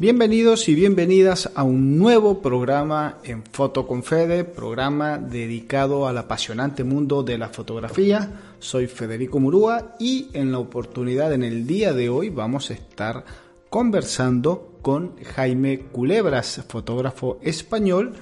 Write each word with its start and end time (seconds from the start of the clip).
Bienvenidos 0.00 0.68
y 0.68 0.76
bienvenidas 0.76 1.50
a 1.56 1.64
un 1.64 1.98
nuevo 1.98 2.40
programa 2.40 3.18
en 3.24 3.42
Foto 3.42 3.84
con 3.88 4.04
Fede, 4.04 4.44
programa 4.44 5.18
dedicado 5.18 6.06
al 6.06 6.18
apasionante 6.18 6.84
mundo 6.84 7.24
de 7.24 7.36
la 7.36 7.48
fotografía. 7.48 8.54
Soy 8.60 8.86
Federico 8.86 9.40
Murúa 9.40 9.96
y 9.98 10.28
en 10.34 10.52
la 10.52 10.60
oportunidad 10.60 11.32
en 11.32 11.42
el 11.42 11.66
día 11.66 11.94
de 11.94 12.10
hoy 12.10 12.30
vamos 12.30 12.70
a 12.70 12.74
estar 12.74 13.24
conversando 13.68 14.78
con 14.82 15.16
Jaime 15.34 15.80
Culebras, 15.90 16.62
fotógrafo 16.68 17.40
español 17.42 18.12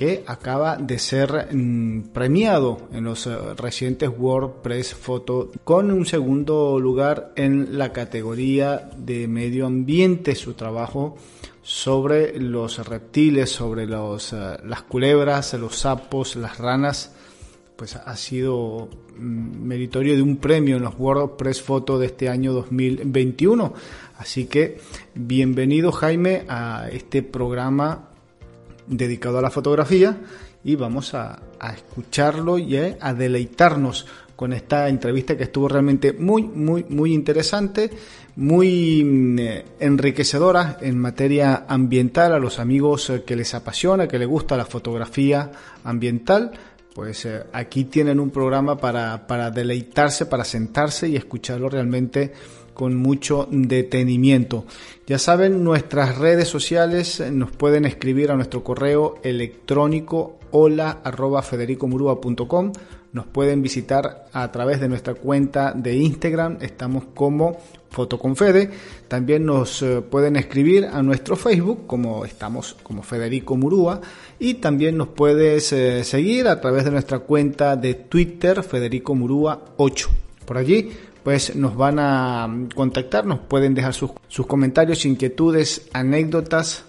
que 0.00 0.24
acaba 0.26 0.78
de 0.78 0.98
ser 0.98 1.54
mm, 1.54 2.04
premiado 2.14 2.88
en 2.90 3.04
los 3.04 3.26
eh, 3.26 3.36
recientes 3.54 4.08
WordPress 4.08 4.94
Photo 4.94 5.50
con 5.62 5.90
un 5.90 6.06
segundo 6.06 6.80
lugar 6.80 7.34
en 7.36 7.76
la 7.76 7.92
categoría 7.92 8.88
de 8.96 9.28
medio 9.28 9.66
ambiente. 9.66 10.34
Su 10.36 10.54
trabajo 10.54 11.18
sobre 11.60 12.40
los 12.40 12.88
reptiles, 12.88 13.50
sobre 13.50 13.86
los, 13.86 14.32
eh, 14.32 14.56
las 14.64 14.84
culebras, 14.84 15.52
los 15.52 15.76
sapos, 15.76 16.34
las 16.34 16.56
ranas, 16.56 17.12
pues 17.76 17.94
ha 17.96 18.16
sido 18.16 18.88
mm, 19.18 19.66
meritorio 19.66 20.16
de 20.16 20.22
un 20.22 20.38
premio 20.38 20.78
en 20.78 20.82
los 20.82 20.94
WordPress 20.98 21.60
Photo 21.60 21.98
de 21.98 22.06
este 22.06 22.30
año 22.30 22.54
2021. 22.54 23.74
Así 24.16 24.46
que 24.46 24.80
bienvenido 25.14 25.92
Jaime 25.92 26.46
a 26.48 26.88
este 26.90 27.22
programa 27.22 28.09
dedicado 28.90 29.38
a 29.38 29.42
la 29.42 29.50
fotografía 29.50 30.18
y 30.62 30.74
vamos 30.74 31.14
a, 31.14 31.40
escucharlo 31.74 32.58
y 32.58 32.76
a 32.76 33.14
deleitarnos 33.14 34.06
con 34.40 34.54
esta 34.54 34.88
entrevista 34.88 35.36
que 35.36 35.42
estuvo 35.42 35.68
realmente 35.68 36.14
muy, 36.14 36.42
muy, 36.44 36.86
muy 36.88 37.12
interesante, 37.12 37.90
muy 38.36 39.04
mm, 39.04 39.38
enriquecedora 39.80 40.78
en 40.80 40.98
materia 40.98 41.66
ambiental 41.68 42.32
a 42.32 42.38
los 42.38 42.58
amigos 42.58 43.10
eh, 43.10 43.22
que 43.22 43.36
les 43.36 43.52
apasiona, 43.52 44.08
que 44.08 44.18
les 44.18 44.26
gusta 44.26 44.56
la 44.56 44.64
fotografía 44.64 45.50
ambiental. 45.84 46.52
Pues 46.94 47.26
eh, 47.26 47.42
aquí 47.52 47.84
tienen 47.84 48.18
un 48.18 48.30
programa 48.30 48.78
para, 48.78 49.26
para 49.26 49.50
deleitarse, 49.50 50.24
para 50.24 50.44
sentarse 50.44 51.06
y 51.06 51.16
escucharlo 51.16 51.68
realmente 51.68 52.32
con 52.74 52.96
mucho 52.96 53.48
detenimiento. 53.50 54.64
Ya 55.06 55.18
saben, 55.18 55.64
nuestras 55.64 56.18
redes 56.18 56.48
sociales 56.48 57.22
nos 57.32 57.50
pueden 57.50 57.84
escribir 57.84 58.30
a 58.30 58.36
nuestro 58.36 58.62
correo 58.62 59.18
electrónico 59.22 60.38
hola 60.50 61.00
arroba. 61.04 61.44
Nos 63.12 63.26
pueden 63.26 63.60
visitar 63.60 64.28
a 64.32 64.52
través 64.52 64.80
de 64.80 64.88
nuestra 64.88 65.14
cuenta 65.14 65.72
de 65.72 65.96
Instagram, 65.96 66.58
estamos 66.60 67.04
como 67.12 67.58
Fotoconfede. 67.90 68.70
También 69.08 69.44
nos 69.44 69.82
eh, 69.82 70.00
pueden 70.00 70.36
escribir 70.36 70.84
a 70.84 71.02
nuestro 71.02 71.34
Facebook, 71.34 71.88
como 71.88 72.24
estamos 72.24 72.76
como 72.84 73.02
Federico 73.02 73.56
Murúa. 73.56 74.00
Y 74.38 74.54
también 74.54 74.96
nos 74.96 75.08
puedes 75.08 75.72
eh, 75.72 76.04
seguir 76.04 76.46
a 76.46 76.60
través 76.60 76.84
de 76.84 76.92
nuestra 76.92 77.18
cuenta 77.18 77.74
de 77.74 77.94
Twitter, 77.94 78.62
Federico 78.62 79.16
Murúa 79.16 79.60
8. 79.76 80.08
Por 80.44 80.58
allí 80.58 80.90
pues 81.22 81.54
nos 81.56 81.76
van 81.76 81.98
a 81.98 82.48
contactar, 82.74 83.26
nos 83.26 83.40
pueden 83.40 83.74
dejar 83.74 83.94
sus, 83.94 84.12
comentarios, 84.46 85.04
inquietudes, 85.04 85.88
anécdotas, 85.92 86.84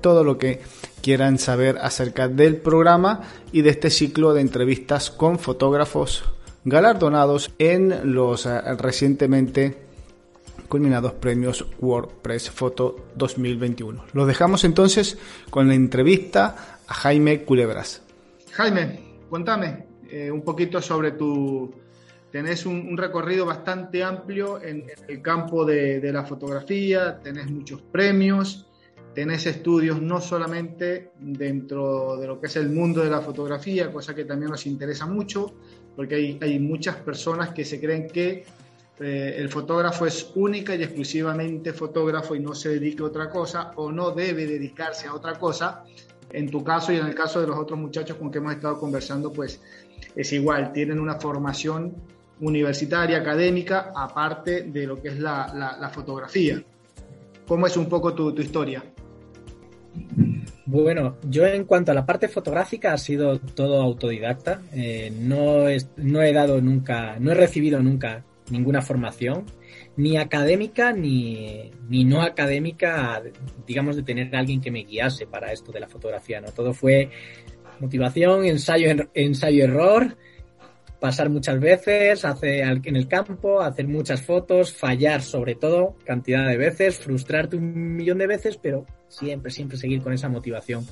todo 0.00 0.24
lo 0.24 0.38
que 0.38 0.60
quieran 1.02 1.38
saber 1.38 1.78
acerca 1.78 2.28
del 2.28 2.56
programa 2.56 3.22
y 3.52 3.62
de 3.62 3.70
este 3.70 3.90
ciclo 3.90 4.34
de 4.34 4.40
entrevistas 4.40 5.10
con 5.10 5.38
fotógrafos 5.38 6.24
galardonados 6.64 7.52
en 7.58 8.14
los 8.14 8.46
eh, 8.46 8.60
recientemente 8.76 9.86
culminados 10.68 11.12
premios 11.12 11.64
WordPress 11.80 12.50
Photo 12.50 13.06
2021. 13.14 14.04
Los 14.12 14.26
dejamos 14.26 14.64
entonces 14.64 15.16
con 15.50 15.68
la 15.68 15.74
entrevista 15.74 16.78
a 16.86 16.94
Jaime 16.94 17.44
Culebras. 17.44 18.02
Jaime, 18.52 19.00
cuéntame 19.30 19.86
eh, 20.10 20.30
un 20.30 20.42
poquito 20.42 20.82
sobre 20.82 21.12
tu 21.12 21.72
tenés 22.36 22.66
un, 22.66 22.98
recorrido 22.98 23.46
bastante 23.46 24.04
amplio 24.04 24.62
en, 24.62 24.84
el 25.08 25.22
campo 25.22 25.64
de, 25.64 26.12
la 26.12 26.22
fotografía, 26.22 27.18
tenés 27.22 27.50
muchos 27.50 27.80
premios, 27.80 28.66
tenés 29.14 29.46
estudios 29.46 30.02
no 30.02 30.20
solamente 30.20 31.12
dentro 31.18 32.18
de 32.18 32.26
lo 32.26 32.38
que 32.38 32.48
es 32.48 32.56
el 32.56 32.68
mundo 32.68 33.02
de 33.02 33.08
la 33.08 33.22
fotografía, 33.22 33.90
cosa 33.90 34.14
que 34.14 34.26
también 34.26 34.50
nos 34.50 34.66
interesa 34.66 35.06
mucho, 35.06 35.54
porque 35.96 36.36
hay, 36.38 36.58
muchas 36.58 36.96
personas 36.96 37.54
que 37.54 37.64
se 37.64 37.80
creen 37.80 38.06
que 38.06 38.44
eh, 39.00 39.36
el 39.38 39.48
fotógrafo 39.48 40.04
es 40.04 40.30
única 40.34 40.74
y 40.74 40.82
exclusivamente 40.82 41.72
fotógrafo 41.72 42.34
y 42.34 42.40
no 42.40 42.54
se 42.54 42.68
dedica 42.68 43.02
a 43.02 43.06
otra 43.06 43.30
cosa 43.30 43.72
o 43.76 43.90
no 43.90 44.10
debe 44.10 44.46
dedicarse 44.46 45.06
a 45.06 45.14
otra 45.14 45.38
cosa. 45.38 45.84
En 46.30 46.50
tu 46.50 46.62
caso 46.62 46.92
y 46.92 46.96
en 46.96 47.06
el 47.06 47.14
caso 47.14 47.40
de 47.40 47.46
los 47.46 47.56
otros 47.56 47.78
muchachos 47.78 48.18
con 48.18 48.30
que 48.30 48.38
hemos 48.38 48.52
estado 48.52 48.78
conversando, 48.78 49.32
pues 49.32 49.58
es 50.14 50.32
igual, 50.34 50.74
tienen 50.74 51.00
una 51.00 51.18
formación 51.18 51.94
universitaria, 52.40 53.18
académica, 53.18 53.92
aparte 53.94 54.62
de 54.62 54.86
lo 54.86 55.00
que 55.00 55.08
es 55.08 55.18
la, 55.18 55.90
fotografía. 55.92 56.62
¿Cómo 57.46 57.66
es 57.66 57.76
un 57.76 57.88
poco 57.88 58.14
tu, 58.14 58.30
historia? 58.40 58.82
Bueno, 60.66 61.16
yo 61.28 61.46
en 61.46 61.64
cuanto 61.64 61.92
a 61.92 61.94
la 61.94 62.04
parte 62.04 62.28
fotográfica 62.28 62.92
ha 62.92 62.98
sido 62.98 63.38
todo 63.38 63.80
autodidacta. 63.80 64.60
Eh, 64.72 65.12
no, 65.20 65.64
no 65.96 66.22
he 66.22 66.32
dado 66.32 66.60
nunca, 66.60 67.18
no 67.20 67.30
he 67.30 67.34
recibido 67.34 67.80
nunca 67.82 68.24
ninguna 68.50 68.82
formación, 68.82 69.44
ni 69.96 70.16
académica 70.16 70.92
ni, 70.92 71.70
ni 71.88 72.04
no 72.04 72.22
académica, 72.22 73.22
digamos, 73.66 73.96
de 73.96 74.02
tener 74.02 74.34
alguien 74.36 74.60
que 74.60 74.70
me 74.70 74.84
guiase 74.84 75.26
para 75.26 75.52
esto 75.52 75.72
de 75.72 75.80
la 75.80 75.88
fotografía. 75.88 76.40
¿no? 76.40 76.48
Todo 76.48 76.72
fue 76.72 77.10
motivación, 77.80 78.44
ensayo, 78.44 79.08
ensayo, 79.14 79.64
error 79.64 80.16
pasar 81.00 81.28
muchas 81.28 81.60
veces, 81.60 82.24
hacer 82.24 82.80
en 82.84 82.96
el 82.96 83.08
campo, 83.08 83.60
hacer 83.60 83.86
muchas 83.86 84.22
fotos, 84.22 84.72
fallar 84.72 85.22
sobre 85.22 85.54
todo 85.54 85.96
cantidad 86.04 86.48
de 86.48 86.56
veces, 86.56 86.98
frustrarte 86.98 87.56
un 87.56 87.96
millón 87.96 88.18
de 88.18 88.26
veces, 88.26 88.58
pero 88.60 88.86
siempre, 89.08 89.50
siempre 89.50 89.76
seguir 89.76 90.02
con 90.02 90.12
esa 90.12 90.28
motivación. 90.28 90.86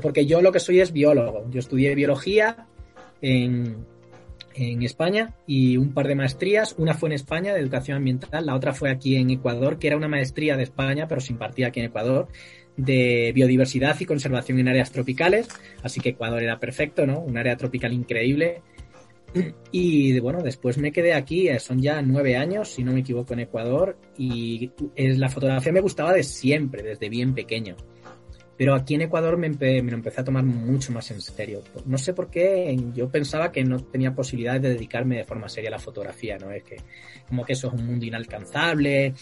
Porque 0.00 0.26
yo 0.26 0.42
lo 0.42 0.52
que 0.52 0.60
soy 0.60 0.80
es 0.80 0.92
biólogo. 0.92 1.48
Yo 1.50 1.60
estudié 1.60 1.94
biología 1.94 2.66
en, 3.20 3.86
en 4.54 4.82
España 4.82 5.34
y 5.46 5.76
un 5.76 5.92
par 5.92 6.08
de 6.08 6.16
maestrías. 6.16 6.74
Una 6.78 6.94
fue 6.94 7.10
en 7.10 7.14
España 7.14 7.54
de 7.54 7.60
educación 7.60 7.98
ambiental, 7.98 8.46
la 8.46 8.56
otra 8.56 8.72
fue 8.72 8.90
aquí 8.90 9.16
en 9.16 9.30
Ecuador, 9.30 9.78
que 9.78 9.86
era 9.86 9.96
una 9.96 10.08
maestría 10.08 10.56
de 10.56 10.64
España, 10.64 11.06
pero 11.06 11.20
se 11.20 11.32
impartía 11.32 11.68
aquí 11.68 11.80
en 11.80 11.86
Ecuador, 11.86 12.28
de 12.76 13.32
biodiversidad 13.34 13.98
y 14.00 14.06
conservación 14.06 14.58
en 14.58 14.68
áreas 14.68 14.90
tropicales. 14.90 15.48
Así 15.82 16.00
que 16.00 16.10
Ecuador 16.10 16.42
era 16.42 16.58
perfecto, 16.58 17.06
¿no? 17.06 17.20
Un 17.20 17.38
área 17.38 17.56
tropical 17.56 17.92
increíble 17.92 18.62
y 19.72 20.18
bueno, 20.20 20.42
después 20.42 20.78
me 20.78 20.92
quedé 20.92 21.14
aquí, 21.14 21.48
eh, 21.48 21.60
son 21.60 21.80
ya 21.80 22.00
nueve 22.02 22.36
años, 22.36 22.68
si 22.68 22.82
no 22.82 22.92
me 22.92 23.00
equivoco, 23.00 23.34
en 23.34 23.40
Ecuador, 23.40 23.98
y 24.16 24.70
la 24.96 25.28
fotografía 25.28 25.72
me 25.72 25.80
gustaba 25.80 26.12
de 26.12 26.22
siempre, 26.22 26.82
desde 26.82 27.08
bien 27.08 27.34
pequeño. 27.34 27.76
Pero 28.56 28.74
aquí 28.74 28.94
en 28.94 29.02
Ecuador 29.02 29.36
me, 29.36 29.50
me, 29.50 29.82
lo 29.82 29.96
empecé 29.96 30.22
a 30.22 30.24
tomar 30.24 30.42
mucho 30.42 30.90
más 30.90 31.10
en 31.10 31.20
serio. 31.20 31.62
No 31.84 31.98
sé 31.98 32.14
por 32.14 32.30
qué, 32.30 32.74
yo 32.94 33.10
pensaba 33.10 33.52
que 33.52 33.62
no 33.64 33.78
tenía 33.80 34.14
posibilidad 34.14 34.58
de 34.58 34.70
dedicarme 34.70 35.18
de 35.18 35.24
forma 35.24 35.48
seria 35.48 35.68
a 35.68 35.72
la 35.72 35.78
fotografía, 35.78 36.38
¿no? 36.38 36.50
Es 36.50 36.64
que 36.64 36.76
como 37.28 37.44
que 37.44 37.52
eso 37.52 37.68
es 37.68 37.74
un 37.74 37.86
mundo 37.86 38.06
inalcanzable, 38.06 39.12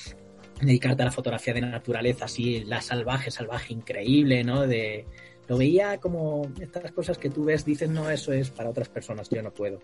dedicarte 0.61 1.03
a 1.03 1.07
la 1.07 1.11
fotografía 1.11 1.53
de 1.53 1.63
naturaleza 1.63 2.27
así, 2.27 2.63
la 2.65 2.81
salvaje, 2.81 3.33
salvaje, 3.33 3.73
increíble, 3.73 4.45
¿no? 4.45 4.69
De, 4.69 5.05
lo 5.49 5.59
veía 5.59 5.99
como 5.99 6.51
estas 6.61 6.93
cosas 6.93 7.19
que 7.19 7.31
tú 7.31 7.45
ves, 7.45 7.65
dices, 7.65 7.89
no, 7.89 8.11
eso 8.11 8.33
es 8.33 8.51
para 8.51 8.71
otras 8.71 8.89
personas, 8.89 9.29
yo 9.29 9.43
no 9.43 9.53
puedo. 9.53 9.79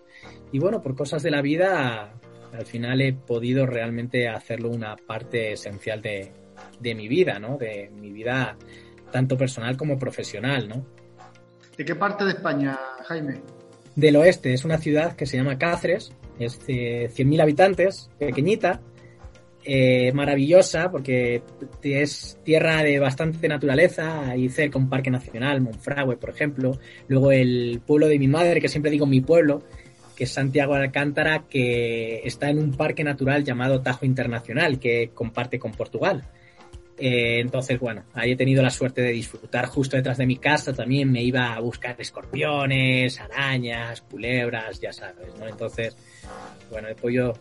Y 0.51 0.59
bueno, 0.59 0.81
por 0.81 0.95
cosas 0.95 1.23
de 1.23 1.31
la 1.31 1.41
vida, 1.41 2.13
al 2.53 2.65
final 2.65 3.01
he 3.01 3.13
podido 3.13 3.65
realmente 3.65 4.27
hacerlo 4.27 4.69
una 4.69 4.95
parte 4.95 5.53
esencial 5.53 6.01
de, 6.01 6.31
de 6.79 6.95
mi 6.95 7.07
vida, 7.07 7.39
¿no? 7.39 7.57
De 7.57 7.89
mi 7.93 8.11
vida 8.11 8.57
tanto 9.11 9.37
personal 9.37 9.77
como 9.77 9.99
profesional, 9.99 10.67
¿no? 10.67 10.85
¿De 11.77 11.85
qué 11.85 11.95
parte 11.95 12.23
de 12.25 12.31
España, 12.31 12.77
Jaime? 13.05 13.41
Del 13.95 14.15
oeste, 14.15 14.53
es 14.53 14.65
una 14.65 14.77
ciudad 14.77 15.15
que 15.15 15.25
se 15.25 15.37
llama 15.37 15.57
Cáceres, 15.57 16.13
es 16.39 16.65
de 16.65 17.09
100.000 17.09 17.41
habitantes, 17.41 18.09
pequeñita, 18.17 18.81
eh, 19.63 20.11
maravillosa 20.13 20.89
porque 20.89 21.43
es 21.83 22.39
tierra 22.43 22.81
de 22.83 22.99
bastante 22.99 23.47
naturaleza, 23.47 24.29
ahí 24.29 24.49
cerca 24.49 24.79
un 24.79 24.89
parque 24.89 25.11
nacional, 25.11 25.61
Monfragüe, 25.61 26.17
por 26.17 26.31
ejemplo. 26.31 26.79
Luego 27.07 27.31
el 27.31 27.81
pueblo 27.85 28.07
de 28.07 28.17
mi 28.17 28.27
madre, 28.27 28.59
que 28.59 28.69
siempre 28.69 28.91
digo 28.91 29.05
mi 29.05 29.21
pueblo, 29.21 29.61
que 30.15 30.23
es 30.23 30.31
Santiago 30.31 30.75
de 30.75 30.81
Alcántara, 30.81 31.45
que 31.49 32.21
está 32.23 32.49
en 32.49 32.59
un 32.59 32.71
parque 32.73 33.03
natural 33.03 33.43
llamado 33.43 33.81
Tajo 33.81 34.05
Internacional, 34.05 34.79
que 34.79 35.11
comparte 35.13 35.59
con 35.59 35.71
Portugal. 35.73 36.23
Eh, 36.97 37.39
entonces, 37.39 37.79
bueno, 37.79 38.03
ahí 38.13 38.31
he 38.31 38.35
tenido 38.35 38.61
la 38.61 38.69
suerte 38.69 39.01
de 39.01 39.11
disfrutar 39.11 39.65
justo 39.65 39.97
detrás 39.97 40.17
de 40.17 40.27
mi 40.27 40.37
casa. 40.37 40.73
También 40.73 41.11
me 41.11 41.23
iba 41.23 41.53
a 41.53 41.59
buscar 41.59 41.95
escorpiones, 41.99 43.19
arañas, 43.19 44.01
culebras, 44.01 44.79
ya 44.79 44.93
sabes, 44.93 45.35
¿no? 45.39 45.47
Entonces, 45.47 45.95
bueno, 46.69 46.87
he 46.87 46.95
podido 46.95 47.33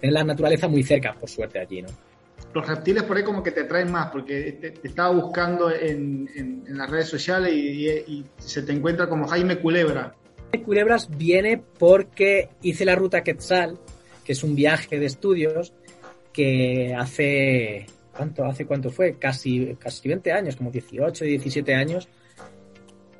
tener 0.00 0.12
la 0.12 0.24
naturaleza 0.24 0.68
muy 0.68 0.82
cerca, 0.82 1.14
por 1.14 1.28
suerte, 1.28 1.58
allí, 1.58 1.82
¿no? 1.82 1.88
los 2.56 2.66
reptiles 2.66 3.02
por 3.02 3.16
ahí 3.18 3.22
como 3.22 3.42
que 3.42 3.50
te 3.50 3.60
atraen 3.60 3.92
más, 3.92 4.10
porque 4.10 4.52
te, 4.52 4.74
estaba 4.82 5.10
buscando 5.10 5.70
en, 5.70 6.28
en, 6.34 6.78
las 6.78 6.88
redes 6.88 7.08
sociales 7.08 7.52
y, 7.52 8.24
se 8.38 8.62
te 8.62 8.72
encuentra 8.72 9.08
como 9.08 9.26
Jaime 9.26 9.58
Culebra. 9.58 10.14
Jaime 10.50 10.64
Culebras 10.64 11.08
viene 11.16 11.62
porque 11.78 12.48
hice 12.62 12.86
la 12.86 12.94
ruta 12.94 13.22
Quetzal, 13.22 13.78
que 14.24 14.32
es 14.32 14.42
un 14.42 14.54
viaje 14.54 14.98
de 14.98 15.04
estudios 15.04 15.74
que 16.32 16.94
hace, 16.98 17.86
¿cuánto? 18.16 18.44
¿Hace 18.44 18.64
cuánto 18.64 18.90
fue? 18.90 19.18
Casi, 19.18 19.76
casi 19.78 20.08
20 20.08 20.32
años, 20.32 20.56
como 20.56 20.70
18, 20.70 21.24
17 21.24 21.74
años. 21.74 22.08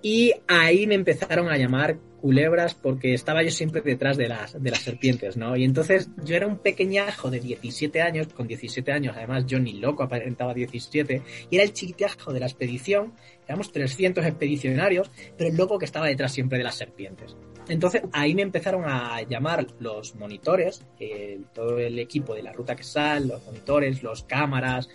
Y 0.00 0.32
ahí 0.46 0.86
me 0.86 0.94
empezaron 0.94 1.48
a 1.48 1.58
llamar 1.58 1.98
culebras 2.26 2.74
porque 2.74 3.14
estaba 3.14 3.44
yo 3.44 3.52
siempre 3.52 3.82
detrás 3.82 4.16
de 4.16 4.26
las, 4.26 4.60
de 4.60 4.68
las 4.68 4.80
serpientes, 4.80 5.36
¿no? 5.36 5.56
Y 5.56 5.62
entonces 5.62 6.10
yo 6.24 6.34
era 6.34 6.48
un 6.48 6.58
pequeñajo 6.58 7.30
de 7.30 7.38
17 7.38 8.02
años, 8.02 8.26
con 8.34 8.48
17 8.48 8.90
años, 8.90 9.14
además 9.16 9.46
yo 9.46 9.60
ni 9.60 9.74
loco 9.74 10.02
aparentaba 10.02 10.52
17, 10.52 11.22
y 11.48 11.54
era 11.54 11.62
el 11.62 11.72
chiquitajo 11.72 12.32
de 12.32 12.40
la 12.40 12.46
expedición, 12.46 13.12
éramos 13.46 13.70
300 13.70 14.26
expedicionarios, 14.26 15.08
pero 15.38 15.50
el 15.50 15.56
loco 15.56 15.78
que 15.78 15.84
estaba 15.84 16.08
detrás 16.08 16.32
siempre 16.32 16.58
de 16.58 16.64
las 16.64 16.74
serpientes. 16.74 17.36
Entonces 17.68 18.02
ahí 18.12 18.34
me 18.34 18.42
empezaron 18.42 18.82
a 18.86 19.22
llamar 19.22 19.64
los 19.78 20.16
monitores, 20.16 20.84
eh, 20.98 21.38
todo 21.54 21.78
el 21.78 21.96
equipo 22.00 22.34
de 22.34 22.42
la 22.42 22.52
ruta 22.52 22.74
que 22.74 22.82
sal, 22.82 23.28
los 23.28 23.46
monitores, 23.46 24.02
los 24.02 24.24
cámaras, 24.24 24.88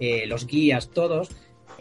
eh, 0.00 0.26
los 0.26 0.46
guías, 0.46 0.88
todos, 0.88 1.28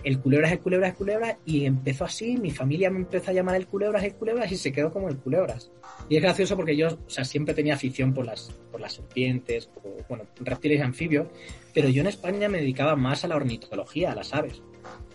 el 0.03 0.19
culebras, 0.19 0.51
el 0.51 0.59
culebras, 0.59 0.91
el 0.91 0.95
culebras, 0.95 1.37
y 1.45 1.65
empezó 1.65 2.05
así, 2.05 2.37
mi 2.37 2.51
familia 2.51 2.89
me 2.89 2.99
empezó 2.99 3.31
a 3.31 3.33
llamar 3.33 3.55
el 3.55 3.67
culebras, 3.67 4.03
el 4.03 4.13
culebras, 4.13 4.51
y 4.51 4.57
se 4.57 4.71
quedó 4.71 4.91
como 4.91 5.09
el 5.09 5.17
culebras. 5.17 5.71
Y 6.09 6.17
es 6.17 6.21
gracioso 6.21 6.55
porque 6.55 6.75
yo, 6.75 6.87
o 6.87 7.09
sea, 7.09 7.25
siempre 7.25 7.53
tenía 7.53 7.73
afición 7.73 8.13
por 8.13 8.25
las, 8.25 8.51
por 8.71 8.79
las 8.79 8.93
serpientes, 8.93 9.69
o, 9.83 9.97
bueno, 10.07 10.25
reptiles 10.39 10.79
y 10.79 10.81
anfibios, 10.81 11.27
pero 11.73 11.89
yo 11.89 12.01
en 12.01 12.07
España 12.07 12.47
me 12.49 12.59
dedicaba 12.59 12.95
más 12.95 13.23
a 13.23 13.27
la 13.27 13.35
ornitología, 13.35 14.11
a 14.11 14.15
las 14.15 14.33
aves. 14.33 14.61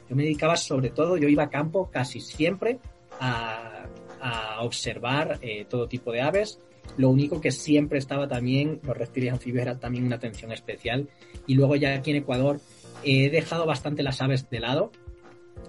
Yo 0.08 0.17
me 0.17 0.25
dedicaba 0.25 0.56
sobre 0.56 0.90
todo, 0.90 1.17
yo 1.17 1.28
iba 1.28 1.44
a 1.44 1.50
campo 1.50 1.90
casi 1.90 2.20
siempre 2.20 2.78
a, 3.20 3.87
a 4.23 4.62
observar 4.62 5.38
eh, 5.43 5.67
todo 5.69 5.88
tipo 5.88 6.12
de 6.12 6.23
aves. 6.23 6.61
Lo 6.96 7.11
único 7.11 7.40
que 7.40 7.50
siempre 7.50 7.99
estaba 7.99 8.28
también, 8.28 8.81
los 8.82 8.96
reptiles 8.96 9.28
y 9.28 9.31
anfibios 9.31 9.62
era 9.62 9.78
también 9.78 10.05
una 10.05 10.17
atención 10.17 10.52
especial. 10.52 11.08
Y 11.46 11.55
luego 11.55 11.76
ya 11.76 11.94
aquí 11.94 12.11
en 12.11 12.19
Ecuador 12.19 12.61
He 13.04 13.31
dejado 13.31 13.66
bastante 13.66 14.02
las 14.02 14.20
aves 14.20 14.49
de 14.50 14.60
lado, 14.60 14.93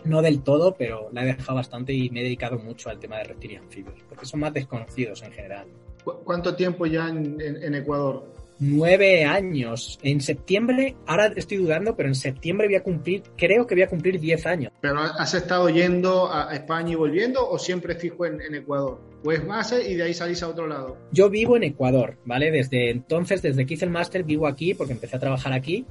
no 0.05 0.21
del 0.21 0.41
todo, 0.41 0.75
pero 0.75 1.09
la 1.11 1.23
he 1.23 1.25
dejado 1.27 1.55
bastante 1.55 1.93
y 1.93 2.09
me 2.09 2.21
he 2.21 2.23
dedicado 2.23 2.57
mucho 2.59 2.89
al 2.89 2.99
tema 2.99 3.17
de 3.17 3.25
reptiles 3.25 3.61
anfibios, 3.61 3.95
porque 4.09 4.25
son 4.25 4.41
más 4.41 4.53
desconocidos 4.53 5.21
en 5.23 5.31
general. 5.31 5.67
¿Cuánto 6.03 6.55
tiempo 6.55 6.85
ya 6.85 7.07
en, 7.07 7.75
Ecuador? 7.75 8.33
Nueve 8.59 9.23
años. 9.23 9.99
En 10.03 10.19
septiembre, 10.21 10.95
ahora 11.07 11.31
estoy 11.35 11.57
dudando, 11.57 11.95
pero 11.95 12.09
en 12.09 12.15
septiembre 12.15 12.67
voy 12.67 12.75
a 12.75 12.83
cumplir, 12.83 13.23
creo 13.37 13.65
que 13.65 13.75
voy 13.75 13.83
a 13.83 13.87
cumplir 13.87 14.19
diez 14.19 14.45
años. 14.45 14.71
¿Pero 14.81 14.99
has 14.99 15.33
estado 15.33 15.69
yendo 15.69 16.31
a 16.31 16.53
España 16.53 16.91
y 16.91 16.95
volviendo 16.95 17.49
o 17.49 17.57
siempre 17.57 17.95
fijo 17.95 18.25
en, 18.25 18.41
en 18.41 18.55
Ecuador? 18.55 19.01
Pues 19.23 19.45
base 19.45 19.89
y 19.89 19.95
de 19.95 20.03
ahí 20.03 20.13
salís 20.13 20.43
a 20.43 20.49
otro 20.49 20.67
lado. 20.67 20.97
Yo 21.11 21.29
vivo 21.29 21.55
en 21.55 21.63
Ecuador, 21.63 22.17
¿vale? 22.25 22.51
Desde 22.51 22.89
entonces, 22.89 23.41
desde 23.41 23.65
que 23.65 23.75
hice 23.75 23.85
el 23.85 23.91
máster, 23.91 24.23
vivo 24.23 24.45
aquí 24.45 24.73
porque 24.73 24.93
empecé 24.93 25.15
a 25.15 25.19
trabajar 25.19 25.53
aquí 25.53 25.85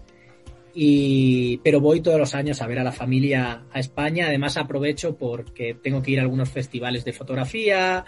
y, 0.75 1.59
pero 1.59 1.81
voy 1.81 2.01
todos 2.01 2.19
los 2.19 2.35
años 2.35 2.63
a 2.63 2.67
ver 2.67 2.79
a 2.79 2.85
la 2.85 2.93
familia 2.93 3.65
a 3.71 3.81
España. 3.81 4.27
Además 4.27 4.57
aprovecho 4.57 5.17
porque 5.17 5.75
tengo 5.75 6.03
que 6.03 6.13
ir 6.13 6.19
a 6.19 6.23
algunos 6.23 6.51
festivales 6.51 7.05
de 7.05 7.13
fotografía 7.13 8.05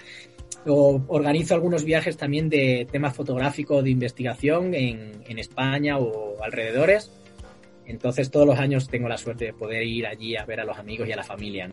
o 0.66 1.02
organizo 1.08 1.54
algunos 1.54 1.84
viajes 1.84 2.16
también 2.16 2.48
de 2.48 2.86
tema 2.90 3.10
fotográfico 3.10 3.82
de 3.82 3.90
investigación 3.90 4.74
en, 4.74 5.12
en 5.26 5.38
España 5.38 5.98
o 5.98 6.42
alrededores. 6.42 7.10
Entonces 7.86 8.30
todos 8.30 8.46
los 8.46 8.58
años 8.58 8.88
tengo 8.88 9.08
la 9.08 9.18
suerte 9.18 9.46
de 9.46 9.52
poder 9.52 9.82
ir 9.82 10.06
allí 10.06 10.36
a 10.36 10.44
ver 10.44 10.60
a 10.60 10.64
los 10.64 10.78
amigos 10.78 11.06
y 11.08 11.12
a 11.12 11.16
la 11.16 11.24
familia 11.24 11.70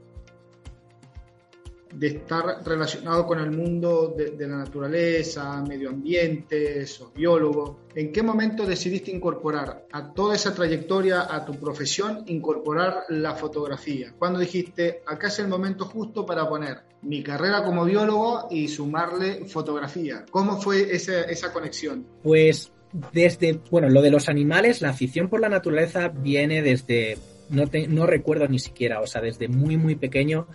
de 1.94 2.08
estar 2.08 2.64
relacionado 2.66 3.26
con 3.26 3.40
el 3.40 3.52
mundo 3.52 4.16
de, 4.16 4.48
la 4.48 4.58
naturaleza, 4.58 5.62
medio 5.62 5.90
ambiente, 5.90 6.86
sos 6.88 7.14
biólogo. 7.14 7.82
¿En 7.96 8.12
qué 8.12 8.24
momento 8.24 8.66
decidiste 8.66 9.12
incorporar 9.12 9.86
a 9.92 10.14
toda 10.14 10.36
esa 10.36 10.54
trayectoria, 10.54 11.28
a 11.34 11.46
tu 11.46 11.54
profesión, 11.60 12.24
incorporar 12.28 13.04
la 13.10 13.36
fotografía? 13.36 14.14
¿Cuándo 14.18 14.40
dijiste, 14.40 15.02
acá 15.06 15.28
es 15.28 15.40
el 15.40 15.48
momento 15.48 15.86
justo 15.86 16.26
para 16.26 16.48
poner 16.48 16.78
mi 17.02 17.24
carrera 17.24 17.64
como 17.64 17.86
biólogo 17.86 18.48
y 18.50 18.68
sumarle 18.68 19.46
fotografía? 19.46 20.26
¿Cómo 20.32 20.62
fue 20.62 20.94
esa, 20.96 21.22
esa 21.24 21.52
conexión? 21.52 22.06
Pues 22.24 22.72
desde, 23.12 23.60
bueno, 23.70 23.90
lo 23.90 24.02
de 24.02 24.12
los 24.12 24.30
animales, 24.30 24.82
la 24.82 24.90
afición 24.90 25.30
por 25.30 25.42
la 25.42 25.50
naturaleza 25.50 26.10
viene 26.10 26.62
desde, 26.62 27.18
no, 27.50 27.64
no 27.90 28.06
recuerdo 28.06 28.48
ni 28.48 28.60
siquiera, 28.60 29.02
o 29.02 29.08
sea, 29.08 29.22
desde 29.22 29.48
muy, 29.48 29.78
muy 29.78 29.96
pequeño 29.96 30.48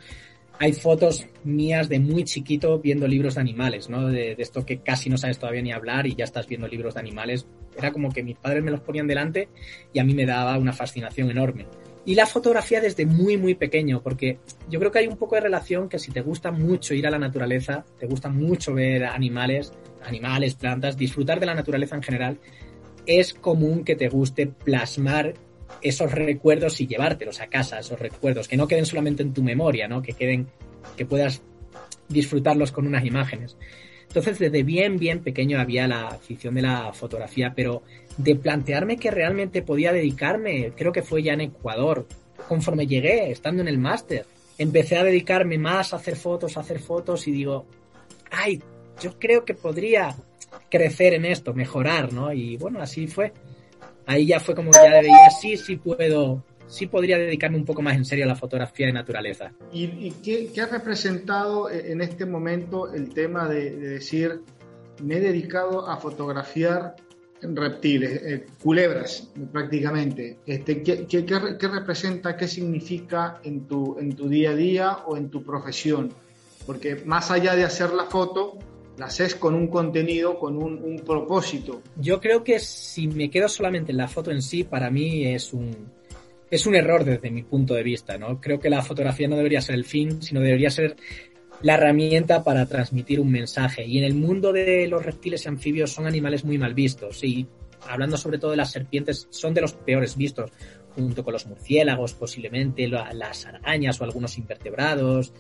hay 0.59 0.73
fotos 0.73 1.27
mías 1.45 1.89
de 1.89 2.01
muy 2.01 2.25
chiquito 2.25 2.79
viendo 2.79 3.07
libros 3.07 3.35
de 3.35 3.41
animales, 3.41 3.89
¿no? 3.89 4.09
De, 4.09 4.37
esto 4.39 4.65
que 4.65 4.79
casi 4.79 5.11
no 5.11 5.19
sabes 5.19 5.39
todavía 5.39 5.63
ni 5.63 5.73
hablar 5.73 6.07
y 6.07 6.15
ya 6.15 6.25
estás 6.25 6.47
viendo 6.47 6.67
libros 6.67 6.95
de 6.95 7.01
animales. 7.01 7.47
Era 7.77 7.93
como 7.93 8.11
que 8.11 8.23
mis 8.23 8.37
padres 8.37 8.65
me 8.65 8.71
los 8.71 8.81
ponían 8.81 9.07
delante 9.07 9.49
y 9.93 9.99
a 9.99 10.05
mí 10.05 10.15
me 10.15 10.25
daba 10.27 10.57
una 10.59 10.73
fascinación 10.73 11.31
enorme. 11.31 11.67
Y 12.07 12.15
la 12.15 12.27
fotografía 12.27 12.81
desde 12.81 13.05
muy, 13.05 13.37
muy 13.37 13.57
pequeño, 13.57 14.01
porque 14.01 14.39
yo 14.71 14.79
creo 14.79 14.93
que 14.93 15.01
hay 15.01 15.09
un 15.09 15.17
poco 15.17 15.35
de 15.35 15.41
relación 15.41 15.89
que 15.89 15.99
si 15.99 16.13
te 16.13 16.21
gusta 16.21 16.53
mucho 16.53 16.95
ir 16.95 17.07
a 17.07 17.11
la 17.11 17.19
naturaleza, 17.19 17.85
te 17.99 18.07
gusta 18.07 18.29
mucho 18.29 18.75
ver 18.75 19.05
animales, 19.05 19.73
animales, 20.05 20.55
plantas, 20.55 20.97
disfrutar 20.97 21.41
de 21.41 21.47
la 21.47 21.55
naturaleza 21.55 21.97
en 21.97 22.03
general, 22.03 22.39
es 23.07 23.35
común 23.35 23.85
que 23.85 23.97
te 23.97 24.09
guste 24.09 24.47
plasmar 24.47 25.35
esos 25.83 26.13
recuerdos 26.13 26.81
y 26.81 26.87
llevártelos 26.87 27.41
a 27.41 27.49
casa, 27.49 27.79
esos 27.79 27.99
recuerdos, 27.99 28.49
que 28.49 28.57
no 28.57 28.69
queden 28.69 28.87
solamente 28.87 29.23
en 29.23 29.33
tu 29.33 29.43
memoria, 29.43 29.89
¿no? 29.89 30.03
Que 30.03 30.13
queden, 30.13 30.49
que 30.97 31.07
puedas 31.07 31.43
disfrutarlos 32.09 32.73
con 32.73 32.87
unas 32.87 33.05
imágenes. 33.05 33.57
Entonces, 34.09 34.39
desde 34.39 34.63
bien, 34.63 34.99
bien 34.99 35.21
pequeño 35.21 35.61
había 35.61 35.87
la 35.89 36.09
afición 36.09 36.55
de 36.55 36.63
la 36.63 36.93
fotografía, 36.93 37.53
pero 37.55 37.83
de 38.17 38.37
plantearme 38.37 38.97
que 38.97 39.11
realmente 39.11 39.63
podía 39.63 39.93
dedicarme, 39.93 40.73
creo 40.77 40.93
que 40.93 41.03
fue 41.03 41.23
ya 41.23 41.35
en 41.35 41.43
Ecuador, 41.43 42.07
conforme 42.49 42.87
llegué, 42.87 43.31
estando 43.31 43.63
en 43.63 43.69
el 43.69 43.79
máster, 43.79 44.25
empecé 44.59 44.97
a 44.97 45.05
dedicarme 45.05 45.59
más 45.59 45.93
a 45.93 45.97
hacer 45.97 46.17
fotos, 46.17 46.57
a 46.57 46.61
hacer 46.61 46.79
fotos 46.79 47.27
y 47.29 47.33
digo, 47.33 47.67
ay, 48.31 48.63
yo 49.03 49.19
creo 49.19 49.45
que 49.45 49.55
podría 49.55 50.15
crecer 50.71 51.15
en 51.15 51.25
esto, 51.25 51.53
mejorar, 51.53 52.13
¿no? 52.13 52.33
Y 52.33 52.57
bueno, 52.57 52.81
así 52.81 53.07
fue 53.07 53.33
ahí 54.07 54.27
ya 54.27 54.41
fue 54.41 54.55
como 54.55 54.71
ya 54.73 55.01
veía, 55.01 55.31
sí, 55.31 55.57
sí 55.57 55.77
puedo, 55.77 56.43
sí 56.67 56.87
podría 56.87 57.19
dedicarme 57.19 57.59
un 57.59 57.65
poco 57.65 57.83
más 57.83 57.97
en 57.97 58.05
serio 58.05 58.25
a 58.25 58.29
la 58.29 58.37
fotografía 58.37 58.87
de 58.87 58.93
naturaleza. 58.93 59.53
¿Y, 59.73 60.11
qué, 60.23 60.51
ha 60.61 60.67
representado 60.67 61.71
en 61.71 62.01
este 62.01 62.25
momento 62.25 62.93
el 62.93 63.13
tema 63.13 63.49
de, 63.49 63.71
decir, 63.73 64.41
me 65.03 65.17
he 65.17 65.21
dedicado 65.21 65.89
a 65.89 65.99
fotografiar 65.99 66.97
reptiles, 67.43 68.23
eh, 68.23 68.47
culebras 68.63 69.29
prácticamente? 69.53 70.39
Este, 70.47 70.83
¿qué, 70.83 71.07
qué, 71.07 71.25
qué, 71.25 71.69
representa, 71.69 72.37
qué 72.37 72.49
significa 72.49 73.41
en 73.45 73.67
tu, 73.67 73.99
en 73.99 74.15
tu 74.15 74.29
día 74.29 74.51
a 74.51 74.55
día 74.55 74.97
o 75.07 75.17
en 75.17 75.31
tu 75.31 75.43
profesión? 75.43 76.13
Porque 76.65 76.97
más 77.05 77.31
allá 77.31 77.55
de 77.55 77.65
hacer 77.65 77.93
la 77.93 78.07
foto, 78.07 78.59
la 78.99 79.07
haces 79.07 79.35
con 79.35 79.55
un 79.55 79.69
contenido, 79.69 80.39
con 80.39 80.57
un, 80.57 81.03
propósito. 81.05 81.83
Yo 81.97 82.21
creo 82.21 82.43
que 82.43 82.59
si 82.59 83.07
me 83.09 83.31
quedo 83.31 83.49
solamente 83.49 83.93
en 83.93 83.99
la 83.99 84.09
foto 84.09 84.31
en 84.31 84.43
sí, 84.43 84.65
para 84.65 84.91
mí 84.91 85.27
es 85.27 85.53
un, 85.53 85.93
es 86.51 86.67
un 86.67 86.75
error 86.75 87.05
desde 87.05 87.31
mi 87.31 87.43
punto 87.43 87.75
de 87.75 87.83
vista, 87.83 88.17
¿no? 88.17 88.41
Creo 88.41 88.59
que 88.59 88.71
la 88.71 88.83
fotografía 88.83 89.29
no 89.29 89.37
debería 89.37 89.61
ser 89.61 89.75
el 89.75 89.85
fin, 89.85 90.23
sino 90.23 90.41
debería 90.41 90.71
ser 90.71 90.97
la 91.63 91.75
herramienta 91.75 92.43
para 92.43 92.67
transmitir 92.67 93.21
un 93.21 93.31
mensaje. 93.31 93.85
Y 93.85 93.99
en 93.99 94.05
el 94.05 94.15
mundo 94.15 94.53
de 94.53 94.87
los 94.89 95.05
reptiles 95.05 95.45
y 95.45 95.49
anfibios 95.49 95.93
son 95.93 96.07
animales 96.07 96.45
muy 96.45 96.59
mal 96.59 96.75
vistos. 96.75 97.23
Y 97.25 97.47
hablando 97.89 98.17
sobre 98.17 98.39
todo 98.39 98.51
de 98.51 98.57
las 98.57 98.73
serpientes, 98.73 99.27
son 99.31 99.55
de 99.55 99.61
los 99.61 99.73
peores 99.73 100.17
vistos, 100.17 100.51
junto 100.95 101.25
con 101.25 101.33
los 101.33 101.47
murciélagos, 101.47 102.15
posiblemente, 102.15 102.89
las 102.89 103.47
arañas 103.47 104.01
o 104.01 104.05
algunos 104.05 104.39
invertebrados, 104.39 105.33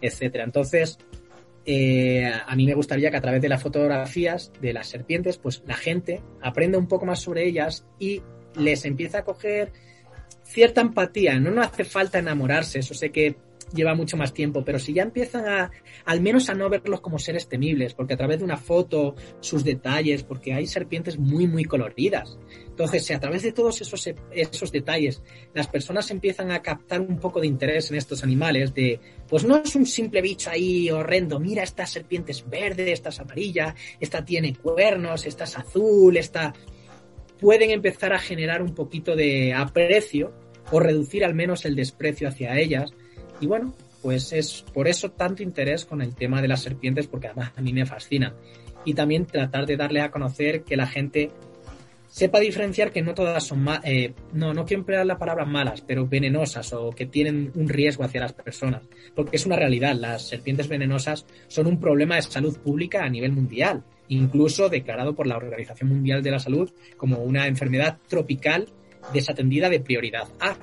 etcétera. 0.00 0.44
Entonces, 0.44 0.98
eh, 1.70 2.24
a 2.24 2.56
mí 2.56 2.64
me 2.64 2.72
gustaría 2.72 3.10
que 3.10 3.18
a 3.18 3.20
través 3.20 3.42
de 3.42 3.48
las 3.50 3.62
fotografías 3.62 4.50
de 4.58 4.72
las 4.72 4.88
serpientes, 4.88 5.36
pues 5.36 5.62
la 5.66 5.74
gente 5.74 6.22
aprenda 6.40 6.78
un 6.78 6.88
poco 6.88 7.04
más 7.04 7.20
sobre 7.20 7.46
ellas 7.46 7.84
y 7.98 8.22
les 8.56 8.86
empieza 8.86 9.18
a 9.18 9.24
coger 9.24 9.70
cierta 10.44 10.80
empatía. 10.80 11.38
No, 11.38 11.50
no 11.50 11.60
hace 11.60 11.84
falta 11.84 12.20
enamorarse, 12.20 12.78
eso 12.78 12.94
sé 12.94 13.10
que 13.10 13.36
lleva 13.74 13.94
mucho 13.94 14.16
más 14.16 14.32
tiempo, 14.32 14.64
pero 14.64 14.78
si 14.78 14.94
ya 14.94 15.02
empiezan 15.02 15.46
a, 15.46 15.70
al 16.06 16.22
menos 16.22 16.48
a 16.48 16.54
no 16.54 16.70
verlos 16.70 17.02
como 17.02 17.18
seres 17.18 17.48
temibles, 17.48 17.92
porque 17.92 18.14
a 18.14 18.16
través 18.16 18.38
de 18.38 18.44
una 18.44 18.56
foto, 18.56 19.14
sus 19.40 19.62
detalles, 19.62 20.22
porque 20.22 20.54
hay 20.54 20.66
serpientes 20.66 21.18
muy, 21.18 21.46
muy 21.46 21.64
coloridas. 21.64 22.38
Entonces, 22.66 23.04
si 23.04 23.12
a 23.12 23.20
través 23.20 23.42
de 23.42 23.52
todos 23.52 23.80
esos, 23.80 24.08
esos 24.32 24.72
detalles 24.72 25.22
las 25.52 25.66
personas 25.66 26.10
empiezan 26.10 26.50
a 26.50 26.62
captar 26.62 27.00
un 27.00 27.18
poco 27.18 27.40
de 27.40 27.46
interés 27.46 27.90
en 27.90 27.96
estos 27.96 28.22
animales, 28.22 28.72
de, 28.72 29.00
pues 29.28 29.44
no 29.44 29.56
es 29.56 29.74
un 29.76 29.86
simple 29.86 30.22
bicho 30.22 30.50
ahí 30.50 30.90
horrendo, 30.90 31.38
mira, 31.38 31.62
esta 31.62 31.86
serpiente 31.86 32.32
es 32.32 32.48
verde, 32.48 32.92
esta 32.92 33.10
es 33.10 33.20
amarilla, 33.20 33.74
esta 34.00 34.24
tiene 34.24 34.54
cuernos, 34.54 35.26
esta 35.26 35.44
es 35.44 35.58
azul, 35.58 36.16
esta 36.16 36.54
pueden 37.38 37.70
empezar 37.70 38.12
a 38.12 38.18
generar 38.18 38.62
un 38.62 38.74
poquito 38.74 39.14
de 39.14 39.54
aprecio 39.54 40.32
o 40.70 40.80
reducir 40.80 41.24
al 41.24 41.34
menos 41.34 41.64
el 41.64 41.76
desprecio 41.76 42.28
hacia 42.28 42.58
ellas. 42.58 42.92
Y 43.40 43.46
bueno, 43.46 43.74
pues 44.02 44.32
es 44.32 44.64
por 44.72 44.88
eso 44.88 45.10
tanto 45.10 45.42
interés 45.42 45.84
con 45.84 46.02
el 46.02 46.14
tema 46.14 46.42
de 46.42 46.48
las 46.48 46.62
serpientes, 46.62 47.06
porque 47.06 47.28
además 47.28 47.52
a 47.56 47.60
mí 47.60 47.72
me 47.72 47.86
fascina. 47.86 48.34
Y 48.84 48.94
también 48.94 49.26
tratar 49.26 49.66
de 49.66 49.76
darle 49.76 50.00
a 50.00 50.10
conocer 50.10 50.62
que 50.62 50.76
la 50.76 50.86
gente 50.86 51.30
sepa 52.08 52.40
diferenciar 52.40 52.90
que 52.90 53.02
no 53.02 53.14
todas 53.14 53.44
son 53.44 53.66
eh, 53.84 54.14
no, 54.32 54.54
no 54.54 54.64
quiero 54.64 54.80
emplear 54.80 55.06
la 55.06 55.18
palabra 55.18 55.44
malas, 55.44 55.82
pero 55.82 56.06
venenosas 56.06 56.72
o 56.72 56.90
que 56.90 57.06
tienen 57.06 57.52
un 57.54 57.68
riesgo 57.68 58.04
hacia 58.04 58.22
las 58.22 58.32
personas. 58.32 58.82
Porque 59.14 59.36
es 59.36 59.46
una 59.46 59.56
realidad, 59.56 59.94
las 59.94 60.26
serpientes 60.26 60.68
venenosas 60.68 61.26
son 61.46 61.66
un 61.66 61.78
problema 61.78 62.16
de 62.16 62.22
salud 62.22 62.58
pública 62.58 63.04
a 63.04 63.08
nivel 63.08 63.32
mundial, 63.32 63.84
incluso 64.08 64.68
declarado 64.68 65.14
por 65.14 65.26
la 65.26 65.36
Organización 65.36 65.90
Mundial 65.90 66.22
de 66.22 66.30
la 66.30 66.38
Salud 66.38 66.70
como 66.96 67.18
una 67.18 67.46
enfermedad 67.46 67.98
tropical 68.08 68.68
desatendida 69.12 69.68
de 69.68 69.80
prioridad 69.80 70.28
A. 70.40 70.56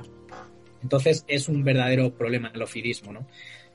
Entonces 0.81 1.25
es 1.27 1.47
un 1.47 1.63
verdadero 1.63 2.13
problema 2.13 2.51
el 2.53 2.61
ofidismo, 2.61 3.13
¿no? 3.13 3.27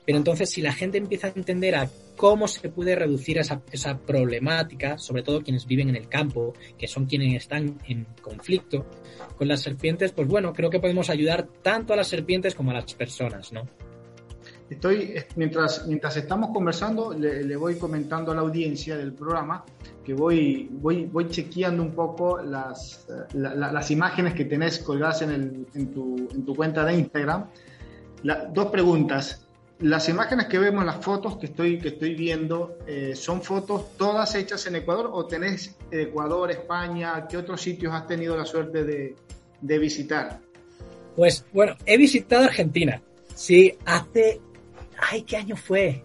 Pero 0.05 0.17
entonces 0.17 0.49
si 0.49 0.61
la 0.61 0.73
gente 0.73 0.97
empieza 0.97 1.27
a 1.27 1.33
entender 1.35 1.75
a 1.75 1.89
cómo 2.15 2.47
se 2.47 2.69
puede 2.69 2.95
reducir 2.95 3.37
esa, 3.37 3.61
esa 3.71 3.97
problemática, 3.97 4.97
sobre 4.97 5.23
todo 5.23 5.41
quienes 5.41 5.65
viven 5.65 5.89
en 5.89 5.95
el 5.95 6.07
campo, 6.07 6.53
que 6.77 6.87
son 6.87 7.05
quienes 7.05 7.35
están 7.35 7.79
en 7.87 8.05
conflicto 8.21 8.85
con 9.37 9.47
las 9.47 9.61
serpientes, 9.61 10.11
pues 10.11 10.27
bueno, 10.27 10.53
creo 10.53 10.69
que 10.69 10.79
podemos 10.79 11.09
ayudar 11.09 11.47
tanto 11.61 11.93
a 11.93 11.95
las 11.95 12.07
serpientes 12.07 12.55
como 12.55 12.71
a 12.71 12.75
las 12.75 12.93
personas, 12.93 13.51
¿no? 13.51 13.67
Estoy, 14.71 15.15
mientras, 15.35 15.85
mientras 15.85 16.15
estamos 16.15 16.51
conversando, 16.51 17.11
le, 17.11 17.55
voy 17.57 17.75
comentando 17.75 18.31
a 18.31 18.35
la 18.35 18.39
audiencia 18.39 18.95
del 18.95 19.11
programa 19.11 19.65
que 20.05 20.13
voy, 20.13 20.69
voy, 20.71 21.07
voy 21.07 21.27
chequeando 21.27 21.83
un 21.83 21.91
poco 21.91 22.41
las, 22.41 23.05
las 23.33 23.91
imágenes 23.91 24.33
que 24.33 24.45
tenés 24.45 24.79
colgadas 24.79 25.23
en, 25.23 25.31
el, 25.31 25.67
en, 25.73 25.91
tu, 25.91 26.15
en 26.33 26.45
tu 26.45 26.55
cuenta 26.55 26.85
de 26.85 26.93
Instagram. 26.93 27.47
dos 28.53 28.67
preguntas. 28.67 29.40
Las 29.81 30.07
imágenes 30.09 30.45
que 30.45 30.59
vemos, 30.59 30.85
las 30.85 31.03
fotos 31.03 31.37
que 31.37 31.47
estoy, 31.47 31.79
que 31.79 31.89
estoy 31.89 32.13
viendo, 32.13 32.77
eh, 32.85 33.13
¿son 33.15 33.41
fotos 33.41 33.97
todas 33.97 34.35
hechas 34.35 34.65
en 34.67 34.75
Ecuador 34.75 35.09
o 35.11 35.25
tenés 35.25 35.75
Ecuador, 35.89 36.51
España? 36.51 37.27
¿Qué 37.27 37.37
otros 37.37 37.61
sitios 37.61 37.91
has 37.93 38.05
tenido 38.05 38.37
la 38.37 38.45
suerte 38.45 38.83
de, 38.83 39.15
de 39.59 39.79
visitar? 39.79 40.39
Pues 41.15 41.45
bueno, 41.51 41.75
he 41.85 41.97
visitado 41.97 42.43
Argentina. 42.43 43.01
Sí, 43.33 43.75
hace 43.85 44.39
ay, 45.01 45.23
¿qué 45.23 45.37
año 45.37 45.55
fue? 45.55 46.03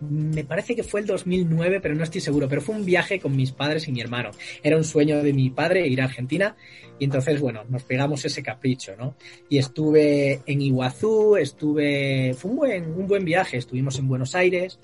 Me 0.00 0.44
parece 0.44 0.74
que 0.74 0.82
fue 0.82 1.00
el 1.00 1.06
2009, 1.06 1.80
pero 1.80 1.94
no 1.94 2.02
estoy 2.02 2.20
seguro. 2.20 2.48
Pero 2.48 2.60
fue 2.60 2.74
un 2.74 2.84
viaje 2.84 3.20
con 3.20 3.34
mis 3.36 3.52
padres 3.52 3.86
y 3.88 3.92
mi 3.92 4.00
hermano. 4.00 4.30
Era 4.62 4.76
un 4.76 4.84
sueño 4.84 5.22
de 5.22 5.32
mi 5.32 5.50
padre 5.50 5.86
ir 5.86 6.00
a 6.00 6.04
Argentina. 6.04 6.56
Y 6.98 7.04
entonces, 7.04 7.40
bueno, 7.40 7.64
nos 7.68 7.82
pegamos 7.84 8.24
ese 8.24 8.42
capricho, 8.42 8.94
¿no? 8.96 9.16
Y 9.48 9.58
estuve 9.58 10.40
en 10.46 10.62
Iguazú, 10.62 11.36
estuve. 11.36 12.34
Fue 12.34 12.50
un 12.50 12.56
buen, 12.56 12.84
un 12.92 13.06
buen 13.06 13.24
viaje. 13.24 13.56
Estuvimos 13.56 13.98
en 13.98 14.08
Buenos 14.08 14.34
Aires, 14.34 14.78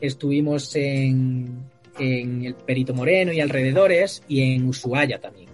estuvimos 0.00 0.74
en, 0.76 1.64
en 1.98 2.44
el 2.44 2.54
Perito 2.54 2.94
Moreno 2.94 3.32
y 3.32 3.40
alrededores, 3.40 4.22
y 4.28 4.54
en 4.54 4.68
Ushuaia 4.68 5.20
también. 5.20 5.48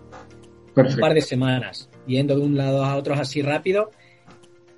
Un 0.76 0.96
par 0.98 1.14
de 1.14 1.20
semanas, 1.20 1.88
yendo 2.06 2.36
de 2.36 2.42
un 2.42 2.56
lado 2.56 2.84
a 2.84 2.96
otro 2.96 3.14
así 3.14 3.42
rápido 3.42 3.92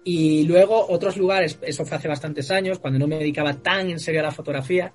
y 0.09 0.45
luego 0.45 0.87
otros 0.89 1.17
lugares, 1.17 1.59
eso 1.63 1.85
fue 1.85 1.97
hace 1.97 2.07
bastantes 2.07 2.53
años, 2.53 2.79
cuando 2.79 2.97
no 2.97 3.09
me 3.09 3.19
dedicaba 3.19 3.55
tan 3.55 3.91
en 3.91 3.99
serio 3.99 4.21
a 4.21 4.23
la 4.23 4.31
fotografía, 4.31 4.93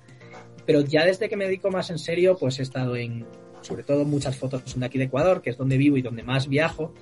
pero 0.64 0.80
ya 0.80 1.04
desde 1.04 1.28
que 1.28 1.36
me 1.36 1.44
dedico 1.44 1.70
más 1.70 1.90
en 1.90 1.98
serio, 1.98 2.34
pues 2.40 2.58
he 2.58 2.62
estado 2.62 2.96
en, 2.96 3.26
sobre 3.60 3.82
todo 3.82 4.06
muchas 4.06 4.38
fotos 4.38 4.62
son 4.64 4.80
de 4.80 4.86
aquí 4.86 4.96
de 4.96 5.04
Ecuador, 5.04 5.42
que 5.42 5.50
es 5.50 5.58
donde 5.58 5.76
vivo 5.76 5.98
y 5.98 6.02
donde 6.02 6.22
más 6.22 6.48
viajo, 6.48 6.94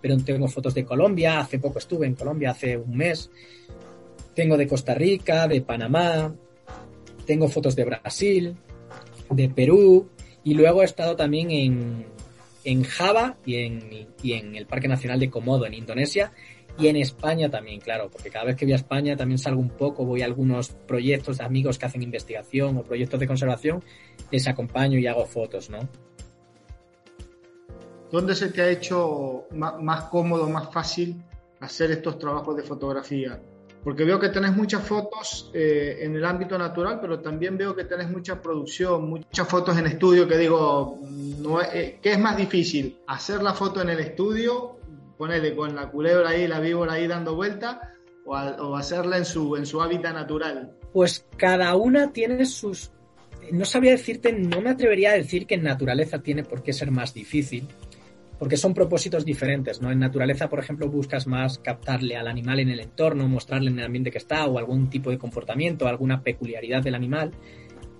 pero 0.00 0.16
tengo 0.16 0.48
fotos 0.48 0.72
de 0.72 0.86
Colombia, 0.86 1.38
hace 1.38 1.58
poco 1.58 1.80
estuve 1.80 2.06
en 2.06 2.14
Colombia, 2.14 2.52
hace 2.52 2.78
un 2.78 2.96
mes, 2.96 3.30
tengo 4.34 4.56
de 4.56 4.66
Costa 4.66 4.94
Rica, 4.94 5.46
de 5.46 5.60
Panamá, 5.60 6.34
tengo 7.26 7.46
fotos 7.46 7.76
de 7.76 7.84
Brasil, 7.84 8.56
de 9.28 9.50
Perú, 9.50 10.08
y 10.44 10.54
luego 10.54 10.80
he 10.80 10.86
estado 10.86 11.14
también 11.14 11.50
en, 11.50 12.06
en 12.64 12.84
Java 12.84 13.36
y 13.44 13.56
en, 13.56 14.08
y 14.22 14.32
en 14.32 14.56
el 14.56 14.64
Parque 14.64 14.88
Nacional 14.88 15.20
de 15.20 15.28
Komodo, 15.28 15.66
en 15.66 15.74
Indonesia, 15.74 16.32
y 16.80 16.88
en 16.88 16.96
España 16.96 17.50
también, 17.50 17.80
claro, 17.80 18.08
porque 18.10 18.30
cada 18.30 18.46
vez 18.46 18.56
que 18.56 18.64
voy 18.64 18.72
a 18.72 18.76
España 18.76 19.16
también 19.16 19.38
salgo 19.38 19.60
un 19.60 19.68
poco, 19.68 20.04
voy 20.04 20.22
a 20.22 20.24
algunos 20.24 20.70
proyectos 20.70 21.38
de 21.38 21.44
amigos 21.44 21.78
que 21.78 21.86
hacen 21.86 22.02
investigación 22.02 22.78
o 22.78 22.82
proyectos 22.82 23.20
de 23.20 23.26
conservación, 23.26 23.84
les 24.30 24.48
acompaño 24.48 24.98
y 24.98 25.06
hago 25.06 25.26
fotos, 25.26 25.68
¿no? 25.68 25.80
¿Dónde 28.10 28.34
se 28.34 28.48
te 28.48 28.62
ha 28.62 28.68
hecho 28.68 29.44
más, 29.52 30.04
cómodo, 30.04 30.48
más 30.48 30.72
fácil 30.72 31.22
hacer 31.60 31.90
estos 31.92 32.18
trabajos 32.18 32.56
de 32.56 32.62
fotografía? 32.62 33.40
Porque 33.84 34.04
veo 34.04 34.18
que 34.18 34.30
tenés 34.30 34.54
muchas 34.54 34.82
fotos 34.82 35.50
eh, 35.54 35.98
en 36.00 36.16
el 36.16 36.24
ámbito 36.24 36.58
natural, 36.58 36.98
pero 37.00 37.20
también 37.20 37.56
veo 37.56 37.74
que 37.74 37.84
tenés 37.84 38.10
mucha 38.10 38.40
producción, 38.40 39.08
muchas 39.08 39.46
fotos 39.46 39.78
en 39.78 39.86
estudio 39.86 40.26
que 40.26 40.36
digo, 40.36 40.98
eh, 41.72 41.98
¿qué 42.02 42.12
es 42.12 42.18
más 42.18 42.36
difícil? 42.36 42.98
¿Hacer 43.06 43.42
la 43.42 43.54
foto 43.54 43.80
en 43.80 43.90
el 43.90 44.00
estudio 44.00 44.79
ponele 45.20 45.54
con 45.54 45.76
la 45.76 45.90
culebra 45.90 46.30
ahí, 46.30 46.48
la 46.48 46.60
víbora 46.60 46.94
ahí 46.94 47.06
dando 47.06 47.34
vuelta, 47.34 47.92
o, 48.24 48.74
hacerla 48.74 49.18
en 49.18 49.26
su, 49.26 49.54
en 49.54 49.66
su 49.66 49.82
hábitat 49.82 50.14
natural? 50.14 50.72
Pues 50.94 51.26
cada 51.36 51.76
una 51.76 52.10
tiene 52.10 52.46
sus... 52.46 52.90
No 53.52 53.66
sabría 53.66 53.90
decirte, 53.90 54.32
no 54.32 54.62
me 54.62 54.70
atrevería 54.70 55.10
a 55.10 55.14
decir 55.16 55.46
que 55.46 55.56
en 55.56 55.64
naturaleza 55.64 56.22
tiene 56.22 56.42
por 56.42 56.62
qué 56.62 56.72
ser 56.72 56.90
más 56.90 57.12
difícil, 57.12 57.68
porque 58.38 58.56
son 58.56 58.72
propósitos 58.72 59.26
diferentes, 59.26 59.82
¿no? 59.82 59.92
En 59.92 59.98
naturaleza, 59.98 60.48
por 60.48 60.60
ejemplo, 60.60 60.88
buscas 60.88 61.26
más 61.26 61.58
captarle 61.58 62.16
al 62.16 62.26
animal 62.26 62.60
en 62.60 62.70
el 62.70 62.80
entorno, 62.80 63.28
mostrarle 63.28 63.70
en 63.70 63.78
el 63.78 63.84
ambiente 63.84 64.10
que 64.10 64.18
está, 64.18 64.46
o 64.46 64.56
algún 64.56 64.88
tipo 64.88 65.10
de 65.10 65.18
comportamiento, 65.18 65.86
alguna 65.86 66.22
peculiaridad 66.22 66.82
del 66.82 66.94
animal. 66.94 67.32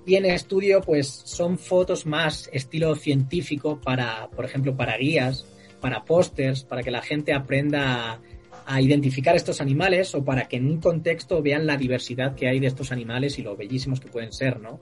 Y 0.06 0.14
en 0.14 0.24
estudio, 0.24 0.80
pues 0.80 1.06
son 1.06 1.58
fotos 1.58 2.06
más 2.06 2.48
estilo 2.50 2.94
científico 2.94 3.78
para, 3.78 4.30
por 4.30 4.46
ejemplo, 4.46 4.74
para 4.74 4.96
guías, 4.96 5.44
para 5.80 6.04
pósters, 6.04 6.64
para 6.64 6.82
que 6.82 6.90
la 6.90 7.02
gente 7.02 7.32
aprenda 7.32 8.20
a, 8.66 8.80
identificar 8.80 9.34
estos 9.34 9.60
animales 9.60 10.14
o 10.14 10.24
para 10.24 10.46
que 10.46 10.56
en 10.56 10.66
un 10.66 10.80
contexto 10.80 11.42
vean 11.42 11.66
la 11.66 11.76
diversidad 11.76 12.36
que 12.36 12.46
hay 12.46 12.60
de 12.60 12.68
estos 12.68 12.92
animales 12.92 13.38
y 13.38 13.42
lo 13.42 13.56
bellísimos 13.56 13.98
que 13.98 14.08
pueden 14.08 14.32
ser, 14.32 14.60
¿no? 14.60 14.78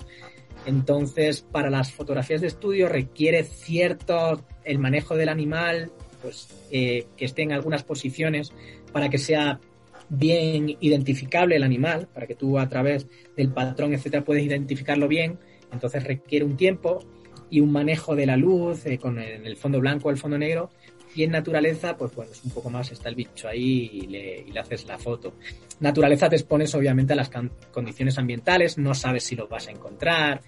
Entonces, 0.67 1.41
para 1.41 1.71
las 1.71 1.93
fotografías 1.93 2.43
de 2.43 2.49
estudio 2.49 2.89
requiere 2.89 3.45
cierto 3.45 4.45
el 4.65 4.79
manejo 4.79 5.17
del 5.17 5.31
animal, 5.31 5.91
pues 6.21 6.49
eh, 6.71 7.07
que 7.17 7.25
esté 7.25 7.43
en 7.43 7.53
algunas 7.53 7.83
posiciones 7.83 8.53
para 8.93 9.09
que 9.09 9.17
sea 9.19 9.61
bien 10.09 10.77
identificable 10.81 11.57
el 11.57 11.63
animal, 11.63 12.09
para 12.13 12.27
que 12.27 12.35
tú 12.35 12.59
a 12.59 12.69
través 12.69 13.07
del 13.37 13.51
patrón, 13.51 13.95
etcétera, 13.95 14.25
puedes 14.25 14.45
identificarlo 14.45 15.09
bien. 15.09 15.39
Entonces 15.73 16.05
requiere 16.05 16.45
un 16.45 16.57
tiempo 16.57 17.05
y 17.51 17.61
un 17.61 17.73
manejo 17.73 18.15
de 18.15 18.27
la 18.27 18.37
luz 18.37 18.87
eh, 18.87 18.99
con 18.99 19.19
el, 19.19 19.57
fondo 19.57 19.81
blanco 19.81 20.11
el 20.11 20.17
fondo 20.17 20.39
negro 20.39 20.71
y 21.15 21.25
en 21.25 21.31
naturaleza, 21.31 21.97
pues 21.97 22.15
bueno, 22.15 22.33
es 22.33 22.45
un 22.45 22.51
poco 22.51 22.71
más, 22.71 22.93
está 22.93 23.09
el 23.09 23.15
bicho 23.15 23.49
ahí 23.49 23.91
y 23.93 24.07
le, 24.07 24.61
haces 24.61 24.87
la 24.87 24.99
foto. 24.99 25.35
Naturaleza 25.81 26.29
te 26.29 26.37
expones 26.37 26.75
obviamente 26.75 27.15
a 27.15 27.17
las 27.17 27.31
condiciones 27.73 28.19
ambientales, 28.19 28.79
no 28.79 28.95
sabes 28.95 29.25
si 29.25 29.35
lo 29.35 29.49
vas 29.49 29.69
a 29.69 29.71
encontrar, 29.71 30.43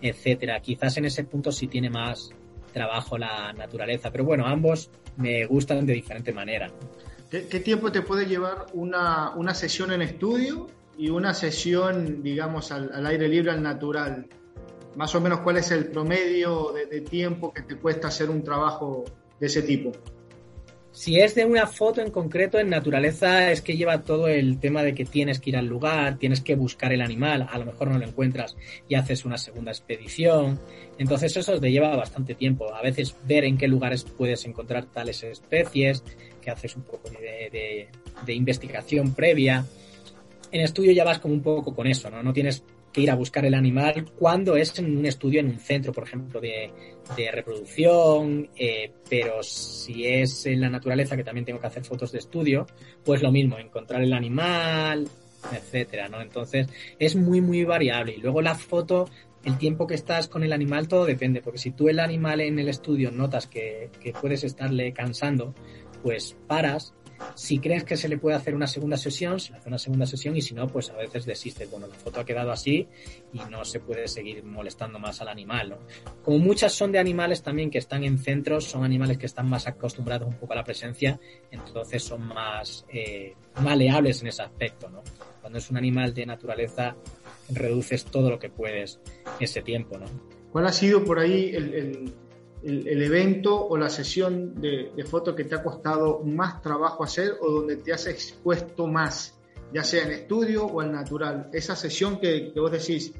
etcétera. 0.00 0.60
Quizás 0.60 0.96
en 0.96 1.06
ese 1.06 1.24
punto 1.24 1.52
sí 1.52 1.66
tiene 1.66 1.90
más 1.90 2.30
trabajo 2.72 3.18
la 3.18 3.52
naturaleza, 3.52 4.10
pero 4.10 4.24
bueno, 4.24 4.46
ambos 4.46 4.90
me 5.16 5.44
gustan 5.46 5.84
de 5.84 5.94
diferente 5.94 6.32
manera. 6.32 6.70
¿Qué, 7.30 7.60
tiempo 7.60 7.90
te 7.90 8.02
puede 8.02 8.26
llevar 8.26 8.66
una, 8.74 9.30
una, 9.34 9.54
sesión 9.54 9.90
en 9.92 10.02
estudio 10.02 10.68
y 10.96 11.10
una 11.10 11.34
sesión, 11.34 12.22
digamos, 12.22 12.70
al, 12.70 13.04
aire 13.06 13.28
libre, 13.28 13.50
al 13.50 13.62
natural? 13.62 14.28
Más 14.96 15.14
o 15.14 15.20
menos, 15.20 15.40
¿cuál 15.40 15.56
es 15.56 15.70
el 15.70 15.86
promedio 15.86 16.72
de 16.72 17.00
tiempo 17.00 17.52
que 17.52 17.62
te 17.62 17.76
cuesta 17.76 18.08
hacer 18.08 18.30
un 18.30 18.42
trabajo 18.42 19.04
de 19.40 19.46
ese 19.46 19.62
tipo. 19.62 19.92
Si 20.92 21.18
es 21.18 21.34
de 21.34 21.44
una 21.44 21.66
foto 21.66 22.00
en 22.00 22.12
concreto, 22.12 22.60
en 22.60 22.70
naturaleza 22.70 23.50
es 23.50 23.62
que 23.62 23.76
lleva 23.76 24.04
todo 24.04 24.28
el 24.28 24.60
tema 24.60 24.84
de 24.84 24.94
que 24.94 25.04
tienes 25.04 25.40
que 25.40 25.50
ir 25.50 25.56
al 25.56 25.66
lugar, 25.66 26.18
tienes 26.18 26.40
que 26.40 26.54
buscar 26.54 26.92
el 26.92 27.02
animal, 27.02 27.48
a 27.50 27.58
lo 27.58 27.64
mejor 27.66 27.88
no 27.88 27.98
lo 27.98 28.06
encuentras 28.06 28.56
y 28.88 28.94
haces 28.94 29.24
una 29.24 29.36
segunda 29.36 29.72
expedición. 29.72 30.60
Entonces 30.96 31.36
eso 31.36 31.58
te 31.58 31.72
lleva 31.72 31.96
bastante 31.96 32.36
tiempo. 32.36 32.72
A 32.72 32.80
veces 32.80 33.16
ver 33.26 33.44
en 33.44 33.58
qué 33.58 33.66
lugares 33.66 34.04
puedes 34.04 34.44
encontrar 34.44 34.84
tales 34.84 35.24
especies, 35.24 36.04
que 36.40 36.50
haces 36.52 36.76
un 36.76 36.82
poco 36.82 37.10
de, 37.10 37.88
de 38.24 38.32
investigación 38.32 39.14
previa. 39.14 39.66
En 40.52 40.60
estudio 40.60 40.92
ya 40.92 41.02
vas 41.02 41.18
como 41.18 41.34
un 41.34 41.42
poco 41.42 41.74
con 41.74 41.88
eso, 41.88 42.08
¿no? 42.08 42.22
No 42.22 42.32
tienes 42.32 42.62
que 42.94 43.00
ir 43.00 43.10
a 43.10 43.16
buscar 43.16 43.44
el 43.44 43.54
animal 43.54 44.06
cuando 44.16 44.56
es 44.56 44.78
en 44.78 44.96
un 44.96 45.04
estudio 45.04 45.40
en 45.40 45.48
un 45.48 45.58
centro, 45.58 45.92
por 45.92 46.04
ejemplo, 46.04 46.40
de, 46.40 46.70
reproducción, 47.32 48.48
eh, 48.56 48.92
pero 49.10 49.42
si 49.42 50.06
es 50.06 50.46
en 50.46 50.60
la 50.60 50.70
naturaleza, 50.70 51.16
que 51.16 51.24
también 51.24 51.44
tengo 51.44 51.60
que 51.60 51.66
hacer 51.66 51.84
fotos 51.84 52.12
de 52.12 52.18
estudio, 52.18 52.66
pues 53.04 53.20
lo 53.20 53.32
mismo, 53.32 53.58
encontrar 53.58 54.00
el 54.00 54.12
animal, 54.12 55.08
etcétera, 55.52 56.08
¿no? 56.08 56.22
Entonces 56.22 56.68
es 56.98 57.16
muy, 57.16 57.40
muy 57.40 57.64
variable. 57.64 58.14
Y 58.16 58.20
luego 58.20 58.40
la 58.40 58.54
foto 58.54 59.06
el 59.44 59.58
tiempo 59.58 59.86
que 59.86 59.94
estás 59.94 60.28
con 60.28 60.44
el 60.44 60.52
animal 60.52 60.86
todo 60.86 61.04
depende, 61.04 61.42
porque 61.42 61.58
si 61.58 61.72
tú 61.72 61.88
el 61.88 61.98
animal 61.98 62.40
en 62.40 62.58
el 62.60 62.68
estudio 62.68 63.10
notas 63.10 63.48
que, 63.48 63.90
que 64.00 64.12
puedes 64.12 64.44
estarle 64.44 64.92
cansando, 64.92 65.52
pues 66.02 66.36
paras, 66.46 66.94
si 67.34 67.58
crees 67.58 67.84
que 67.84 67.96
se 67.96 68.08
le 68.08 68.18
puede 68.18 68.36
hacer 68.36 68.54
una 68.54 68.66
segunda 68.66 68.96
sesión, 68.96 69.40
se 69.40 69.52
le 69.52 69.58
hace 69.58 69.68
una 69.68 69.78
segunda 69.78 70.06
sesión 70.06 70.36
y 70.36 70.42
si 70.42 70.54
no, 70.54 70.66
pues 70.66 70.90
a 70.90 70.96
veces 70.96 71.26
desistes. 71.26 71.70
Bueno, 71.70 71.86
la 71.86 71.94
foto 71.94 72.20
ha 72.20 72.24
quedado 72.24 72.50
así 72.50 72.88
y 73.32 73.38
no 73.50 73.64
se 73.64 73.80
puede 73.80 74.08
seguir 74.08 74.44
molestando 74.44 74.98
más 74.98 75.20
al 75.20 75.28
animal. 75.28 75.76
Como 76.22 76.38
muchas 76.38 76.72
son 76.72 76.92
de 76.92 76.98
animales 76.98 77.42
también 77.42 77.70
que 77.70 77.78
están 77.78 78.04
en 78.04 78.18
centros, 78.18 78.64
son 78.64 78.84
animales 78.84 79.18
que 79.18 79.26
están 79.26 79.48
más 79.48 79.66
acostumbrados 79.66 80.28
un 80.28 80.34
poco 80.34 80.52
a 80.52 80.56
la 80.56 80.64
presencia, 80.64 81.18
entonces 81.50 82.02
son 82.02 82.26
más 82.26 82.84
eh, 82.88 83.34
maleables 83.62 84.22
en 84.22 84.28
ese 84.28 84.42
aspecto. 84.42 84.88
¿no? 84.88 85.02
Cuando 85.40 85.58
es 85.58 85.70
un 85.70 85.76
animal 85.76 86.14
de 86.14 86.26
naturaleza, 86.26 86.96
reduces 87.50 88.04
todo 88.04 88.30
lo 88.30 88.38
que 88.38 88.48
puedes 88.48 89.00
ese 89.40 89.62
tiempo. 89.62 89.98
¿no? 89.98 90.06
¿Cuál 90.50 90.66
ha 90.66 90.72
sido 90.72 91.04
por 91.04 91.18
ahí 91.18 91.50
el, 91.54 92.14
evento 92.64 93.66
o 93.68 93.76
la 93.76 93.90
sesión 93.90 94.60
de, 94.60 94.90
foto 95.08 95.34
que 95.34 95.44
te 95.44 95.54
ha 95.54 95.62
costado 95.62 96.20
más 96.24 96.62
trabajo 96.62 97.04
hacer 97.04 97.36
o 97.40 97.50
donde 97.50 97.76
te 97.76 97.92
has 97.92 98.06
expuesto 98.06 98.86
más, 98.86 99.38
ya 99.72 99.84
sea 99.84 100.04
en 100.04 100.12
estudio 100.12 100.64
o 100.64 100.82
en 100.82 100.92
natural? 100.92 101.50
Esa 101.52 101.76
sesión 101.76 102.18
que, 102.18 102.52
vos 102.56 102.72
decís, 102.72 103.12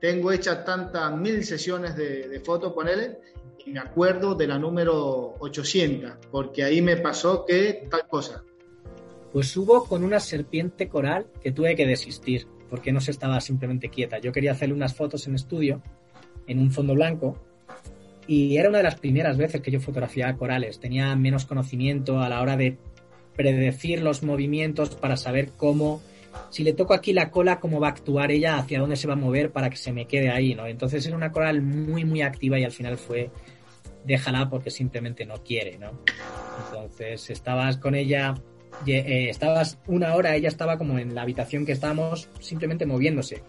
tengo 0.00 0.32
hecha 0.32 0.64
tantas 0.64 1.16
mil 1.16 1.44
sesiones 1.44 1.96
de, 1.96 2.28
de 2.28 2.40
foto, 2.40 2.74
ponele, 2.74 3.18
y 3.64 3.70
me 3.70 3.80
acuerdo 3.80 4.34
de 4.34 4.46
la 4.46 4.58
número 4.58 5.36
800, 5.38 6.26
porque 6.30 6.62
ahí 6.62 6.82
me 6.82 6.96
pasó 6.98 7.46
que 7.46 7.86
tal 7.90 8.06
cosa. 8.06 8.44
Pues 9.32 9.56
hubo 9.56 9.84
con 9.84 10.04
una 10.04 10.20
serpiente 10.20 10.88
coral 10.88 11.26
que 11.42 11.52
tuve 11.52 11.74
que 11.74 11.86
desistir, 11.86 12.46
porque 12.68 12.92
no 12.92 13.00
se 13.00 13.10
estaba 13.10 13.40
simplemente 13.40 13.88
quieta. 13.88 14.18
Yo 14.18 14.32
quería 14.32 14.52
hacerle 14.52 14.74
unas 14.74 14.94
fotos 14.94 15.26
en 15.26 15.34
estudio, 15.34 15.82
en 16.46 16.58
un 16.58 16.70
fondo 16.70 16.94
blanco, 16.94 17.38
y 18.26 18.56
era 18.56 18.68
una 18.68 18.78
de 18.78 18.84
las 18.84 18.96
primeras 18.96 19.36
veces 19.36 19.60
que 19.60 19.70
yo 19.70 19.80
fotografiaba 19.80 20.36
corales. 20.36 20.80
Tenía 20.80 21.14
menos 21.16 21.44
conocimiento 21.44 22.20
a 22.20 22.28
la 22.28 22.40
hora 22.40 22.56
de 22.56 22.78
predecir 23.36 24.02
los 24.02 24.22
movimientos 24.22 24.94
para 24.94 25.16
saber 25.16 25.50
cómo, 25.56 26.00
si 26.50 26.62
le 26.62 26.72
toco 26.72 26.94
aquí 26.94 27.12
la 27.12 27.30
cola, 27.30 27.60
cómo 27.60 27.80
va 27.80 27.88
a 27.88 27.90
actuar 27.90 28.30
ella, 28.30 28.56
hacia 28.56 28.80
dónde 28.80 28.96
se 28.96 29.06
va 29.06 29.14
a 29.14 29.16
mover 29.16 29.50
para 29.50 29.70
que 29.70 29.76
se 29.76 29.92
me 29.92 30.06
quede 30.06 30.30
ahí, 30.30 30.54
¿no? 30.54 30.66
Entonces 30.66 31.06
era 31.06 31.16
una 31.16 31.32
coral 31.32 31.60
muy, 31.62 32.04
muy 32.04 32.22
activa 32.22 32.58
y 32.58 32.64
al 32.64 32.72
final 32.72 32.96
fue 32.96 33.30
déjala 34.04 34.48
porque 34.50 34.70
simplemente 34.70 35.24
no 35.24 35.42
quiere, 35.42 35.78
¿no? 35.78 35.90
Entonces 36.66 37.30
estabas 37.30 37.78
con 37.78 37.94
ella, 37.94 38.34
eh, 38.86 39.28
estabas 39.30 39.78
una 39.86 40.14
hora, 40.14 40.36
ella 40.36 40.48
estaba 40.48 40.78
como 40.78 40.98
en 40.98 41.14
la 41.14 41.22
habitación 41.22 41.64
que 41.66 41.72
estábamos, 41.72 42.28
simplemente 42.40 42.86
moviéndose. 42.86 43.42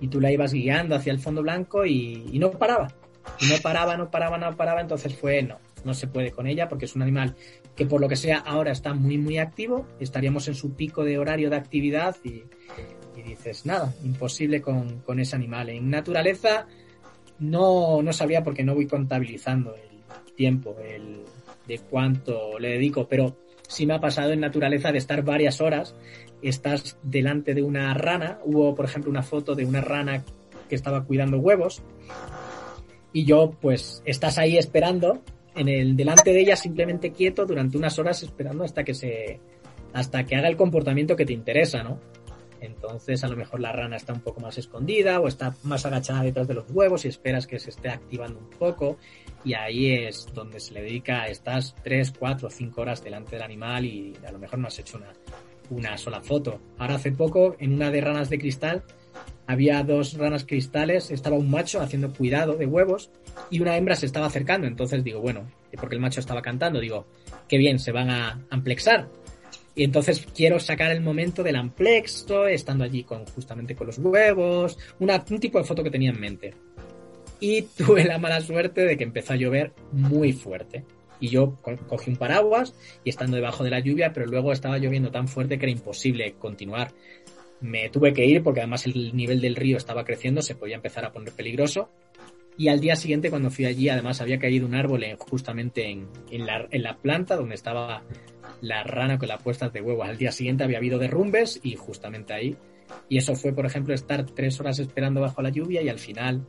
Y 0.00 0.08
tú 0.08 0.20
la 0.20 0.30
ibas 0.30 0.52
guiando 0.52 0.94
hacia 0.94 1.12
el 1.12 1.18
fondo 1.18 1.42
blanco 1.42 1.84
y 1.84 2.38
no 2.38 2.50
paraba 2.52 2.88
no 3.48 3.56
paraba, 3.62 3.96
no 3.96 4.10
paraba, 4.10 4.38
no 4.38 4.56
paraba, 4.56 4.80
entonces 4.80 5.14
fue 5.14 5.42
no, 5.42 5.58
no 5.84 5.94
se 5.94 6.06
puede 6.06 6.32
con 6.32 6.46
ella 6.46 6.68
porque 6.68 6.84
es 6.84 6.96
un 6.96 7.02
animal 7.02 7.36
que 7.74 7.86
por 7.86 8.00
lo 8.00 8.08
que 8.08 8.16
sea 8.16 8.38
ahora 8.38 8.72
está 8.72 8.94
muy, 8.94 9.18
muy 9.18 9.38
activo, 9.38 9.86
estaríamos 10.00 10.48
en 10.48 10.54
su 10.54 10.74
pico 10.74 11.04
de 11.04 11.18
horario 11.18 11.50
de 11.50 11.56
actividad 11.56 12.16
y, 12.24 12.44
dices, 13.22 13.66
nada, 13.66 13.92
imposible 14.04 14.60
con, 14.60 15.00
con, 15.00 15.20
ese 15.20 15.36
animal. 15.36 15.68
En 15.68 15.90
naturaleza 15.90 16.66
no, 17.38 18.02
no 18.02 18.12
sabía 18.12 18.42
porque 18.42 18.62
no 18.62 18.74
voy 18.74 18.86
contabilizando 18.86 19.74
el 19.74 20.34
tiempo, 20.34 20.76
el 20.82 21.24
de 21.66 21.78
cuánto 21.78 22.58
le 22.58 22.70
dedico, 22.70 23.08
pero 23.08 23.36
sí 23.68 23.86
me 23.86 23.94
ha 23.94 24.00
pasado 24.00 24.32
en 24.32 24.40
naturaleza 24.40 24.92
de 24.92 24.98
estar 24.98 25.22
varias 25.22 25.60
horas, 25.60 25.94
estás 26.42 26.98
delante 27.02 27.54
de 27.54 27.62
una 27.62 27.92
rana, 27.94 28.38
hubo 28.44 28.74
por 28.74 28.84
ejemplo 28.84 29.10
una 29.10 29.22
foto 29.22 29.54
de 29.54 29.64
una 29.64 29.80
rana 29.80 30.24
que 30.68 30.74
estaba 30.74 31.04
cuidando 31.04 31.38
huevos 31.38 31.82
y 33.16 33.24
yo 33.24 33.50
pues 33.62 34.02
estás 34.04 34.36
ahí 34.36 34.58
esperando 34.58 35.22
en 35.54 35.70
el 35.70 35.96
delante 35.96 36.34
de 36.34 36.40
ella 36.40 36.54
simplemente 36.54 37.12
quieto 37.12 37.46
durante 37.46 37.78
unas 37.78 37.98
horas 37.98 38.22
esperando 38.22 38.62
hasta 38.62 38.84
que 38.84 38.92
se 38.92 39.40
hasta 39.94 40.24
que 40.24 40.36
haga 40.36 40.48
el 40.48 40.56
comportamiento 40.58 41.16
que 41.16 41.24
te 41.24 41.32
interesa, 41.32 41.82
¿no? 41.82 41.98
Entonces 42.60 43.24
a 43.24 43.28
lo 43.28 43.36
mejor 43.38 43.60
la 43.60 43.72
rana 43.72 43.96
está 43.96 44.12
un 44.12 44.20
poco 44.20 44.40
más 44.40 44.58
escondida 44.58 45.18
o 45.18 45.28
está 45.28 45.56
más 45.62 45.86
agachada 45.86 46.24
detrás 46.24 46.46
de 46.46 46.52
los 46.52 46.66
huevos 46.70 47.06
y 47.06 47.08
esperas 47.08 47.46
que 47.46 47.58
se 47.58 47.70
esté 47.70 47.88
activando 47.88 48.38
un 48.38 48.50
poco 48.50 48.98
y 49.46 49.54
ahí 49.54 49.94
es 49.94 50.26
donde 50.34 50.60
se 50.60 50.74
le 50.74 50.82
dedica 50.82 51.26
estas 51.26 51.74
3, 51.84 52.12
4, 52.18 52.50
5 52.50 52.80
horas 52.82 53.02
delante 53.02 53.36
del 53.36 53.42
animal 53.44 53.86
y 53.86 54.12
a 54.28 54.30
lo 54.30 54.38
mejor 54.38 54.58
no 54.58 54.68
has 54.68 54.78
hecho 54.78 54.98
una, 54.98 55.14
una 55.70 55.96
sola 55.96 56.20
foto. 56.20 56.60
Ahora 56.76 56.96
hace 56.96 57.12
poco 57.12 57.56
en 57.60 57.72
una 57.72 57.90
de 57.90 58.02
ranas 58.02 58.28
de 58.28 58.38
cristal 58.38 58.84
había 59.46 59.82
dos 59.82 60.14
ranas 60.14 60.44
cristales, 60.44 61.10
estaba 61.10 61.36
un 61.36 61.50
macho 61.50 61.80
haciendo 61.80 62.12
cuidado 62.12 62.56
de 62.56 62.66
huevos 62.66 63.10
y 63.50 63.60
una 63.60 63.76
hembra 63.76 63.96
se 63.96 64.06
estaba 64.06 64.26
acercando. 64.26 64.66
Entonces 64.66 65.04
digo, 65.04 65.20
bueno, 65.20 65.48
porque 65.78 65.94
el 65.94 66.00
macho 66.00 66.20
estaba 66.20 66.42
cantando, 66.42 66.80
digo, 66.80 67.06
qué 67.48 67.58
bien, 67.58 67.78
se 67.78 67.92
van 67.92 68.10
a 68.10 68.44
amplexar. 68.50 69.08
Y 69.74 69.84
entonces 69.84 70.26
quiero 70.34 70.58
sacar 70.58 70.90
el 70.90 71.02
momento 71.02 71.42
del 71.42 71.56
amplexo, 71.56 72.48
estando 72.48 72.82
allí 72.84 73.04
con 73.04 73.26
justamente 73.26 73.76
con 73.76 73.86
los 73.86 73.98
huevos, 73.98 74.78
una, 74.98 75.22
un 75.30 75.38
tipo 75.38 75.58
de 75.58 75.64
foto 75.64 75.84
que 75.84 75.90
tenía 75.90 76.10
en 76.10 76.20
mente. 76.20 76.54
Y 77.38 77.62
tuve 77.76 78.04
la 78.04 78.18
mala 78.18 78.40
suerte 78.40 78.86
de 78.86 78.96
que 78.96 79.04
empezó 79.04 79.34
a 79.34 79.36
llover 79.36 79.72
muy 79.92 80.32
fuerte. 80.32 80.84
Y 81.20 81.28
yo 81.28 81.56
cogí 81.62 82.10
un 82.10 82.16
paraguas 82.16 82.74
y 83.04 83.10
estando 83.10 83.36
debajo 83.36 83.64
de 83.64 83.70
la 83.70 83.80
lluvia, 83.80 84.12
pero 84.12 84.26
luego 84.26 84.52
estaba 84.52 84.78
lloviendo 84.78 85.10
tan 85.10 85.28
fuerte 85.28 85.58
que 85.58 85.64
era 85.64 85.72
imposible 85.72 86.34
continuar 86.38 86.92
me 87.60 87.88
tuve 87.88 88.12
que 88.12 88.24
ir 88.24 88.42
porque 88.42 88.60
además 88.60 88.86
el 88.86 89.16
nivel 89.16 89.40
del 89.40 89.56
río 89.56 89.76
estaba 89.76 90.04
creciendo, 90.04 90.42
se 90.42 90.54
podía 90.54 90.76
empezar 90.76 91.04
a 91.04 91.12
poner 91.12 91.32
peligroso. 91.32 91.90
Y 92.58 92.68
al 92.68 92.80
día 92.80 92.96
siguiente, 92.96 93.28
cuando 93.28 93.50
fui 93.50 93.66
allí, 93.66 93.88
además 93.88 94.20
había 94.20 94.38
caído 94.38 94.66
un 94.66 94.74
árbol 94.74 95.04
justamente 95.18 95.90
en, 95.90 96.08
la, 96.46 96.66
en, 96.70 96.82
la, 96.82 96.96
planta 96.96 97.36
donde 97.36 97.54
estaba 97.54 98.02
la 98.62 98.82
rana 98.82 99.18
con 99.18 99.28
las 99.28 99.42
puestas 99.42 99.72
de 99.72 99.82
huevo. 99.82 100.02
Al 100.02 100.16
día 100.16 100.32
siguiente 100.32 100.64
había 100.64 100.78
habido 100.78 100.98
derrumbes 100.98 101.60
y 101.62 101.76
justamente 101.76 102.32
ahí. 102.32 102.56
Y 103.10 103.18
eso 103.18 103.34
fue, 103.34 103.52
por 103.52 103.66
ejemplo, 103.66 103.92
estar 103.92 104.24
tres 104.24 104.58
horas 104.58 104.78
esperando 104.78 105.20
bajo 105.20 105.42
la 105.42 105.50
lluvia 105.50 105.82
y 105.82 105.90
al 105.90 105.98
final 105.98 106.46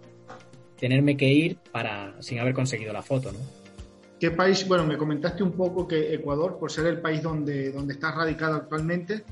tenerme 0.79 1.17
que 1.17 1.27
ir 1.27 1.57
para 1.71 2.21
sin 2.21 2.39
haber 2.39 2.53
conseguido 2.53 2.93
la 2.93 3.01
foto, 3.01 3.31
¿no? 3.31 3.39
¿Qué 4.19 4.31
país? 4.31 4.67
Bueno, 4.67 4.85
me 4.85 4.97
comentaste 4.97 5.43
un 5.43 5.51
poco 5.51 5.87
que 5.87 6.13
Ecuador, 6.13 6.57
por 6.57 6.71
ser 6.71 6.87
el 6.87 7.01
país 7.01 7.21
donde, 7.21 7.71
donde 7.71 7.93
estás 7.93 8.15
radicado 8.15 8.55
actualmente, 8.55 9.23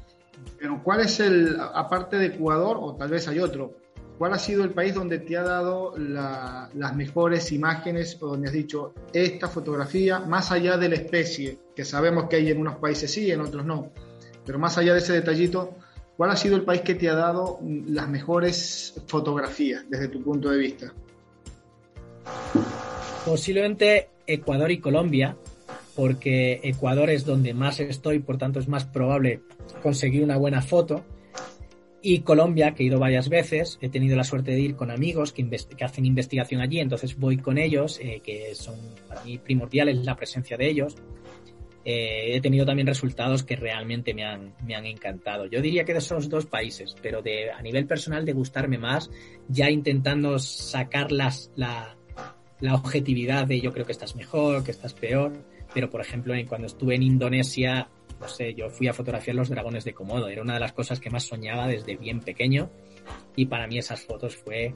pero 0.58 0.82
¿cuál 0.84 1.02
es 1.02 1.20
el, 1.20 1.58
aparte 1.60 2.18
de 2.18 2.28
Ecuador, 2.28 2.78
o 2.80 2.96
tal 2.96 3.10
vez 3.10 3.28
hay 3.28 3.40
otro, 3.40 3.76
cuál 4.18 4.34
ha 4.34 4.40
sido 4.40 4.64
el 4.64 4.72
país 4.72 4.94
donde 4.94 5.20
te 5.20 5.38
ha 5.38 5.44
dado 5.44 5.94
las 5.98 6.96
mejores 6.96 7.52
imágenes 7.52 8.18
o 8.22 8.28
donde 8.28 8.48
has 8.48 8.54
dicho 8.54 8.94
esta 9.14 9.48
fotografía, 9.48 10.20
más 10.20 10.52
allá 10.52 10.78
de 10.78 10.90
la 10.90 10.96
especie, 10.96 11.58
que 11.76 11.86
sabemos 11.86 12.30
que 12.30 12.38
hay 12.38 12.50
en 12.50 12.60
unos 12.60 12.78
países 12.78 13.12
sí, 13.12 13.32
en 13.32 13.42
otros 13.42 13.66
no, 13.66 13.92
pero 14.46 14.60
más 14.60 14.78
allá 14.78 14.94
de 14.94 15.00
ese 15.00 15.14
detallito, 15.14 15.76
¿cuál 16.18 16.32
ha 16.32 16.38
sido 16.38 16.56
el 16.56 16.64
país 16.64 16.82
que 16.82 16.96
te 16.96 17.10
ha 17.10 17.16
dado 17.16 17.60
las 17.88 18.08
mejores 18.08 18.94
fotografías 19.08 19.84
desde 19.90 20.08
tu 20.08 20.24
punto 20.24 20.50
de 20.50 20.58
vista? 20.58 20.94
Posiblemente 23.26 24.10
Ecuador 24.28 24.72
y 24.72 24.80
Colombia, 24.80 25.36
porque 25.96 26.60
Ecuador 26.64 27.10
es 27.10 27.26
donde 27.26 27.54
más 27.54 27.80
estoy, 27.80 28.20
por 28.20 28.38
tanto 28.38 28.60
es 28.60 28.68
más 28.68 28.86
probable 28.86 29.42
conseguir 29.86 30.24
una 30.24 30.38
buena 30.38 30.64
foto. 30.64 31.06
Y 32.02 32.22
Colombia, 32.22 32.74
que 32.74 32.82
he 32.82 32.88
ido 32.88 32.98
varias 32.98 33.30
veces, 33.30 33.78
he 33.82 33.90
tenido 33.90 34.18
la 34.18 34.24
suerte 34.24 34.50
de 34.50 34.60
ir 34.60 34.76
con 34.76 34.90
amigos 34.90 35.32
que, 35.32 35.48
hacen 35.82 36.08
investigación 36.08 36.60
allí, 36.60 36.80
entonces 36.80 37.16
voy 37.20 37.38
con 37.38 37.60
ellos, 37.60 38.00
eh, 38.02 38.20
que 38.24 38.56
son 38.56 38.76
para 39.08 39.24
mí 39.24 39.38
primordiales 39.38 40.04
la 40.04 40.16
presencia 40.16 40.58
de 40.58 40.68
ellos. 40.68 40.96
Eh, 41.84 42.36
he 42.36 42.42
tenido 42.42 42.66
también 42.66 42.88
resultados 42.88 43.44
que 43.44 43.56
realmente 43.56 44.16
me 44.16 44.24
han, 44.24 44.56
me 44.66 44.74
han 44.74 44.88
encantado. 44.88 45.46
Yo 45.46 45.62
diría 45.62 45.86
que 45.86 45.94
de 45.94 46.00
esos 46.00 46.30
dos 46.30 46.48
países, 46.48 46.96
pero 47.00 47.22
de, 47.22 47.52
a 47.52 47.62
nivel 47.62 47.86
personal 47.86 48.26
de 48.26 48.34
gustarme 48.34 48.80
más, 48.80 49.12
ya 49.48 49.70
intentando 49.70 50.40
sacar 50.40 51.12
las, 51.12 51.52
la, 51.56 51.96
la 52.60 52.74
objetividad 52.74 53.46
de 53.46 53.62
yo 53.62 53.72
creo 53.72 53.86
que 53.86 53.92
estás 53.92 54.16
mejor, 54.16 54.64
que 54.64 54.72
estás 54.72 54.96
peor 54.96 55.32
pero 55.76 55.90
por 55.90 56.00
ejemplo, 56.00 56.34
cuando 56.48 56.68
estuve 56.68 56.96
en 56.96 57.04
Indonesia, 57.04 57.90
no 58.20 58.28
sé, 58.28 58.54
yo 58.54 58.70
fui 58.70 58.88
a 58.88 58.94
fotografiar 58.94 59.36
los 59.36 59.50
dragones 59.50 59.84
de 59.84 59.94
Komodo, 59.94 60.28
era 60.28 60.42
una 60.42 60.56
de 60.56 60.60
las 60.60 60.74
cosas 60.74 61.00
que 61.00 61.10
más 61.10 61.24
soñaba 61.24 61.68
desde 61.68 61.96
bien 61.96 62.22
pequeño 62.22 62.70
y 63.36 63.46
para 63.46 63.68
mí 63.68 63.78
esas 63.78 64.02
fotos 64.02 64.36
fue, 64.36 64.74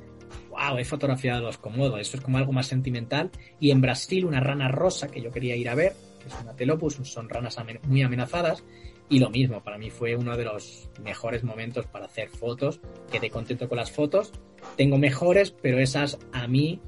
wow, 0.49 0.77
he 0.77 0.85
fotografiado 0.85 1.41
los 1.41 1.57
Komodo, 1.57 1.97
eso 1.97 2.17
es 2.17 2.23
como 2.23 2.37
algo 2.37 2.51
más 2.51 2.67
sentimental. 2.67 3.31
Y 3.59 3.71
en 3.71 3.81
Brasil 3.81 4.25
una 4.25 4.39
rana 4.39 4.67
rosa 4.67 5.07
que 5.07 5.21
yo 5.21 5.31
quería 5.31 5.55
ir 5.55 5.69
a 5.69 5.75
ver, 5.75 5.93
que 6.21 6.27
es 6.27 6.35
una 6.41 6.55
telopus, 6.55 6.95
son 7.03 7.29
ranas 7.29 7.57
muy 7.83 8.01
amenazadas, 8.01 8.63
y 9.09 9.19
lo 9.19 9.29
mismo, 9.29 9.63
para 9.63 9.77
mí 9.77 9.89
fue 9.89 10.15
uno 10.15 10.37
de 10.37 10.43
los 10.43 10.89
mejores 11.03 11.43
momentos 11.43 11.87
para 11.87 12.05
hacer 12.05 12.29
fotos, 12.29 12.79
quedé 13.11 13.31
contento 13.31 13.67
con 13.67 13.77
las 13.77 13.91
fotos, 13.91 14.31
tengo 14.77 14.99
mejores, 14.99 15.51
pero 15.51 15.79
esas 15.79 16.19
a 16.31 16.47
mí 16.47 16.79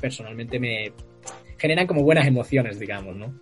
personalmente 0.00 0.60
me 0.60 0.92
generan 1.58 1.88
como 1.88 2.02
buenas 2.04 2.28
emociones, 2.28 2.78
digamos, 2.78 3.16
¿no? 3.16 3.34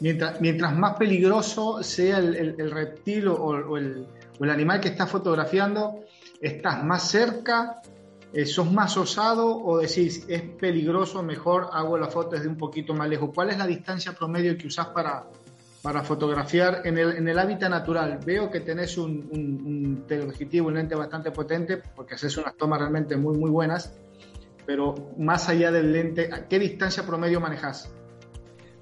Mientras, 0.00 0.76
más 0.76 0.96
peligroso 0.96 1.82
sea 1.82 2.18
el, 2.18 2.70
reptil 2.70 3.28
o, 3.28 3.76
el, 3.76 4.06
animal 4.40 4.80
que 4.80 4.88
estás 4.88 5.10
fotografiando, 5.10 6.04
estás 6.40 6.82
más 6.84 7.10
cerca 7.10 7.82
Eh, 8.32 8.46
¿Sos 8.46 8.70
más 8.70 8.96
osado 8.96 9.58
o 9.60 9.78
decís 9.78 10.24
es 10.28 10.42
peligroso, 10.42 11.20
mejor 11.20 11.68
hago 11.72 11.98
la 11.98 12.06
foto 12.06 12.36
desde 12.36 12.46
un 12.46 12.56
poquito 12.56 12.94
más 12.94 13.08
lejos? 13.08 13.30
¿Cuál 13.34 13.50
es 13.50 13.58
la 13.58 13.66
distancia 13.66 14.12
promedio 14.12 14.56
que 14.56 14.68
usás 14.68 14.86
para, 14.88 15.24
para 15.82 16.04
fotografiar 16.04 16.82
en 16.84 16.96
el, 16.96 17.38
hábitat 17.40 17.68
natural? 17.68 18.20
Veo 18.24 18.48
que 18.48 18.60
tenés 18.60 18.96
un, 18.98 20.04
teleobjetivo, 20.06 20.68
un 20.68 20.74
lente 20.74 20.94
bastante 20.94 21.32
potente 21.32 21.78
porque 21.78 22.14
haces 22.14 22.36
unas 22.36 22.56
tomas 22.56 22.78
realmente 22.78 23.16
muy, 23.16 23.36
muy 23.36 23.50
buenas, 23.50 23.98
pero 24.64 24.94
más 25.18 25.48
allá 25.48 25.72
del 25.72 25.90
lente, 25.90 26.30
¿a 26.32 26.46
qué 26.46 26.60
distancia 26.60 27.04
promedio 27.04 27.40
manejas? 27.40 27.92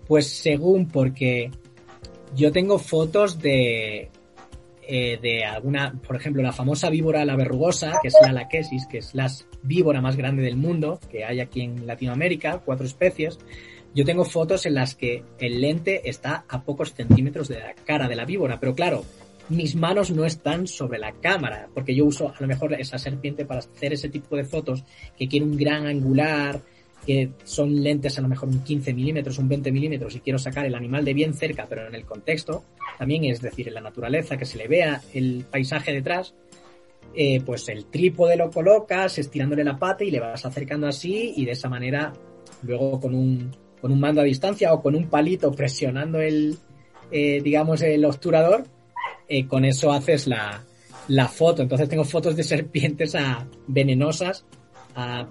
Pues 0.08 0.28
según, 0.28 0.88
porque 0.88 1.50
yo 2.34 2.50
tengo 2.50 2.78
fotos 2.78 3.38
de 3.38 4.10
eh, 4.90 5.18
de 5.20 5.44
alguna, 5.44 5.92
por 6.06 6.16
ejemplo, 6.16 6.42
la 6.42 6.54
famosa 6.54 6.88
víbora 6.88 7.26
la 7.26 7.36
verrugosa, 7.36 7.98
que 8.00 8.08
es 8.08 8.14
la 8.22 8.32
laquesis, 8.32 8.86
que 8.86 8.98
es 8.98 9.14
la 9.14 9.30
víbora 9.62 10.00
más 10.00 10.16
grande 10.16 10.42
del 10.42 10.56
mundo, 10.56 10.98
que 11.10 11.26
hay 11.26 11.40
aquí 11.40 11.60
en 11.60 11.86
Latinoamérica, 11.86 12.62
cuatro 12.64 12.86
especies. 12.86 13.38
Yo 13.94 14.06
tengo 14.06 14.24
fotos 14.24 14.64
en 14.64 14.72
las 14.72 14.94
que 14.94 15.24
el 15.38 15.60
lente 15.60 16.08
está 16.08 16.46
a 16.48 16.62
pocos 16.62 16.94
centímetros 16.94 17.48
de 17.48 17.58
la 17.58 17.74
cara 17.74 18.08
de 18.08 18.16
la 18.16 18.24
víbora, 18.24 18.58
pero 18.58 18.74
claro, 18.74 19.04
mis 19.50 19.76
manos 19.76 20.10
no 20.10 20.24
están 20.24 20.66
sobre 20.66 20.98
la 20.98 21.12
cámara, 21.12 21.68
porque 21.74 21.94
yo 21.94 22.06
uso 22.06 22.28
a 22.30 22.36
lo 22.40 22.46
mejor 22.46 22.72
esa 22.72 22.96
serpiente 22.96 23.44
para 23.44 23.60
hacer 23.60 23.92
ese 23.92 24.08
tipo 24.08 24.36
de 24.36 24.44
fotos 24.46 24.84
que 25.18 25.28
quiere 25.28 25.44
un 25.44 25.58
gran 25.58 25.86
angular, 25.86 26.62
que 27.08 27.30
son 27.42 27.82
lentes 27.82 28.18
a 28.18 28.20
lo 28.20 28.28
mejor 28.28 28.50
un 28.50 28.62
15 28.62 28.92
milímetros, 28.92 29.38
un 29.38 29.48
20 29.48 29.72
milímetros 29.72 30.14
y 30.14 30.20
quiero 30.20 30.38
sacar 30.38 30.66
el 30.66 30.74
animal 30.74 31.06
de 31.06 31.14
bien 31.14 31.32
cerca, 31.32 31.64
pero 31.66 31.88
en 31.88 31.94
el 31.94 32.04
contexto, 32.04 32.64
también 32.98 33.24
es 33.24 33.40
decir, 33.40 33.66
en 33.66 33.72
la 33.72 33.80
naturaleza, 33.80 34.36
que 34.36 34.44
se 34.44 34.58
le 34.58 34.68
vea 34.68 35.00
el 35.14 35.46
paisaje 35.50 35.94
detrás, 35.94 36.34
eh, 37.14 37.40
pues 37.40 37.66
el 37.70 37.86
trípode 37.86 38.36
lo 38.36 38.50
colocas 38.50 39.16
estirándole 39.16 39.64
la 39.64 39.78
pata 39.78 40.04
y 40.04 40.10
le 40.10 40.20
vas 40.20 40.44
acercando 40.44 40.86
así 40.86 41.32
y 41.34 41.46
de 41.46 41.52
esa 41.52 41.70
manera 41.70 42.12
luego 42.62 43.00
con 43.00 43.14
un, 43.14 43.56
con 43.80 43.90
un 43.90 44.00
mando 44.00 44.20
a 44.20 44.24
distancia 44.24 44.74
o 44.74 44.82
con 44.82 44.94
un 44.94 45.08
palito 45.08 45.50
presionando 45.50 46.20
el, 46.20 46.58
eh, 47.10 47.40
digamos, 47.42 47.80
el 47.80 48.04
obturador, 48.04 48.64
eh, 49.26 49.46
con 49.46 49.64
eso 49.64 49.92
haces 49.92 50.26
la, 50.26 50.62
la 51.08 51.28
foto. 51.28 51.62
Entonces 51.62 51.88
tengo 51.88 52.04
fotos 52.04 52.36
de 52.36 52.42
serpientes 52.42 53.16
venenosas 53.66 54.44
a 54.94 55.26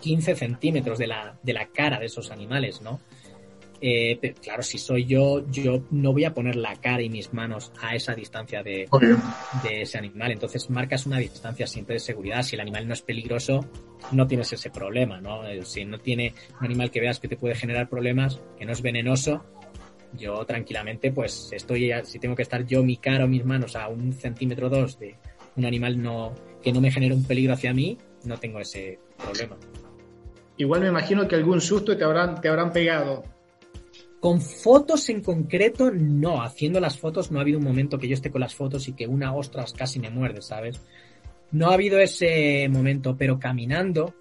15 0.00 0.34
centímetros 0.34 0.98
de 0.98 1.06
la, 1.06 1.38
de 1.42 1.52
la 1.52 1.66
cara 1.66 1.98
de 1.98 2.06
esos 2.06 2.30
animales, 2.30 2.80
¿no? 2.82 3.00
Eh, 3.82 4.34
claro, 4.42 4.62
si 4.62 4.76
soy 4.76 5.06
yo, 5.06 5.46
yo 5.50 5.84
no 5.90 6.12
voy 6.12 6.24
a 6.24 6.34
poner 6.34 6.54
la 6.56 6.76
cara 6.76 7.00
y 7.00 7.08
mis 7.08 7.32
manos 7.32 7.72
a 7.80 7.94
esa 7.94 8.14
distancia 8.14 8.62
de, 8.62 8.86
de, 9.62 9.82
ese 9.82 9.96
animal. 9.96 10.32
Entonces 10.32 10.68
marcas 10.68 11.06
una 11.06 11.18
distancia 11.18 11.66
siempre 11.66 11.94
de 11.94 12.00
seguridad. 12.00 12.42
Si 12.42 12.56
el 12.56 12.60
animal 12.60 12.86
no 12.86 12.92
es 12.92 13.00
peligroso, 13.00 13.66
no 14.12 14.26
tienes 14.26 14.52
ese 14.52 14.70
problema, 14.70 15.20
¿no? 15.20 15.46
Eh, 15.46 15.64
si 15.64 15.86
no 15.86 15.98
tiene 15.98 16.34
un 16.58 16.66
animal 16.66 16.90
que 16.90 17.00
veas 17.00 17.20
que 17.20 17.28
te 17.28 17.36
puede 17.36 17.54
generar 17.54 17.88
problemas, 17.88 18.40
que 18.58 18.66
no 18.66 18.72
es 18.72 18.82
venenoso, 18.82 19.44
yo 20.12 20.44
tranquilamente, 20.44 21.10
pues 21.12 21.48
estoy, 21.52 21.90
si 22.04 22.18
tengo 22.18 22.36
que 22.36 22.42
estar 22.42 22.66
yo 22.66 22.82
mi 22.82 22.98
cara 22.98 23.24
o 23.24 23.28
mis 23.28 23.44
manos 23.44 23.76
a 23.76 23.88
un 23.88 24.12
centímetro 24.12 24.66
o 24.66 24.70
dos 24.70 24.98
de 24.98 25.16
un 25.56 25.64
animal 25.64 26.00
no, 26.00 26.34
que 26.62 26.72
no 26.72 26.80
me 26.80 26.90
genere 26.90 27.14
un 27.14 27.24
peligro 27.24 27.54
hacia 27.54 27.72
mí, 27.72 27.96
no 28.24 28.36
tengo 28.36 28.60
ese 28.60 28.98
problema. 29.16 29.56
Igual 30.60 30.82
me 30.82 30.88
imagino 30.88 31.26
que 31.26 31.36
algún 31.36 31.58
susto 31.62 31.96
te 31.96 32.04
habrán, 32.04 32.38
te 32.38 32.50
habrán 32.50 32.70
pegado. 32.70 33.24
Con 34.20 34.42
fotos 34.42 35.08
en 35.08 35.22
concreto, 35.22 35.90
no. 35.90 36.42
Haciendo 36.42 36.80
las 36.80 36.98
fotos 36.98 37.30
no 37.30 37.38
ha 37.38 37.42
habido 37.42 37.58
un 37.58 37.64
momento 37.64 37.98
que 37.98 38.06
yo 38.06 38.12
esté 38.12 38.30
con 38.30 38.42
las 38.42 38.54
fotos 38.54 38.86
y 38.86 38.92
que 38.92 39.06
una 39.06 39.34
ostras 39.34 39.72
casi 39.72 39.98
me 39.98 40.10
muerde, 40.10 40.42
¿sabes? 40.42 40.78
No 41.50 41.70
ha 41.70 41.74
habido 41.74 41.98
ese 41.98 42.68
momento, 42.68 43.16
pero 43.16 43.38
caminando 43.38 44.12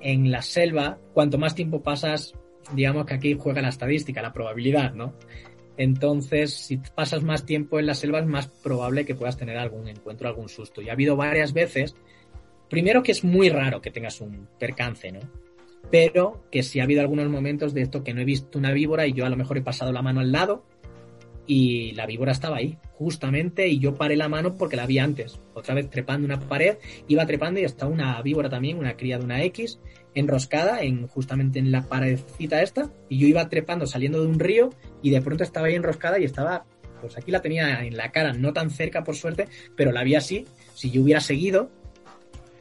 en 0.00 0.30
la 0.30 0.42
selva, 0.42 0.96
cuanto 1.12 1.38
más 1.38 1.56
tiempo 1.56 1.82
pasas, 1.82 2.34
digamos 2.72 3.04
que 3.04 3.14
aquí 3.14 3.34
juega 3.36 3.60
la 3.60 3.70
estadística, 3.70 4.22
la 4.22 4.32
probabilidad, 4.32 4.94
¿no? 4.94 5.14
Entonces, 5.76 6.54
si 6.54 6.76
pasas 6.76 7.24
más 7.24 7.46
tiempo 7.46 7.80
en 7.80 7.86
la 7.86 7.94
selva 7.94 8.20
es 8.20 8.26
más 8.26 8.46
probable 8.46 9.04
que 9.04 9.16
puedas 9.16 9.36
tener 9.36 9.58
algún 9.58 9.88
encuentro, 9.88 10.28
algún 10.28 10.48
susto. 10.48 10.80
Y 10.82 10.88
ha 10.88 10.92
habido 10.92 11.16
varias 11.16 11.52
veces, 11.52 11.96
primero 12.70 13.02
que 13.02 13.10
es 13.10 13.24
muy 13.24 13.48
raro 13.48 13.80
que 13.80 13.90
tengas 13.90 14.20
un 14.20 14.46
percance, 14.56 15.10
¿no? 15.10 15.18
Pero 15.94 16.40
que 16.50 16.64
sí 16.64 16.80
ha 16.80 16.82
habido 16.82 17.02
algunos 17.02 17.28
momentos 17.28 17.72
de 17.72 17.82
esto 17.82 18.02
que 18.02 18.12
no 18.12 18.20
he 18.20 18.24
visto 18.24 18.58
una 18.58 18.72
víbora 18.72 19.06
y 19.06 19.12
yo 19.12 19.26
a 19.26 19.28
lo 19.28 19.36
mejor 19.36 19.58
he 19.58 19.62
pasado 19.62 19.92
la 19.92 20.02
mano 20.02 20.18
al 20.18 20.32
lado 20.32 20.64
y 21.46 21.92
la 21.92 22.04
víbora 22.04 22.32
estaba 22.32 22.56
ahí, 22.56 22.78
justamente, 22.94 23.68
y 23.68 23.78
yo 23.78 23.94
paré 23.94 24.16
la 24.16 24.28
mano 24.28 24.56
porque 24.56 24.74
la 24.74 24.86
vi 24.86 24.98
antes. 24.98 25.38
Otra 25.52 25.72
vez 25.72 25.88
trepando 25.88 26.24
una 26.24 26.40
pared, 26.40 26.78
iba 27.06 27.24
trepando 27.26 27.60
y 27.60 27.64
estaba 27.64 27.92
una 27.92 28.20
víbora 28.22 28.48
también, 28.48 28.76
una 28.76 28.96
cría 28.96 29.18
de 29.18 29.24
una 29.24 29.44
X, 29.44 29.78
enroscada 30.16 30.82
en 30.82 31.06
justamente 31.06 31.60
en 31.60 31.70
la 31.70 31.82
paredcita 31.82 32.60
esta, 32.60 32.90
y 33.08 33.18
yo 33.18 33.28
iba 33.28 33.48
trepando 33.48 33.86
saliendo 33.86 34.20
de 34.20 34.26
un 34.26 34.40
río 34.40 34.70
y 35.00 35.10
de 35.10 35.22
pronto 35.22 35.44
estaba 35.44 35.68
ahí 35.68 35.76
enroscada 35.76 36.18
y 36.18 36.24
estaba, 36.24 36.64
pues 37.02 37.16
aquí 37.16 37.30
la 37.30 37.40
tenía 37.40 37.84
en 37.84 37.96
la 37.96 38.10
cara, 38.10 38.32
no 38.32 38.52
tan 38.52 38.70
cerca 38.70 39.04
por 39.04 39.14
suerte, 39.14 39.46
pero 39.76 39.92
la 39.92 40.02
vi 40.02 40.16
así. 40.16 40.44
Si 40.74 40.90
yo 40.90 41.02
hubiera 41.02 41.20
seguido, 41.20 41.70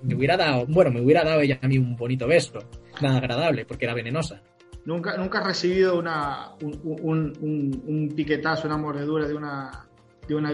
me 0.03 0.13
hubiera 0.13 0.37
dado, 0.37 0.67
bueno, 0.67 0.91
me 0.91 1.01
hubiera 1.01 1.23
dado 1.23 1.41
ella 1.41 1.57
a 1.63 1.67
mí 1.67 1.79
un 1.79 1.95
bonito 1.95 2.27
beso 2.27 2.63
nada 3.03 3.17
agradable 3.17 3.65
porque 3.65 3.85
era 3.85 3.93
venenosa. 3.93 4.41
¿Nunca, 4.85 5.15
nunca 5.17 5.39
has 5.39 5.45
recibido 5.45 5.97
una, 5.97 6.55
un, 6.61 7.33
un, 7.87 8.13
piquetazo, 8.13 8.67
una 8.67 8.77
mordedura 8.77 9.27
de 9.27 9.33
una, 9.33 9.87
de 10.27 10.35
una 10.35 10.53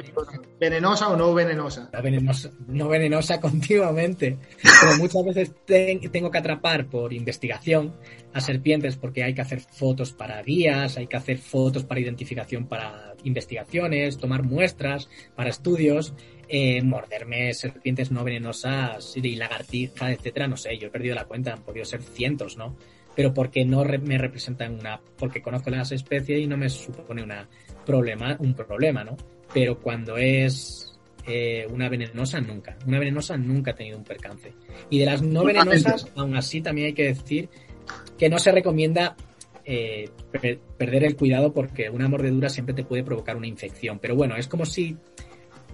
venenosa 0.59 1.09
o 1.09 1.17
no 1.17 1.33
venenosa? 1.33 1.89
venenosa, 2.03 2.51
no 2.67 2.87
venenosa 2.87 3.39
continuamente. 3.41 4.37
Como 4.81 4.97
muchas 4.97 5.25
veces 5.25 5.55
tengo 5.65 6.29
que 6.29 6.37
atrapar 6.37 6.85
por 6.87 7.11
investigación 7.11 7.95
a 8.31 8.39
serpientes 8.39 8.97
porque 8.97 9.23
hay 9.23 9.33
que 9.33 9.41
hacer 9.41 9.61
fotos 9.61 10.11
para 10.11 10.43
guías, 10.43 10.97
hay 10.97 11.07
que 11.07 11.17
hacer 11.17 11.39
fotos 11.39 11.83
para 11.83 11.99
identificación 11.99 12.67
para 12.67 13.15
investigaciones, 13.23 14.19
tomar 14.19 14.43
muestras 14.43 15.09
para 15.35 15.49
estudios. 15.49 16.13
Eh, 16.51 16.81
morderme 16.81 17.53
serpientes 17.53 18.09
no 18.09 18.23
venenosas 18.23 19.15
y 19.15 19.35
lagartijas, 19.35 20.13
etcétera, 20.13 20.47
no 20.47 20.57
sé, 20.57 20.75
yo 20.79 20.87
he 20.87 20.89
perdido 20.89 21.13
la 21.13 21.25
cuenta, 21.25 21.53
han 21.53 21.61
podido 21.61 21.85
ser 21.85 22.01
cientos, 22.01 22.57
¿no? 22.57 22.75
Pero 23.15 23.35
porque 23.35 23.63
no 23.65 23.83
me 23.83 24.17
representan 24.17 24.73
una, 24.73 24.99
porque 25.19 25.43
conozco 25.43 25.69
las 25.69 25.91
especies 25.91 26.39
y 26.41 26.47
no 26.47 26.57
me 26.57 26.69
supone 26.69 27.21
una 27.21 27.47
problema, 27.85 28.35
un 28.39 28.55
problema, 28.55 29.03
¿no? 29.03 29.15
Pero 29.53 29.79
cuando 29.79 30.17
es 30.17 30.97
eh, 31.27 31.67
una 31.69 31.87
venenosa, 31.87 32.41
nunca. 32.41 32.75
Una 32.87 32.97
venenosa 32.97 33.37
nunca 33.37 33.69
ha 33.69 33.75
tenido 33.75 33.99
un 33.99 34.03
percance. 34.03 34.51
Y 34.89 34.97
de 34.97 35.05
las 35.05 35.21
no 35.21 35.43
venenosas, 35.43 36.07
aún 36.15 36.35
así 36.35 36.61
también 36.61 36.87
hay 36.87 36.93
que 36.93 37.05
decir 37.05 37.47
que 38.17 38.27
no 38.27 38.39
se 38.39 38.51
recomienda 38.51 39.15
eh, 39.65 40.09
perder 40.77 41.03
el 41.03 41.15
cuidado 41.15 41.53
porque 41.53 41.91
una 41.91 42.07
mordedura 42.07 42.49
siempre 42.49 42.73
te 42.73 42.83
puede 42.83 43.03
provocar 43.03 43.37
una 43.37 43.45
infección. 43.45 43.99
Pero 43.99 44.15
bueno, 44.15 44.35
es 44.35 44.47
como 44.47 44.65
si 44.65 44.97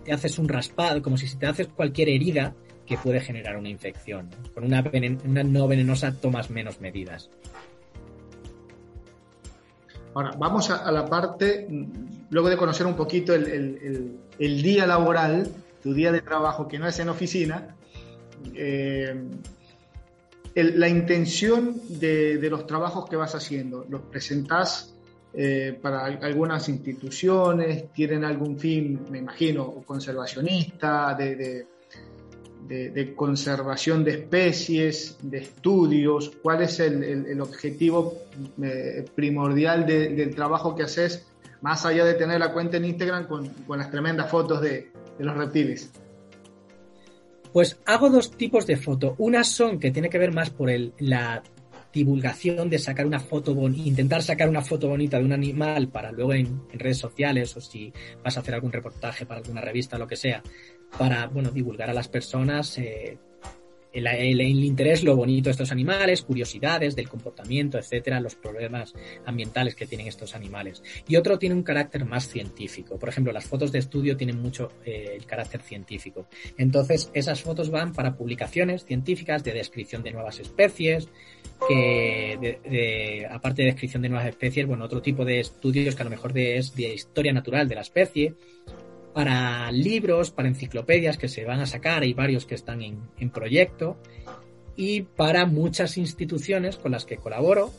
te 0.05 0.13
haces 0.13 0.39
un 0.39 0.47
raspado, 0.47 1.01
como 1.01 1.17
si 1.17 1.35
te 1.35 1.47
haces 1.47 1.67
cualquier 1.67 2.09
herida 2.09 2.55
que 2.85 2.97
puede 2.97 3.19
generar 3.19 3.57
una 3.57 3.69
infección. 3.69 4.29
Con 4.53 4.63
una, 4.63 4.81
no 4.81 5.67
venenosa 5.67 6.13
tomas 6.13 6.49
menos 6.49 6.79
medidas. 6.79 7.29
Ahora, 10.13 10.31
vamos 10.37 10.69
a, 10.69 10.89
la 10.91 11.05
parte, 11.05 11.67
luego 12.29 12.47
de 12.47 12.55
conocer 12.55 12.85
un 12.87 12.95
poquito 12.95 13.33
el, 13.33 14.61
día 14.61 14.87
laboral, 14.87 15.51
tu 15.83 15.93
día 15.93 16.11
de 16.11 16.21
trabajo 16.21 16.67
que 16.67 16.79
no 16.79 16.87
es 16.87 16.97
en 16.99 17.09
oficina, 17.09 17.75
eh, 18.53 19.13
la 20.53 20.87
intención 20.87 21.75
de, 21.89 22.37
de, 22.37 22.49
los 22.49 22.65
trabajos 22.65 23.09
que 23.09 23.17
vas 23.17 23.35
haciendo. 23.35 23.85
¿Los 23.89 24.03
presentás 24.03 24.94
eh, 25.37 25.77
para 25.81 26.05
algunas 26.05 26.69
instituciones, 26.69 27.91
tienen 27.91 28.23
algún 28.23 28.57
fin, 28.57 29.01
me 29.11 29.17
imagino, 29.17 29.83
conservacionista, 29.85 31.13
de, 31.13 31.65
de, 32.67 33.13
conservación 33.15 34.03
de 34.03 34.11
especies, 34.11 35.17
de 35.21 35.39
estudios, 35.39 36.31
cuál 36.41 36.63
es 36.63 36.79
el, 36.79 37.39
objetivo 37.41 38.13
eh, 38.61 39.05
primordial 39.13 39.85
del 39.85 40.33
trabajo 40.33 40.75
que 40.75 40.83
haces, 40.83 41.27
más 41.61 41.85
allá 41.85 42.05
de 42.05 42.13
tener 42.13 42.39
la 42.39 42.53
cuenta 42.53 42.77
en 42.77 42.85
Instagram 42.85 43.27
con, 43.27 43.49
con 43.67 43.77
las 43.77 43.91
tremendas 43.91 44.29
fotos 44.29 44.61
de, 44.61 44.91
los 45.19 45.35
reptiles. 45.35 45.91
Pues 47.51 47.77
hago 47.85 48.09
dos 48.09 48.31
tipos 48.31 48.67
de 48.67 48.75
foto. 48.75 49.15
Unas 49.17 49.47
son 49.47 49.79
que 49.79 49.91
tiene 49.91 50.09
que 50.09 50.17
ver 50.17 50.33
más 50.33 50.49
por 50.49 50.69
el, 50.69 50.93
la 50.99 51.41
divulgación 51.95 52.69
de 52.69 52.77
sacar 52.77 53.05
una 53.05 53.21
foto, 53.21 53.55
intentar 53.69 54.21
sacar 54.21 54.49
una 54.49 54.61
foto 54.61 54.89
bonita 54.89 55.17
de 55.17 55.23
un 55.23 55.31
animal 55.31 55.87
para 55.87 56.11
luego 56.11 56.33
en, 56.33 56.61
redes 56.73 56.97
sociales 56.97 57.55
o 57.55 57.61
si 57.61 57.93
vas 58.21 58.35
a 58.35 58.41
hacer 58.41 58.53
algún 58.53 58.73
reportaje 58.73 59.25
para 59.25 59.39
alguna 59.39 59.61
revista, 59.61 59.97
lo 59.97 60.05
que 60.05 60.17
sea, 60.17 60.43
para, 60.97 61.27
bueno, 61.27 61.51
divulgar 61.51 61.89
a 61.89 61.93
las 61.93 62.09
personas 62.09 62.77
eh, 62.79 63.17
el, 63.95 64.41
interés, 64.41 65.03
lo 65.03 65.15
bonito 65.15 65.45
de 65.45 65.51
estos 65.51 65.71
animales, 65.71 66.21
curiosidades 66.21 66.97
del 66.97 67.07
comportamiento, 67.07 67.77
etcétera, 67.77 68.19
los 68.19 68.35
problemas 68.35 68.93
ambientales 69.25 69.73
que 69.73 69.87
tienen 69.87 70.07
estos 70.07 70.35
animales. 70.35 70.83
Y 71.07 71.15
otro 71.15 71.39
tiene 71.39 71.55
un 71.55 71.63
carácter 71.63 72.03
más 72.03 72.27
científico. 72.27 72.99
Por 72.99 73.07
ejemplo, 73.07 73.31
las 73.31 73.45
fotos 73.45 73.71
de 73.71 73.79
estudio 73.79 74.17
tienen 74.17 74.41
mucho 74.41 74.73
eh, 74.85 75.13
el 75.15 75.25
carácter 75.25 75.61
científico. 75.61 76.27
Entonces, 76.57 77.09
esas 77.13 77.41
fotos 77.41 77.69
van 77.69 77.93
para 77.93 78.17
publicaciones 78.17 78.83
científicas 78.83 79.45
de 79.45 79.53
descripción 79.53 80.03
de 80.03 80.11
nuevas 80.11 80.39
especies, 80.39 81.07
que 81.67 83.27
aparte 83.29 83.63
de 83.63 83.69
descripción 83.69 84.01
de 84.01 84.09
nuevas 84.09 84.27
especies, 84.27 84.67
bueno, 84.67 84.85
otro 84.85 85.01
tipo 85.01 85.25
de 85.25 85.39
estudios 85.39 85.95
que 85.95 86.01
a 86.01 86.05
lo 86.05 86.11
mejor 86.11 86.37
es 86.37 86.75
de 86.75 86.93
historia 86.93 87.33
natural 87.33 87.67
de 87.67 87.75
la 87.75 87.81
especie, 87.81 88.35
para 89.15 89.71
libros, 89.71 90.31
para 90.31 90.49
enciclopedias 90.49 91.17
que 91.17 91.29
se 91.29 91.45
van 91.45 91.61
a 91.61 91.65
sacar, 91.65 92.03
hay 92.03 92.13
varios 92.13 92.45
que 92.45 92.55
están 92.55 92.81
en, 92.81 93.29
proyecto, 93.29 93.97
y 94.75 95.03
para 95.03 95.45
muchas 95.45 95.97
instituciones 95.97 96.75
con 96.75 96.91
las 96.91 97.05
que 97.05 97.15
colaboro, 97.15 97.71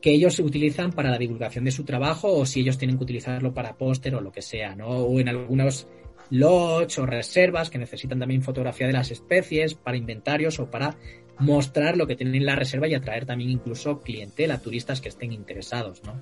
que 0.00 0.10
ellos 0.10 0.34
se 0.34 0.42
utilizan 0.42 0.90
para 0.90 1.08
la 1.08 1.18
divulgación 1.18 1.64
de 1.64 1.70
su 1.70 1.84
trabajo 1.84 2.32
o 2.32 2.44
si 2.44 2.60
ellos 2.60 2.78
tienen 2.78 2.98
que 2.98 3.04
utilizarlo 3.04 3.54
para 3.54 3.76
póster 3.76 4.16
o 4.16 4.20
lo 4.20 4.32
que 4.32 4.42
sea, 4.42 4.74
¿no? 4.74 4.88
O 4.88 5.20
en 5.20 5.28
algunos 5.28 5.86
lots 6.32 6.98
o 6.98 7.04
reservas 7.04 7.68
que 7.68 7.78
necesitan 7.78 8.18
también 8.18 8.42
fotografía 8.42 8.86
de 8.86 8.94
las 8.94 9.10
especies 9.10 9.74
para 9.74 9.98
inventarios 9.98 10.58
o 10.58 10.70
para 10.70 10.96
mostrar 11.38 11.96
lo 11.96 12.06
que 12.06 12.16
tienen 12.16 12.36
en 12.36 12.46
la 12.46 12.56
reserva 12.56 12.88
y 12.88 12.94
atraer 12.94 13.26
también 13.26 13.50
incluso 13.50 14.00
clientela, 14.00 14.58
turistas 14.58 15.00
que 15.00 15.10
estén 15.10 15.32
interesados, 15.32 16.02
¿no? 16.04 16.20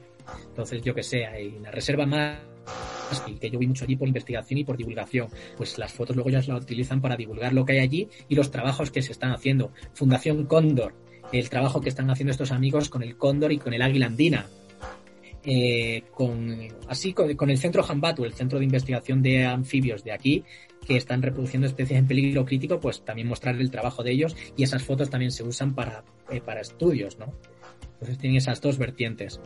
Entonces, 0.49 0.83
yo 0.83 0.95
que 0.95 1.03
sé, 1.03 1.27
hay 1.27 1.59
la 1.61 1.71
reserva 1.71 2.07
más 2.07 2.39
que 3.41 3.51
yo 3.51 3.59
vi 3.59 3.67
mucho 3.67 3.85
allí 3.85 3.97
por 3.97 4.09
investigación 4.09 4.59
y 4.59 4.65
por 4.65 4.77
divulgación. 4.77 5.29
Pues 5.57 5.79
las 5.79 5.93
fotos 5.93 6.17
luego 6.17 6.31
ya 6.31 6.39
las 6.39 6.49
utilizan 6.49 7.01
para 7.01 7.17
divulgar 7.17 7.53
lo 7.53 7.65
que 7.65 7.73
hay 7.73 7.79
allí 7.79 8.09
y 8.29 8.35
los 8.35 8.51
trabajos 8.51 8.91
que 8.91 9.03
se 9.03 9.13
están 9.13 9.33
haciendo. 9.33 9.73
Fundación 9.95 10.47
Cóndor, 10.47 10.95
el 11.33 11.49
trabajo 11.51 11.81
que 11.81 11.89
están 11.89 12.11
haciendo 12.11 12.33
estos 12.33 12.53
amigos 12.53 12.89
con 12.89 13.03
el 13.03 13.17
cóndor 13.17 13.53
y 13.53 13.59
con 13.59 13.75
el 13.75 13.83
águila 13.83 14.07
andina. 14.07 14.47
Eh, 15.43 16.03
con, 16.13 16.69
así 16.89 17.15
con, 17.15 17.51
el 17.51 17.59
centro 17.59 17.83
Jambatu, 17.83 18.25
el 18.27 18.35
centro 18.35 18.59
de 18.59 18.67
investigación 18.67 19.23
de 19.23 19.47
anfibios 19.47 20.05
de 20.05 20.13
aquí, 20.13 20.45
que 20.87 20.97
están 20.97 21.23
reproduciendo 21.23 21.67
especies 21.67 21.99
en 21.99 22.07
peligro 22.07 22.45
crítico, 22.45 22.79
pues 22.79 23.03
también 23.05 23.27
mostrar 23.27 23.57
el 23.57 23.71
trabajo 23.71 24.03
de 24.03 24.13
ellos 24.13 24.37
y 24.57 24.65
esas 24.65 24.83
fotos 24.83 25.09
también 25.09 25.31
se 25.31 25.43
usan 25.43 25.75
para, 25.75 26.05
eh, 26.31 26.41
para 26.41 26.61
estudios, 26.61 27.19
¿no? 27.19 27.33
Entonces 27.95 28.19
tienen 28.19 28.37
esas 28.37 28.61
dos 28.61 28.77
vertientes. 28.79 29.41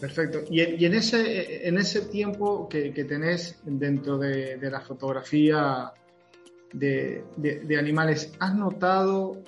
Perfecto. 0.00 0.40
Y, 0.50 0.60
en, 0.60 0.94
ese, 0.94 1.66
en 1.66 1.78
ese 1.78 2.02
tiempo 2.02 2.68
que, 2.68 2.90
tenés 3.04 3.60
dentro 3.64 4.18
de, 4.18 4.58
la 4.60 4.80
fotografía 4.80 5.92
de, 6.72 7.24
animales, 7.78 8.32
¿has 8.38 8.54
notado, 8.54 9.38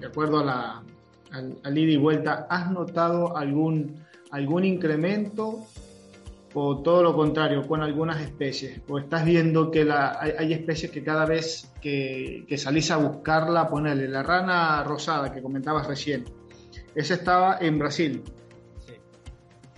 de 0.00 0.06
acuerdo 0.06 0.38
a 0.38 0.44
la, 0.44 0.84
al, 1.32 1.78
ida 1.78 1.92
y 1.92 1.96
vuelta, 1.96 2.46
¿has 2.48 2.70
notado 2.70 3.36
algún, 3.36 4.03
algún 4.34 4.64
incremento 4.64 5.66
o 6.54 6.82
todo 6.82 7.02
lo 7.02 7.14
contrario 7.14 7.66
con 7.66 7.82
algunas 7.82 8.20
especies? 8.20 8.80
¿O 8.88 8.98
estás 8.98 9.24
viendo 9.24 9.70
que 9.70 9.84
la, 9.84 10.18
hay, 10.20 10.52
especies 10.52 10.90
que 10.90 11.02
cada 11.02 11.24
vez 11.24 11.72
que, 11.80 12.44
que 12.48 12.58
salís 12.58 12.90
a 12.90 12.96
buscarla, 12.96 13.68
ponele 13.68 14.08
la 14.08 14.22
rana 14.22 14.82
rosada 14.84 15.32
que 15.32 15.42
comentabas 15.42 15.86
recién, 15.86 16.24
esa 16.94 17.14
estaba 17.14 17.58
en 17.60 17.78
Brasil 17.78 18.22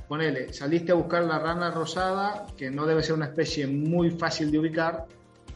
ponele, 0.08 0.52
saliste 0.52 0.92
a 0.92 0.94
buscar 0.94 1.24
la 1.24 1.38
rana 1.38 1.70
rosada, 1.70 2.46
que 2.56 2.70
no 2.70 2.86
debe 2.86 3.02
ser 3.02 3.14
una 3.14 3.26
especie 3.26 3.66
muy 3.66 4.10
fácil 4.10 4.50
de 4.50 4.58
ubicar, 4.58 5.06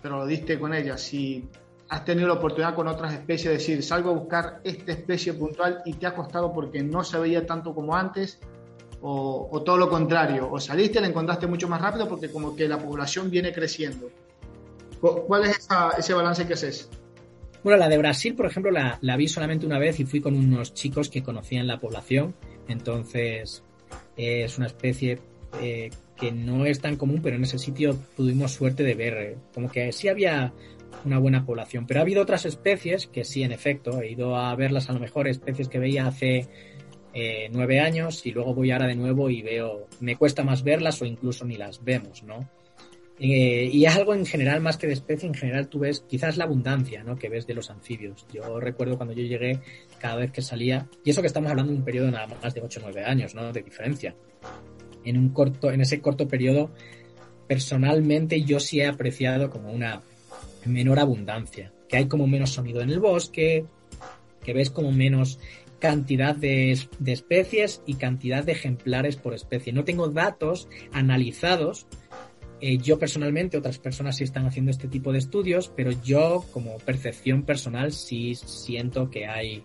pero 0.03 0.19
lo 0.19 0.27
diste 0.27 0.59
con 0.59 0.75
ella. 0.75 0.99
Si 0.99 1.49
has 1.89 2.05
tenido 2.05 2.29
la 2.29 2.35
oportunidad 2.35 2.75
con 2.75 2.89
otras 2.89 3.13
especies 3.13 3.45
de 3.45 3.59
decir, 3.59 3.83
salgo 3.83 4.11
a 4.11 4.15
buscar 4.15 4.61
esta 4.65 4.93
especie 4.93 5.35
puntual 5.35 5.83
y 5.85 5.95
te 5.95 6.07
ha 6.07 6.15
costado 6.15 6.53
porque 6.53 6.83
no 6.83 7.05
se 7.05 7.19
veía 7.19 7.47
tanto 7.47 7.75
como 7.75 7.95
antes, 7.95 8.41
o, 9.03 9.63
todo 9.65 9.77
lo 9.77 9.89
contrario, 9.89 10.51
o 10.51 10.61
saliste 10.61 10.99
y 10.99 11.03
la 11.03 11.09
encontraste 11.09 11.47
mucho 11.47 11.69
más 11.69 11.81
rápido 11.81 12.09
porque 12.09 12.31
como 12.31 12.55
que 12.55 12.69
la 12.69 12.79
población 12.79 13.31
viene 13.31 13.53
creciendo. 13.53 14.11
¿Cuál 15.01 15.45
es 15.45 15.67
ese 15.99 16.13
balance 16.15 16.47
que 16.47 16.53
haces? 16.53 16.91
Bueno, 17.63 17.79
la 17.79 17.89
de 17.89 17.99
Brasil, 17.99 18.35
por 18.35 18.47
ejemplo, 18.47 18.71
la, 18.71 18.99
la, 19.01 19.17
vi 19.17 19.29
solamente 19.29 19.67
una 19.67 19.79
vez 19.79 20.01
y 20.01 20.05
fui 20.05 20.21
con 20.21 20.35
unos 20.35 20.75
chicos 20.75 21.09
que 21.09 21.23
conocían 21.23 21.67
la 21.67 21.79
población. 21.79 22.35
Entonces, 22.69 23.63
es 24.17 24.59
una 24.59 24.67
especie 24.67 25.19
eh, 25.61 25.91
que 26.17 26.33
no 26.33 26.67
es 26.67 26.81
tan 26.81 26.97
común, 26.97 27.21
pero 27.23 27.37
en 27.37 27.43
ese 27.43 27.59
sitio 27.59 27.97
tuvimos 28.17 28.53
suerte 28.53 28.83
de 28.83 28.95
ver, 28.95 29.15
eh, 29.15 29.37
como 29.55 29.71
que 29.71 29.91
sí 29.93 30.09
había 30.09 30.53
una 31.05 31.19
buena 31.19 31.45
población. 31.47 31.87
Pero 31.87 32.01
ha 32.01 32.03
habido 32.03 32.23
otras 32.23 32.45
especies 32.45 33.07
que 33.07 33.25
sí, 33.25 33.43
en 33.43 33.53
efecto, 33.53 34.01
he 34.01 34.11
ido 34.11 34.37
a 34.37 34.55
verlas 34.55 34.91
a 34.91 34.93
lo 34.93 35.01
mejor, 35.01 35.29
especies 35.29 35.69
que 35.69 35.79
veía 35.79 36.07
hace 36.07 36.49
eh, 37.13 37.49
nueve 37.53 37.81
años 37.81 38.25
y 38.25 38.33
luego 38.33 38.55
voy 38.55 38.71
ahora 38.71 38.87
de 38.87 38.95
nuevo 38.95 39.31
y 39.31 39.43
veo, 39.43 39.89
me 40.01 40.17
cuesta 40.17 40.45
más 40.45 40.63
verlas 40.63 41.01
o 41.03 41.05
incluso 41.05 41.45
ni 41.45 41.57
las 41.57 41.83
vemos, 41.83 42.23
¿no? 42.23 42.49
y 43.23 43.85
algo 43.85 44.15
en 44.15 44.25
general, 44.25 44.63
más 44.63 44.79
que 44.79 44.87
de 44.87 44.95
especie, 44.95 45.29
en 45.29 45.35
general 45.35 45.69
tú 45.69 45.81
ves 45.81 46.03
quizás 46.09 46.39
la 46.39 46.45
abundancia 46.45 47.05
¿no? 47.05 47.17
que 47.17 47.29
ves 47.29 47.47
de 47.47 47.53
los 47.53 47.69
anfibios. 47.69 48.25
Yo 48.33 48.59
recuerdo 48.59 48.97
cuando 48.97 49.13
yo 49.13 49.23
llegué, 49.23 49.61
cada 49.99 50.17
vez 50.17 50.33
que 50.33 50.41
salía, 50.41 50.89
y 51.05 51.11
eso 51.11 51.21
que 51.21 51.27
estamos 51.27 51.51
hablando 51.51 51.71
de 51.71 51.79
un 51.79 51.85
periodo 51.85 52.11
nada 52.11 52.27
más 52.29 52.55
de 52.55 52.63
8 52.63 52.81
o 52.81 52.83
9 52.85 53.05
años 53.05 53.35
¿no? 53.35 53.53
de 53.53 53.61
diferencia. 53.61 54.15
En, 55.05 55.19
un 55.19 55.29
corto, 55.35 55.71
en 55.71 55.83
ese 55.83 56.01
corto 56.01 56.29
periodo, 56.29 56.71
personalmente 57.47 58.41
yo 58.41 58.59
sí 58.59 58.81
he 58.81 58.87
apreciado 58.87 59.51
como 59.51 59.71
una 59.71 60.01
menor 60.65 60.99
abundancia, 60.99 61.73
que 61.89 61.99
hay 61.99 62.09
como 62.09 62.27
menos 62.27 62.51
sonido 62.51 62.81
en 62.81 62.89
el 62.89 63.01
bosque, 63.01 63.67
que 64.43 64.55
ves 64.55 64.71
como 64.71 64.93
menos 64.93 65.39
cantidad 65.81 66.37
de, 66.37 66.79
especies 67.07 67.83
y 67.87 67.95
cantidad 67.95 68.45
de 68.45 68.53
ejemplares 68.53 69.17
por 69.17 69.35
especie. 69.35 69.73
No 69.73 69.85
tengo 69.85 70.09
datos 70.09 70.69
analizados 70.93 71.87
eh, 72.63 72.77
yo 72.77 72.99
personalmente, 72.99 73.57
otras 73.57 73.79
personas 73.79 74.17
sí 74.19 74.25
están 74.25 74.45
haciendo 74.45 74.71
este 74.71 74.87
tipo 74.87 75.13
de 75.13 75.19
estudios, 75.19 75.73
pero 75.75 75.93
yo 76.05 76.45
como 76.53 76.77
percepción 76.77 77.45
personal 77.45 77.91
sí 77.91 78.35
siento 78.35 79.09
que 79.09 79.27
hay 79.27 79.65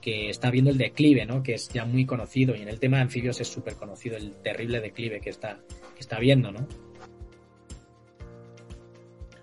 que 0.00 0.30
está 0.30 0.50
viendo 0.50 0.70
el 0.70 0.78
declive, 0.78 1.26
¿no? 1.26 1.42
Que 1.42 1.54
es 1.54 1.68
ya 1.68 1.84
muy 1.84 2.06
conocido 2.06 2.54
y 2.54 2.62
en 2.62 2.68
el 2.68 2.78
tema 2.78 2.98
de 2.98 3.04
anfibios 3.04 3.40
es 3.40 3.48
súper 3.48 3.74
conocido 3.74 4.16
el 4.16 4.36
terrible 4.36 4.80
declive 4.80 5.20
que 5.20 5.30
está, 5.30 5.58
que 5.94 6.00
está 6.00 6.20
viendo, 6.20 6.52
¿no? 6.52 6.66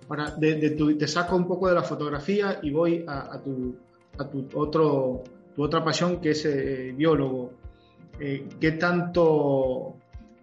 Ahora, 0.07 0.31
de, 0.37 0.55
te 0.69 1.07
saco 1.07 1.35
un 1.35 1.47
poco 1.47 1.67
de 1.67 1.75
la 1.75 1.83
fotografía 1.83 2.59
y 2.61 2.71
voy 2.71 3.03
a, 3.07 3.41
tu, 3.43 3.75
a 4.17 4.29
tu, 4.29 4.47
otro, 4.53 5.23
tu 5.55 5.63
otra 5.63 5.83
pasión 5.83 6.19
que 6.19 6.31
es 6.31 6.45
eh, 6.45 6.93
biólogo. 6.95 7.53
Eh, 8.19 8.47
¿Qué 8.59 8.73
tanto 8.73 9.95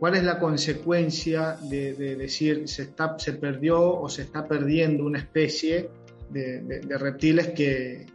¿Cuál 0.02 0.16
es 0.16 0.24
la 0.24 0.40
consecuencia 0.40 1.56
de, 1.62 1.94
decir 1.94 2.66
se, 2.66 2.82
está, 2.82 3.16
se 3.20 3.34
perdió 3.34 4.00
o 4.00 4.08
se 4.08 4.22
está 4.22 4.48
perdiendo 4.48 5.04
una 5.04 5.20
especie 5.20 5.90
de, 6.28 6.80
reptiles 6.98 7.50
que, 7.50 8.06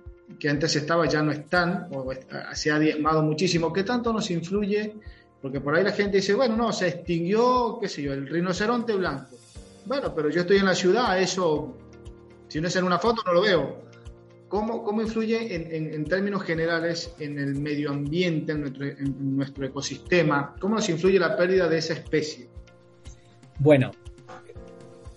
antes 0.50 0.76
estaba 0.76 1.08
ya 1.08 1.22
no 1.22 1.32
están 1.32 1.88
o 1.94 2.12
se 2.52 2.72
ha 2.72 2.78
diezmado 2.78 3.24
muchísimo? 3.24 3.72
¿Qué 3.72 3.86
tanto 3.86 4.12
nos 4.12 4.30
influye? 4.32 4.96
Porque 5.42 5.62
por 5.62 5.76
ahí 5.76 5.84
la 5.86 5.94
gente 5.94 6.18
dice, 6.18 6.34
bueno, 6.34 6.58
no, 6.58 6.74
se 6.74 6.90
extinguió, 6.90 7.78
qué 7.80 7.88
sé 7.88 8.02
yo, 8.02 8.12
el 8.12 8.28
rinoceronte 8.28 8.94
blanco. 8.94 9.38
Bueno, 9.86 10.14
pero 10.14 10.30
yo 10.30 10.42
estoy 10.42 10.58
en 10.58 10.66
la 10.66 10.76
ciudad, 10.76 11.18
eso, 11.22 11.74
si 12.50 12.60
no 12.60 12.68
es 12.68 12.76
en 12.76 12.84
una 12.84 13.00
foto, 13.00 13.22
no 13.26 13.32
lo 13.32 13.42
veo. 13.44 13.87
¿Cómo, 14.48 14.84
cómo 14.84 15.02
influye 15.02 15.54
en, 15.54 16.06
términos 16.06 16.44
generales 16.44 17.14
en 17.20 17.38
el 17.38 17.56
medio 17.56 17.92
ambiente, 17.92 18.54
en 18.54 18.62
nuestro, 18.62 18.86
en 18.86 19.36
nuestro, 19.36 19.66
ecosistema? 19.66 20.56
¿Cómo 20.60 20.76
nos 20.76 20.88
influye 20.90 21.20
la 21.20 21.36
pérdida 21.36 21.68
de 21.68 21.78
esa 21.78 21.94
especie? 21.94 22.48
Bueno, 23.60 23.92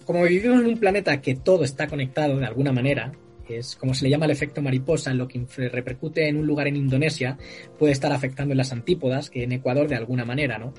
como 0.05 0.25
vivimos 0.25 0.61
en 0.61 0.67
un 0.67 0.79
planeta 0.79 1.21
que 1.21 1.37
todo 1.37 1.63
está 1.63 1.87
conectado 1.87 2.39
de 2.39 2.47
alguna 2.47 2.73
manera, 2.73 3.13
es 3.49 3.77
como 3.77 3.95
se 3.95 4.05
le 4.05 4.11
llama 4.11 4.25
el 4.25 4.31
efecto 4.33 4.63
mariposa, 4.63 5.15
lo 5.15 5.29
que 5.29 5.45
repercute 5.71 6.29
en 6.29 6.37
un 6.37 6.47
lugar 6.47 6.69
en 6.69 6.77
Indonesia 6.77 7.39
puede 7.79 7.93
estar 7.93 8.13
afectando 8.13 8.53
en 8.53 8.59
las 8.59 8.73
antípodas, 8.73 9.31
que 9.31 9.45
en 9.45 9.53
Ecuador 9.53 9.89
de 9.89 9.97
alguna 9.97 10.25
manera, 10.25 10.59
¿no? 10.59 10.75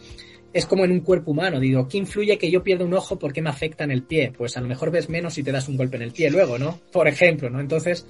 Es 0.54 0.66
como 0.66 0.84
en 0.84 0.92
un 0.92 1.00
cuerpo 1.00 1.32
humano, 1.32 1.62
digo, 1.62 1.88
¿qué 1.88 1.98
influye 1.98 2.38
que 2.38 2.52
yo 2.52 2.62
pierda 2.62 2.84
un 2.84 2.94
ojo 2.94 3.18
porque 3.18 3.42
me 3.42 3.50
afecta 3.50 3.86
en 3.86 3.92
el 3.92 4.04
pie? 4.04 4.34
Pues 4.38 4.58
a 4.58 4.62
lo 4.62 4.68
mejor 4.68 4.92
ves 4.92 5.10
menos 5.10 5.36
si 5.36 5.44
te 5.44 5.52
das 5.54 5.70
un 5.70 5.78
golpe 5.78 5.96
en 5.96 6.02
el 6.02 6.12
pie 6.12 6.30
luego, 6.30 6.60
¿no? 6.60 6.78
Por 6.92 7.08
ejemplo, 7.08 7.50
¿no? 7.50 7.62
Entonces, 7.62 8.06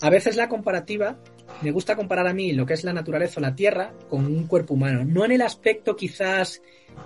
a 0.00 0.10
veces 0.10 0.36
la 0.36 0.48
comparativa, 0.48 1.18
me 1.62 1.70
gusta 1.70 1.96
comparar 1.96 2.26
a 2.26 2.32
mí 2.32 2.52
lo 2.52 2.64
que 2.64 2.74
es 2.74 2.84
la 2.84 2.92
naturaleza 2.92 3.38
o 3.38 3.42
la 3.42 3.54
Tierra 3.54 3.92
con 4.08 4.26
un 4.26 4.46
cuerpo 4.46 4.74
humano, 4.74 5.04
no 5.04 5.24
en 5.24 5.32
el 5.32 5.42
aspecto 5.42 5.94
quizás 5.94 6.62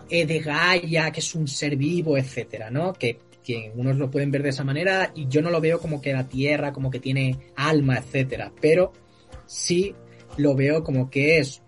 eh, 0.08 0.26
de 0.26 0.38
Gaia, 0.38 1.10
que 1.10 1.20
es 1.20 1.34
un 1.34 1.48
ser 1.48 1.76
vivo, 1.76 2.16
etcétera, 2.16 2.70
¿no? 2.70 2.92
Que, 2.92 3.18
que 3.42 3.72
unos 3.74 3.96
lo 3.96 4.10
pueden 4.10 4.30
ver 4.30 4.42
de 4.42 4.50
esa 4.50 4.64
manera 4.64 5.12
y 5.14 5.26
yo 5.28 5.42
no 5.42 5.50
lo 5.50 5.60
veo 5.60 5.80
como 5.80 6.00
que 6.00 6.12
la 6.12 6.28
Tierra, 6.28 6.72
como 6.72 6.90
que 6.90 7.00
tiene 7.00 7.36
alma, 7.56 7.98
etcétera, 7.98 8.52
pero 8.60 8.92
sí 9.46 9.94
lo 10.36 10.54
veo 10.54 10.82
como 10.84 11.10
que 11.10 11.38
es 11.38 11.63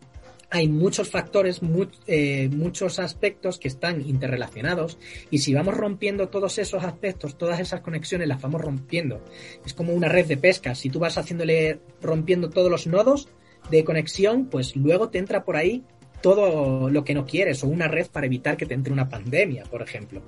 hay 0.50 0.68
muchos 0.68 1.10
factores, 1.10 1.60
eh, 2.06 2.48
muchos 2.52 2.98
aspectos 2.98 3.58
que 3.58 3.68
están 3.68 4.00
interrelacionados 4.08 4.98
y 5.30 5.38
si 5.38 5.52
vamos 5.54 5.76
rompiendo 5.76 6.28
todos 6.28 6.58
esos 6.58 6.84
aspectos, 6.84 7.36
todas 7.36 7.60
esas 7.60 7.80
conexiones 7.80 8.28
las 8.28 8.40
vamos 8.40 8.60
rompiendo. 8.60 9.20
Es 9.64 9.74
como 9.74 9.92
una 9.92 10.08
red 10.08 10.26
de 10.26 10.36
pesca. 10.36 10.74
Si 10.74 10.88
tú 10.88 10.98
vas 10.98 11.18
haciéndole 11.18 11.80
rompiendo 12.00 12.50
todos 12.50 12.70
los 12.70 12.86
nodos 12.86 13.28
de 13.70 13.84
conexión, 13.84 14.46
pues 14.46 14.76
luego 14.76 15.08
te 15.08 15.18
entra 15.18 15.44
por 15.44 15.56
ahí 15.56 15.84
todo 16.22 16.90
lo 16.90 17.04
que 17.04 17.14
no 17.14 17.26
quieres 17.26 17.62
o 17.62 17.68
una 17.68 17.88
red 17.88 18.06
para 18.06 18.26
evitar 18.26 18.56
que 18.56 18.66
te 18.66 18.74
entre 18.74 18.92
una 18.92 19.08
pandemia, 19.08 19.64
por 19.64 19.82
ejemplo. 19.82 20.22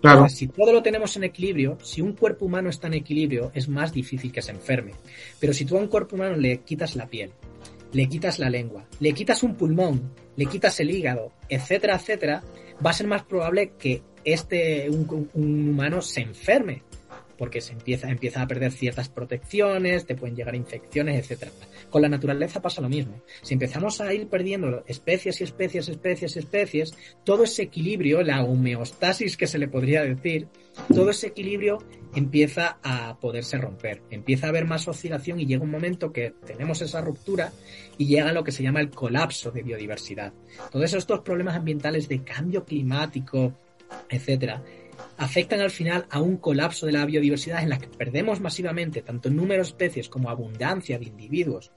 Claro. 0.00 0.28
si 0.28 0.48
todo 0.48 0.72
lo 0.72 0.82
tenemos 0.82 1.16
en 1.16 1.24
equilibrio, 1.24 1.78
si 1.82 2.02
un 2.02 2.12
cuerpo 2.12 2.44
humano 2.44 2.68
está 2.68 2.88
en 2.88 2.94
equilibrio, 2.94 3.50
es 3.54 3.68
más 3.68 3.92
difícil 3.92 4.32
que 4.32 4.42
se 4.42 4.52
enferme. 4.52 4.92
Pero 5.40 5.54
si 5.54 5.64
tú 5.64 5.76
a 5.76 5.80
un 5.80 5.88
cuerpo 5.88 6.16
humano 6.16 6.36
le 6.36 6.58
quitas 6.58 6.94
la 6.94 7.06
piel, 7.06 7.30
le 7.94 8.08
quitas 8.08 8.38
la 8.38 8.50
lengua, 8.50 8.86
le 9.00 9.12
quitas 9.12 9.42
un 9.42 9.54
pulmón, 9.54 10.12
le 10.36 10.46
quitas 10.46 10.78
el 10.80 10.90
hígado, 10.90 11.32
etcétera, 11.48 11.96
etcétera, 11.96 12.42
va 12.84 12.90
a 12.90 12.94
ser 12.94 13.06
más 13.06 13.22
probable 13.22 13.72
que 13.78 14.02
este 14.24 14.90
un, 14.90 15.30
humano 15.34 16.02
se 16.02 16.20
enferme 16.20 16.82
porque 17.36 17.60
se 17.60 17.72
empieza, 17.72 18.08
empieza 18.08 18.42
a 18.42 18.46
perder 18.46 18.72
ciertas 18.72 19.08
protecciones, 19.08 20.06
te 20.06 20.14
pueden 20.14 20.36
llegar 20.36 20.54
infecciones, 20.54 21.18
etcétera. 21.18 21.52
Con 21.90 22.02
la 22.02 22.08
naturaleza 22.08 22.62
pasa 22.62 22.80
lo 22.80 22.88
mismo. 22.88 23.22
Si 23.42 23.54
empezamos 23.54 24.00
a 24.00 24.12
ir 24.12 24.28
perdiendo 24.28 24.84
especies 24.86 25.40
y 25.40 25.44
especies, 25.44 25.88
especies, 25.88 26.36
especies, 26.36 26.96
todo 27.24 27.44
ese 27.44 27.62
equilibrio, 27.62 28.22
la 28.22 28.42
homeostasis 28.42 29.36
que 29.36 29.46
se 29.46 29.58
le 29.58 29.68
podría 29.68 30.02
decir, 30.02 30.48
todo 30.92 31.10
ese 31.10 31.28
equilibrio 31.28 31.78
empieza 32.14 32.78
a 32.82 33.18
poderse 33.18 33.58
romper, 33.58 34.02
empieza 34.10 34.46
a 34.46 34.50
haber 34.50 34.66
más 34.66 34.86
oscilación 34.88 35.40
y 35.40 35.46
llega 35.46 35.62
un 35.62 35.70
momento 35.70 36.12
que 36.12 36.34
tenemos 36.46 36.80
esa 36.82 37.00
ruptura 37.00 37.52
y 37.98 38.06
llega 38.06 38.32
lo 38.32 38.44
que 38.44 38.52
se 38.52 38.62
llama 38.62 38.80
el 38.80 38.90
colapso 38.90 39.50
de 39.50 39.62
biodiversidad. 39.62 40.32
Todos 40.70 40.92
estos 40.92 41.20
problemas 41.20 41.56
ambientales 41.56 42.08
de 42.08 42.22
cambio 42.22 42.64
climático, 42.64 43.54
etcétera, 44.08 44.62
afectan 45.24 45.60
al 45.60 45.70
final 45.70 46.06
a 46.10 46.20
un 46.20 46.36
colapso 46.36 46.86
de 46.86 46.92
la 46.92 47.04
biodiversidad 47.06 47.62
en 47.62 47.70
la 47.70 47.78
que 47.78 47.88
perdemos 47.88 48.40
masivamente 48.40 49.02
tanto 49.02 49.30
número 49.30 49.62
de 49.62 49.68
especies 49.68 50.08
como 50.08 50.30
abundancia 50.30 50.98
de 50.98 51.06
individuos 51.06 51.72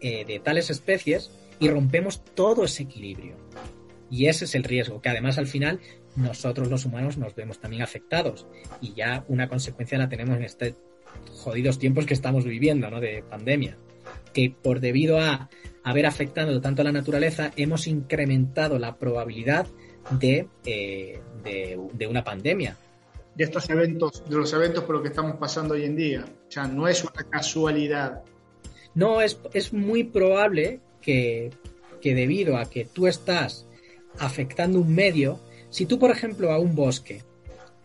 eh, 0.00 0.24
de 0.24 0.38
tales 0.40 0.70
especies 0.70 1.30
y 1.60 1.68
rompemos 1.68 2.24
todo 2.24 2.64
ese 2.64 2.84
equilibrio. 2.84 3.36
Y 4.10 4.26
ese 4.26 4.44
es 4.44 4.54
el 4.54 4.64
riesgo, 4.64 5.00
que 5.00 5.08
además 5.08 5.36
al 5.36 5.46
final 5.46 5.80
nosotros 6.14 6.68
los 6.70 6.84
humanos 6.84 7.18
nos 7.18 7.34
vemos 7.34 7.60
también 7.60 7.82
afectados 7.82 8.46
y 8.80 8.94
ya 8.94 9.24
una 9.28 9.48
consecuencia 9.48 9.98
la 9.98 10.08
tenemos 10.08 10.36
en 10.36 10.44
estos 10.44 10.74
jodidos 11.32 11.78
tiempos 11.78 12.06
que 12.06 12.14
estamos 12.14 12.44
viviendo, 12.44 12.90
¿no? 12.90 13.00
De 13.00 13.22
pandemia, 13.28 13.76
que 14.32 14.50
por 14.50 14.80
debido 14.80 15.18
a 15.18 15.50
haber 15.82 16.06
afectado 16.06 16.60
tanto 16.60 16.82
a 16.82 16.84
la 16.84 16.92
naturaleza 16.92 17.52
hemos 17.56 17.86
incrementado 17.86 18.78
la 18.78 18.96
probabilidad 18.96 19.66
de, 20.18 20.48
eh, 20.64 21.20
de, 21.42 22.06
una 22.06 22.24
pandemia. 22.24 22.76
De 23.36 23.44
estos 23.44 23.68
eventos, 23.68 24.24
de 24.28 24.36
los 24.36 24.52
eventos 24.52 24.84
por 24.84 24.96
los 24.96 25.02
que 25.02 25.08
estamos 25.08 25.36
pasando 25.36 25.74
hoy 25.74 25.84
en 25.84 25.94
día. 25.94 26.24
O 26.48 26.50
sea, 26.50 26.66
no 26.66 26.88
es 26.88 27.04
una 27.04 27.28
casualidad. 27.28 28.22
No, 28.94 29.20
es, 29.20 29.38
es 29.52 29.72
muy 29.72 30.04
probable 30.04 30.80
que, 31.02 31.50
que 32.00 32.14
debido 32.14 32.56
a 32.56 32.64
que 32.64 32.86
tú 32.86 33.06
estás 33.06 33.66
afectando 34.18 34.80
un 34.80 34.94
medio, 34.94 35.40
si 35.68 35.86
tú, 35.86 35.98
por 35.98 36.10
ejemplo, 36.10 36.50
a 36.52 36.58
un 36.58 36.74
bosque 36.74 37.22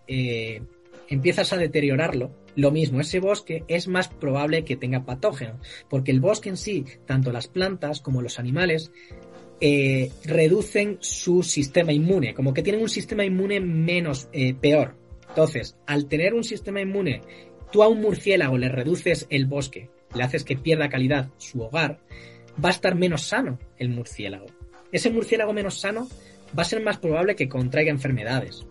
eh, 0.08 0.62
empiezas 1.10 1.52
a 1.54 1.58
deteriorarlo, 1.58 2.32
lo 2.56 2.72
mismo, 2.72 3.00
ese 3.00 3.20
bosque 3.20 3.64
es 3.68 3.88
más 3.88 4.10
probable 4.10 4.64
que 4.64 4.76
tenga 4.76 5.06
patógenos, 5.06 5.66
porque 5.90 6.12
el 6.12 6.20
bosque 6.20 6.50
en 6.50 6.58
sí, 6.58 6.86
tanto 7.06 7.32
las 7.32 7.48
plantas 7.48 8.02
como 8.02 8.22
los 8.22 8.40
animales, 8.40 8.92
eh, 9.60 10.12
reducen 10.26 10.98
su 11.00 11.44
sistema 11.44 11.94
inmune, 11.94 12.34
como 12.34 12.54
que 12.54 12.64
tienen 12.64 12.82
un 12.82 12.90
sistema 12.90 13.24
inmune 13.24 13.60
menos 13.60 14.28
eh, 14.34 14.54
peor. 14.54 14.96
Entonces, 15.32 15.78
al 15.88 16.08
tener 16.08 16.34
un 16.34 16.44
sistema 16.44 16.82
inmune, 16.82 17.22
tú 17.72 17.84
a 17.84 17.88
un 17.88 18.02
murciélago 18.02 18.58
le 18.58 18.68
reduces 18.68 19.28
el 19.30 19.46
bosque, 19.46 19.90
le 20.14 20.24
haces 20.24 20.44
que 20.44 20.58
pierda 20.58 20.90
calidad 20.90 21.30
su 21.38 21.62
hogar, 21.62 22.00
va 22.64 22.68
a 22.68 22.74
estar 22.74 22.96
menos 22.96 23.24
sano 23.24 23.58
el 23.78 23.88
murciélago. 23.88 24.48
Ese 24.92 25.10
murciélago 25.10 25.54
menos 25.54 25.80
sano 25.80 26.10
va 26.58 26.64
a 26.64 26.66
ser 26.66 26.84
más 26.84 26.98
probable 26.98 27.38
que 27.38 27.48
contraiga 27.48 27.92
enfermedades 27.92 28.66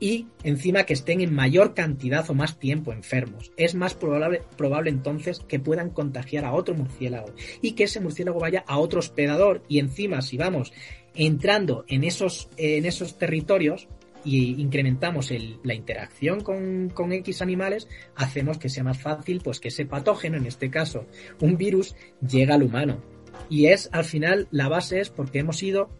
y 0.00 0.26
encima 0.42 0.82
que 0.82 0.94
estén 0.94 1.20
en 1.20 1.32
mayor 1.32 1.74
cantidad 1.74 2.28
o 2.28 2.34
más 2.34 2.58
tiempo 2.58 2.92
enfermos. 2.92 3.52
Es 3.56 3.76
más 3.76 3.94
probable, 3.94 4.42
probable 4.56 4.90
entonces 4.90 5.38
que 5.46 5.60
puedan 5.60 5.90
contagiar 5.90 6.44
a 6.44 6.54
otro 6.54 6.74
murciélago 6.74 7.32
y 7.62 7.72
que 7.72 7.84
ese 7.84 8.00
murciélago 8.00 8.40
vaya 8.40 8.64
a 8.66 8.78
otro 8.78 8.98
hospedador 8.98 9.62
y 9.68 9.78
encima 9.78 10.22
si 10.22 10.38
vamos 10.38 10.72
entrando 11.14 11.84
en 11.86 12.02
esos, 12.02 12.48
en 12.56 12.84
esos 12.84 13.16
territorios 13.16 13.86
y 14.24 14.60
incrementamos 14.60 15.32
la 15.62 15.74
interacción 15.74 16.40
con, 16.40 16.90
con, 16.90 17.12
X 17.12 17.42
animales, 17.42 17.88
hacemos 18.14 18.58
que 18.58 18.68
sea 18.68 18.84
más 18.84 18.98
fácil 18.98 19.40
pues 19.42 19.60
que 19.60 19.68
ese 19.68 19.86
patógeno, 19.86 20.36
en 20.36 20.46
este 20.46 20.70
caso 20.70 21.06
un 21.40 21.56
virus, 21.56 21.94
llegue 22.20 22.52
al 22.52 22.62
humano. 22.62 23.02
Y 23.48 23.66
es 23.66 23.88
al 23.92 24.04
final 24.04 24.48
la 24.50 24.68
base 24.68 25.00
es 25.00 25.10
porque 25.10 25.38
hemos 25.38 25.62
ido 25.62 25.90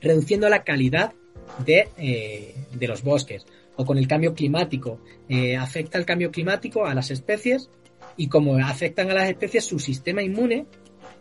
reduciendo 0.00 0.48
la 0.48 0.64
calidad 0.64 1.14
eh, 1.66 2.54
de, 2.72 2.86
los 2.86 3.02
bosques 3.02 3.46
o 3.76 3.84
con 3.84 3.98
el 3.98 4.08
cambio 4.08 4.34
climático. 4.34 5.00
Eh, 5.28 5.56
afecta 5.56 5.98
el 5.98 6.04
cambio 6.04 6.30
climático 6.30 6.86
a 6.86 6.94
las 6.94 7.10
especies 7.10 7.70
y 8.16 8.28
como 8.28 8.56
afectan 8.56 9.10
a 9.10 9.14
las 9.14 9.28
especies, 9.28 9.64
su 9.64 9.78
sistema 9.78 10.22
inmune 10.22 10.66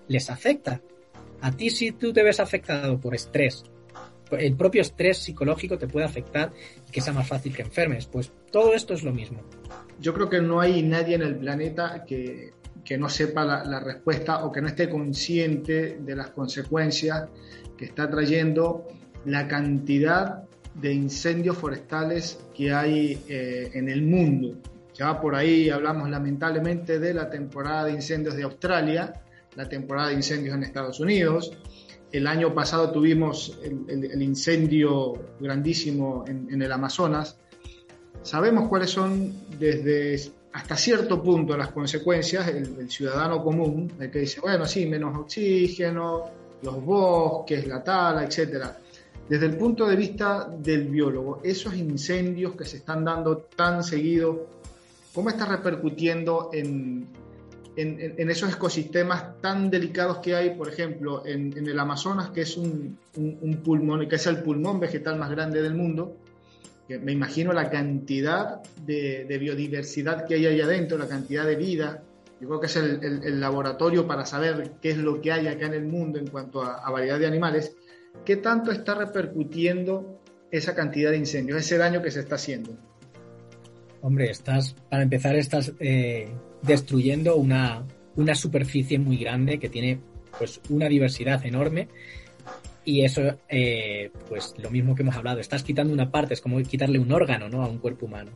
les 0.08 0.30
afecta. 0.30 0.82
A 1.42 1.52
ti 1.52 1.70
si 1.70 1.92
tú 1.92 2.14
te 2.14 2.24
ves 2.24 2.40
afectado 2.40 3.00
por 3.00 3.16
estrés, 3.16 3.66
el 4.32 4.56
propio 4.56 4.82
estrés 4.82 5.20
psicológico 5.20 5.78
te 5.78 5.88
puede 5.88 6.06
afectar 6.06 6.52
y 6.88 6.92
que 6.92 7.02
sea 7.02 7.14
más 7.14 7.28
fácil 7.28 7.56
que 7.56 7.62
enfermes. 7.62 8.06
Pues 8.08 8.32
todo 8.52 8.74
esto 8.74 8.94
es 8.94 9.04
lo 9.04 9.14
mismo. 9.14 9.42
Yo 10.00 10.14
creo 10.14 10.30
que 10.30 10.42
no 10.42 10.60
hay 10.60 10.82
nadie 10.84 11.16
en 11.16 11.22
el 11.22 11.36
planeta 11.36 12.04
que, 12.06 12.54
no 12.98 13.10
sepa 13.10 13.46
la, 13.46 13.80
respuesta 13.80 14.46
o 14.46 14.52
que 14.52 14.62
no 14.62 14.68
esté 14.68 14.90
consciente 14.90 15.98
de 16.00 16.16
las 16.16 16.30
consecuencias 16.32 17.28
que 17.78 17.86
está 17.86 18.10
trayendo 18.10 18.88
la 19.26 19.48
cantidad 19.48 20.44
de 20.76 20.94
incendios 20.94 21.58
forestales 21.58 22.40
que 22.54 22.74
hay 22.74 23.18
eh, 23.28 23.72
en 23.74 23.90
el 23.90 24.02
mundo. 24.04 24.56
Ya 24.94 25.20
por 25.20 25.36
ahí 25.36 25.70
hablamos 25.70 26.10
lamentablemente 26.10 27.00
de 27.00 27.14
la 27.14 27.30
temporada 27.30 27.86
de 27.86 27.94
incendios 27.94 28.36
de 28.36 28.44
Australia, 28.44 29.14
la 29.56 29.68
temporada 29.68 30.10
de 30.10 30.16
incendios 30.16 30.56
en 30.56 30.64
Estados 30.64 31.00
Unidos. 31.00 31.52
El 32.16 32.28
año 32.28 32.54
pasado 32.54 32.92
tuvimos 32.92 33.60
el, 33.62 34.22
incendio 34.22 35.12
grandísimo 35.38 36.24
en, 36.26 36.62
el 36.62 36.72
Amazonas. 36.72 37.38
Sabemos 38.22 38.70
cuáles 38.70 38.90
son 38.90 39.34
desde 39.60 40.32
hasta 40.54 40.78
cierto 40.78 41.22
punto 41.22 41.58
las 41.58 41.72
consecuencias, 41.72 42.48
el, 42.48 42.90
ciudadano 42.90 43.44
común, 43.44 43.92
el 44.00 44.10
que 44.10 44.20
dice, 44.20 44.40
bueno, 44.40 44.66
sí, 44.66 44.86
menos 44.86 45.14
oxígeno, 45.18 46.24
los 46.62 46.82
bosques, 46.86 47.68
la 47.68 47.84
tala, 47.84 48.24
etcétera. 48.24 48.80
Desde 49.28 49.48
el 49.48 49.58
punto 49.58 49.86
de 49.86 49.98
vista 49.98 50.48
del 50.58 50.88
biólogo, 50.88 51.42
esos 51.44 51.76
incendios 51.76 52.56
que 52.56 52.64
se 52.64 52.78
están 52.78 53.04
dando 53.04 53.40
tan 53.40 53.84
seguido, 53.84 54.48
¿cómo 55.14 55.28
está 55.28 55.46
repercutiendo 55.48 56.50
en, 56.54 57.10
en, 57.78 58.30
esos 58.30 58.54
ecosistemas 58.54 59.42
tan 59.42 59.70
delicados 59.70 60.20
que 60.20 60.36
hay, 60.36 60.52
por 60.52 60.70
ejemplo, 60.70 61.26
en, 61.26 61.54
el 61.56 61.80
Amazonas, 61.80 62.30
que 62.30 62.42
es 62.42 62.58
un, 62.58 62.98
pulmón, 63.64 64.08
que 64.08 64.16
es 64.16 64.28
el 64.28 64.42
pulmón 64.44 64.80
vegetal 64.80 65.18
más 65.18 65.30
grande 65.32 65.62
del 65.62 65.76
mundo? 65.76 66.18
Que 66.88 67.00
me 67.00 67.12
imagino 67.12 67.52
la 67.54 67.70
cantidad 67.70 68.62
de, 68.86 69.38
biodiversidad 69.40 70.26
que 70.26 70.36
hay 70.36 70.46
ahí 70.46 70.62
adentro, 70.62 70.98
la 70.98 71.08
cantidad 71.08 71.46
de 71.46 71.56
vida. 71.56 72.04
Yo 72.40 72.48
creo 72.48 72.60
que 72.60 72.68
es 72.68 72.76
el, 72.76 73.40
laboratorio 73.40 74.08
para 74.08 74.26
saber 74.26 74.74
qué 74.82 74.92
es 74.92 74.98
lo 74.98 75.22
que 75.22 75.32
hay 75.32 75.48
acá 75.48 75.66
en 75.66 75.74
el 75.74 75.86
mundo 75.86 76.20
en 76.20 76.28
cuanto 76.28 76.62
a 76.64 76.90
variedad 76.92 77.20
de 77.20 77.28
animales. 77.28 77.76
¿Qué 78.24 78.38
tanto 78.38 78.72
está 78.72 78.96
repercutiendo 78.96 80.22
esa 80.52 80.74
cantidad 80.74 81.12
de 81.12 81.18
incendios, 81.18 81.60
ese 81.60 81.78
daño 81.78 82.02
que 82.02 82.12
se 82.12 82.22
está 82.22 82.36
haciendo? 82.36 82.78
Hombre, 84.06 84.30
estás, 84.30 84.76
para 84.88 85.02
empezar, 85.02 85.36
estás 85.36 85.74
eh, 85.80 86.28
destruyendo 86.62 87.38
una, 87.38 87.88
una 88.16 88.36
superficie 88.36 89.00
muy 89.00 89.18
grande 89.18 89.58
que 89.58 89.68
tiene 89.68 90.00
pues 90.38 90.62
una 90.70 90.88
diversidad 90.88 91.44
enorme 91.44 91.88
y 92.84 93.04
eso, 93.04 93.40
eh, 93.50 94.12
pues 94.30 94.54
lo 94.60 94.70
mismo 94.70 94.94
que 94.94 95.02
hemos 95.02 95.16
hablado, 95.16 95.40
estás 95.40 95.64
quitando 95.64 95.92
una 95.92 96.12
parte, 96.12 96.36
es 96.36 96.42
como 96.42 96.62
quitarle 96.62 97.00
un 97.00 97.12
órgano 97.12 97.50
¿no? 97.50 97.64
a 97.64 97.68
un 97.68 97.80
cuerpo 97.80 98.06
humano. 98.06 98.30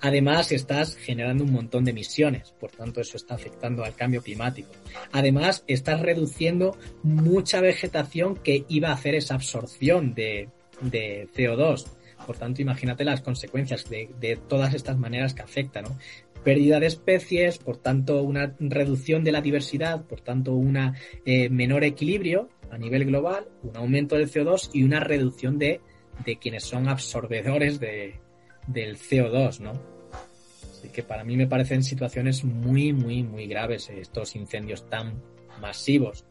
Además, 0.00 0.52
estás 0.52 0.94
generando 0.94 1.42
un 1.42 1.50
montón 1.50 1.84
de 1.84 1.90
emisiones, 1.90 2.52
por 2.60 2.70
tanto, 2.70 3.00
eso 3.00 3.16
está 3.16 3.34
afectando 3.34 3.82
al 3.82 3.96
cambio 3.96 4.22
climático. 4.22 4.70
Además, 5.10 5.64
estás 5.66 6.02
reduciendo 6.02 6.78
mucha 7.02 7.60
vegetación 7.60 8.36
que 8.36 8.64
iba 8.68 8.90
a 8.90 8.94
hacer 8.94 9.16
esa 9.16 9.34
absorción 9.34 10.14
de, 10.14 10.50
de 10.82 11.28
CO2. 11.34 11.95
Por 12.26 12.36
tanto, 12.36 12.60
imagínate 12.60 13.04
las 13.04 13.20
consecuencias 13.20 13.88
de, 13.88 14.38
todas 14.48 14.74
estas 14.74 14.98
maneras 14.98 15.32
que 15.32 15.42
afectan, 15.42 15.84
¿no? 15.84 15.98
pérdida 16.42 16.78
de 16.78 16.86
especies, 16.86 17.58
por 17.58 17.76
tanto 17.76 18.22
una 18.22 18.54
reducción 18.60 19.24
de 19.24 19.32
la 19.32 19.40
diversidad, 19.40 20.04
por 20.04 20.20
tanto 20.20 20.54
un 20.54 20.92
eh, 21.24 21.48
menor 21.48 21.82
equilibrio 21.82 22.48
a 22.70 22.78
nivel 22.78 23.04
global, 23.04 23.48
un 23.62 23.76
aumento 23.76 24.16
del 24.16 24.30
CO2 24.30 24.70
y 24.72 24.84
una 24.84 25.00
reducción 25.00 25.58
de, 25.58 25.80
quienes 26.40 26.64
son 26.64 26.88
absorbedores 26.88 27.80
de, 27.80 28.20
del 28.68 28.96
CO2, 28.96 29.60
¿no? 29.60 29.72
Así 30.70 30.88
que 30.90 31.02
para 31.02 31.24
mí 31.24 31.36
me 31.36 31.46
parecen 31.46 31.82
situaciones 31.82 32.44
muy, 32.44 32.92
muy, 32.92 33.22
muy 33.22 33.46
graves 33.46 33.90
estos 33.90 34.36
incendios 34.36 34.88
tan 34.88 35.20
masivos 35.60 36.24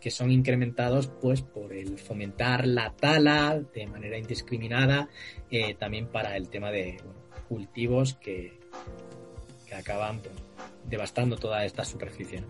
que 0.00 0.10
son 0.10 0.30
incrementados 0.30 1.06
pues 1.06 1.42
por 1.42 1.72
el 1.72 1.98
fomentar 1.98 2.66
la 2.66 2.92
tala 2.92 3.60
de 3.74 3.86
manera 3.86 4.16
indiscriminada, 4.16 5.08
eh, 5.50 5.74
también 5.74 6.06
para 6.06 6.36
el 6.36 6.48
tema 6.48 6.70
de 6.70 6.96
cultivos 7.48 8.14
que, 8.14 8.58
que 9.66 9.74
acaban 9.74 10.20
pues, 10.20 10.34
devastando 10.88 11.36
toda 11.36 11.64
esta 11.64 11.84
superficie. 11.84 12.42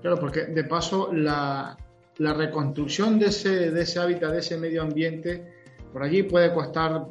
Claro, 0.00 0.18
porque 0.18 0.46
de 0.46 0.64
paso 0.64 1.12
la, 1.12 1.76
la 2.18 2.34
reconstrucción 2.34 3.18
de 3.18 3.26
ese, 3.26 3.70
de 3.70 3.82
ese 3.82 4.00
hábitat, 4.00 4.32
de 4.32 4.38
ese 4.38 4.56
medio 4.56 4.82
ambiente, 4.82 5.52
por 5.92 6.02
allí 6.02 6.22
puede 6.22 6.52
costar 6.52 7.06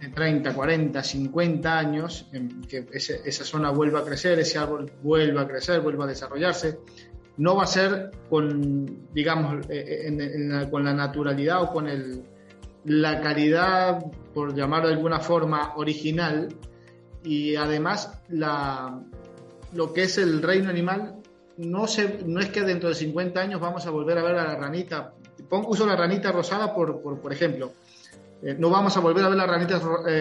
20, 0.00 0.14
30, 0.14 0.54
40, 0.54 1.02
50 1.02 1.78
años 1.78 2.28
en 2.32 2.60
que 2.62 2.86
esa 2.92 3.44
zona 3.44 3.70
vuelva 3.70 4.00
a 4.00 4.04
crecer, 4.04 4.38
ese 4.38 4.58
árbol 4.58 4.92
vuelva 5.02 5.42
a 5.42 5.48
crecer, 5.48 5.80
vuelva 5.80 6.04
a 6.04 6.08
desarrollarse 6.08 6.78
no 7.38 7.56
va 7.56 7.64
a 7.64 7.66
ser 7.66 8.10
con, 8.30 9.08
digamos, 9.12 9.66
eh, 9.68 10.08
eh, 10.08 10.68
con 10.70 10.84
la 10.84 10.94
naturalidad 10.94 11.62
o 11.62 11.70
con 11.70 11.86
el, 11.86 12.24
la 12.84 13.20
calidad, 13.20 14.04
por 14.32 14.54
llamarlo 14.54 14.88
de 14.88 14.94
alguna 14.94 15.20
forma, 15.20 15.74
original. 15.76 16.48
Y 17.22 17.56
además, 17.56 18.20
la, 18.28 19.00
lo 19.74 19.92
que 19.92 20.04
es 20.04 20.18
el 20.18 20.42
reino 20.42 20.70
animal, 20.70 21.16
no, 21.58 21.86
se, 21.86 22.22
no 22.24 22.40
es 22.40 22.48
que 22.48 22.62
dentro 22.62 22.88
de 22.88 22.94
50 22.94 23.40
años 23.40 23.60
vamos 23.60 23.86
a 23.86 23.90
volver 23.90 24.18
a 24.18 24.22
ver 24.22 24.36
a 24.36 24.44
la 24.44 24.56
ranita. 24.56 25.12
Pongo 25.48 25.70
uso 25.70 25.86
la 25.86 25.96
ranita 25.96 26.32
rosada, 26.32 26.74
por, 26.74 27.02
por, 27.02 27.32
ejemplo. 27.32 27.72
Eh, 28.42 28.56
no 28.58 28.70
vamos 28.70 28.96
a 28.96 29.00
volver 29.00 29.24
a 29.24 29.28
ver 29.28 29.36
la 29.36 29.46
ranita 29.46 29.78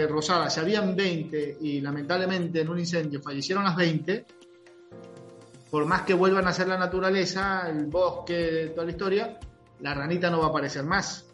rosada. 0.09 0.49
Si 0.49 0.59
habían 0.59 0.95
20 0.95 1.59
y 1.61 1.79
lamentablemente 1.79 2.61
en 2.61 2.69
un 2.69 2.79
incendio 2.79 3.21
fallecieron 3.21 3.63
las 3.63 3.75
20, 3.75 4.25
por 5.75 5.85
más 5.85 6.03
que 6.03 6.13
vuelvan 6.13 6.47
a 6.47 6.53
ser 6.53 6.69
la 6.69 6.77
naturaleza, 6.77 7.69
el 7.69 7.87
bosque, 7.87 8.71
toda 8.73 8.85
la 8.85 8.91
historia, 8.91 9.39
la 9.81 9.93
ranita 9.93 10.29
no 10.29 10.39
va 10.39 10.45
a 10.45 10.47
aparecer 10.47 10.85
más. 10.85 11.27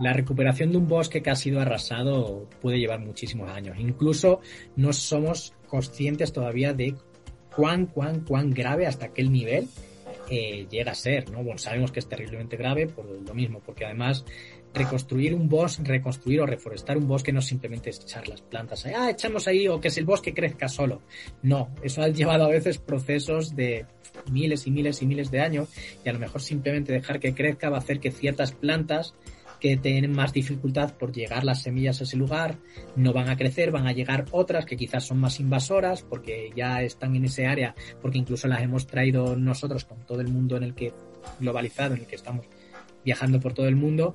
La 0.00 0.14
recuperación 0.14 0.72
de 0.72 0.78
un 0.78 0.88
bosque 0.88 1.20
que 1.20 1.28
ha 1.28 1.36
sido 1.36 1.60
arrasado 1.60 2.48
puede 2.62 2.78
llevar 2.78 3.00
muchísimos 3.00 3.50
años. 3.50 3.76
Incluso 3.78 4.40
no 4.76 4.94
somos 4.94 5.52
conscientes 5.66 6.32
todavía 6.32 6.72
de 6.72 6.94
cuán, 7.54 7.84
cuán, 7.84 8.20
cuán 8.20 8.48
grave 8.48 8.86
hasta 8.86 9.04
aquel 9.04 9.30
nivel 9.30 9.68
eh, 10.30 10.66
llega 10.70 10.92
a 10.92 10.94
ser, 10.94 11.30
¿no? 11.30 11.42
Bueno, 11.44 11.58
sabemos 11.58 11.92
que 11.92 12.00
es 12.00 12.08
terriblemente 12.08 12.56
grave 12.56 12.86
por 12.86 13.04
lo 13.04 13.34
mismo, 13.34 13.60
porque 13.60 13.84
además 13.84 14.24
reconstruir 14.72 15.34
un 15.34 15.48
bosque, 15.48 15.82
reconstruir 15.84 16.40
o 16.40 16.46
reforestar 16.46 16.96
un 16.96 17.08
bosque 17.08 17.32
no 17.32 17.40
simplemente 17.40 17.90
es 17.90 18.00
echar 18.00 18.28
las 18.28 18.40
plantas 18.40 18.86
ah, 18.86 19.10
echamos 19.10 19.48
ahí 19.48 19.66
o 19.68 19.80
que 19.80 19.88
el 19.88 20.04
bosque 20.04 20.32
crezca 20.32 20.68
solo. 20.68 21.02
No, 21.42 21.70
eso 21.82 22.02
ha 22.02 22.08
llevado 22.20 22.44
a 22.44 22.48
veces 22.48 22.78
procesos 22.78 23.54
de 23.56 23.86
miles 24.30 24.66
y 24.66 24.70
miles 24.70 25.02
y 25.02 25.06
miles 25.06 25.30
de 25.30 25.40
años 25.40 25.68
y 26.04 26.08
a 26.08 26.12
lo 26.12 26.18
mejor 26.18 26.40
simplemente 26.40 26.92
dejar 26.92 27.20
que 27.20 27.34
crezca 27.34 27.70
va 27.70 27.76
a 27.76 27.80
hacer 27.80 28.00
que 28.00 28.10
ciertas 28.10 28.52
plantas 28.52 29.14
que 29.60 29.76
tienen 29.76 30.12
más 30.12 30.32
dificultad 30.32 30.94
por 30.94 31.12
llegar 31.12 31.44
las 31.44 31.62
semillas 31.62 32.00
a 32.00 32.04
ese 32.04 32.16
lugar 32.16 32.56
no 32.96 33.12
van 33.12 33.28
a 33.28 33.36
crecer, 33.36 33.70
van 33.70 33.86
a 33.86 33.92
llegar 33.92 34.24
otras 34.30 34.64
que 34.64 34.76
quizás 34.76 35.06
son 35.06 35.18
más 35.18 35.38
invasoras 35.38 36.02
porque 36.02 36.50
ya 36.56 36.82
están 36.82 37.14
en 37.14 37.26
ese 37.26 37.46
área, 37.46 37.74
porque 38.00 38.18
incluso 38.18 38.48
las 38.48 38.62
hemos 38.62 38.86
traído 38.86 39.36
nosotros 39.36 39.84
con 39.84 39.98
todo 40.06 40.22
el 40.22 40.28
mundo 40.28 40.56
en 40.56 40.62
el 40.62 40.74
que 40.74 40.94
globalizado, 41.38 41.94
en 41.94 42.00
el 42.00 42.06
que 42.06 42.16
estamos 42.16 42.46
viajando 43.04 43.38
por 43.38 43.52
todo 43.52 43.68
el 43.68 43.76
mundo 43.76 44.14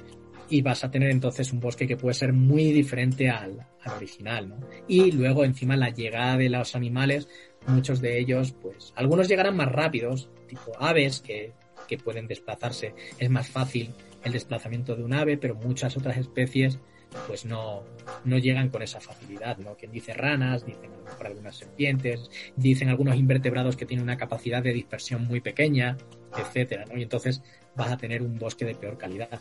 y 0.49 0.61
vas 0.61 0.83
a 0.83 0.91
tener 0.91 1.09
entonces 1.11 1.51
un 1.51 1.59
bosque 1.59 1.87
que 1.87 1.97
puede 1.97 2.13
ser 2.13 2.33
muy 2.33 2.71
diferente 2.71 3.29
al, 3.29 3.65
original, 3.95 4.49
¿no? 4.49 4.57
Y 4.87 5.11
luego 5.11 5.43
encima 5.43 5.75
la 5.75 5.89
llegada 5.89 6.37
de 6.37 6.49
los 6.49 6.75
animales, 6.75 7.27
muchos 7.67 8.01
de 8.01 8.19
ellos, 8.19 8.53
pues 8.61 8.93
algunos 8.95 9.27
llegarán 9.27 9.55
más 9.55 9.71
rápidos, 9.71 10.29
tipo 10.47 10.71
aves 10.79 11.21
que, 11.21 11.53
que 11.87 11.97
pueden 11.97 12.27
desplazarse, 12.27 12.93
es 13.19 13.29
más 13.29 13.49
fácil 13.49 13.93
el 14.23 14.31
desplazamiento 14.31 14.95
de 14.95 15.03
un 15.03 15.13
ave, 15.13 15.37
pero 15.37 15.55
muchas 15.55 15.97
otras 15.97 16.17
especies 16.17 16.79
pues 17.27 17.45
no, 17.45 17.83
no 18.23 18.37
llegan 18.37 18.69
con 18.69 18.81
esa 18.81 18.99
facilidad, 18.99 19.57
¿no? 19.57 19.75
Quien 19.75 19.91
dice 19.91 20.13
ranas, 20.13 20.65
dicen 20.65 20.91
a 20.91 20.97
lo 20.97 21.03
mejor 21.03 21.27
algunas 21.27 21.55
serpientes, 21.55 22.29
dicen 22.55 22.89
algunos 22.89 23.15
invertebrados 23.15 23.75
que 23.75 23.85
tienen 23.85 24.03
una 24.03 24.17
capacidad 24.17 24.61
de 24.61 24.73
dispersión 24.73 25.25
muy 25.25 25.41
pequeña, 25.41 25.97
etcétera, 26.37 26.85
¿no? 26.85 26.97
Y 26.97 27.03
entonces 27.03 27.41
vas 27.75 27.91
a 27.91 27.97
tener 27.97 28.21
un 28.21 28.37
bosque 28.37 28.65
de 28.65 28.75
peor 28.75 28.97
calidad. 28.97 29.39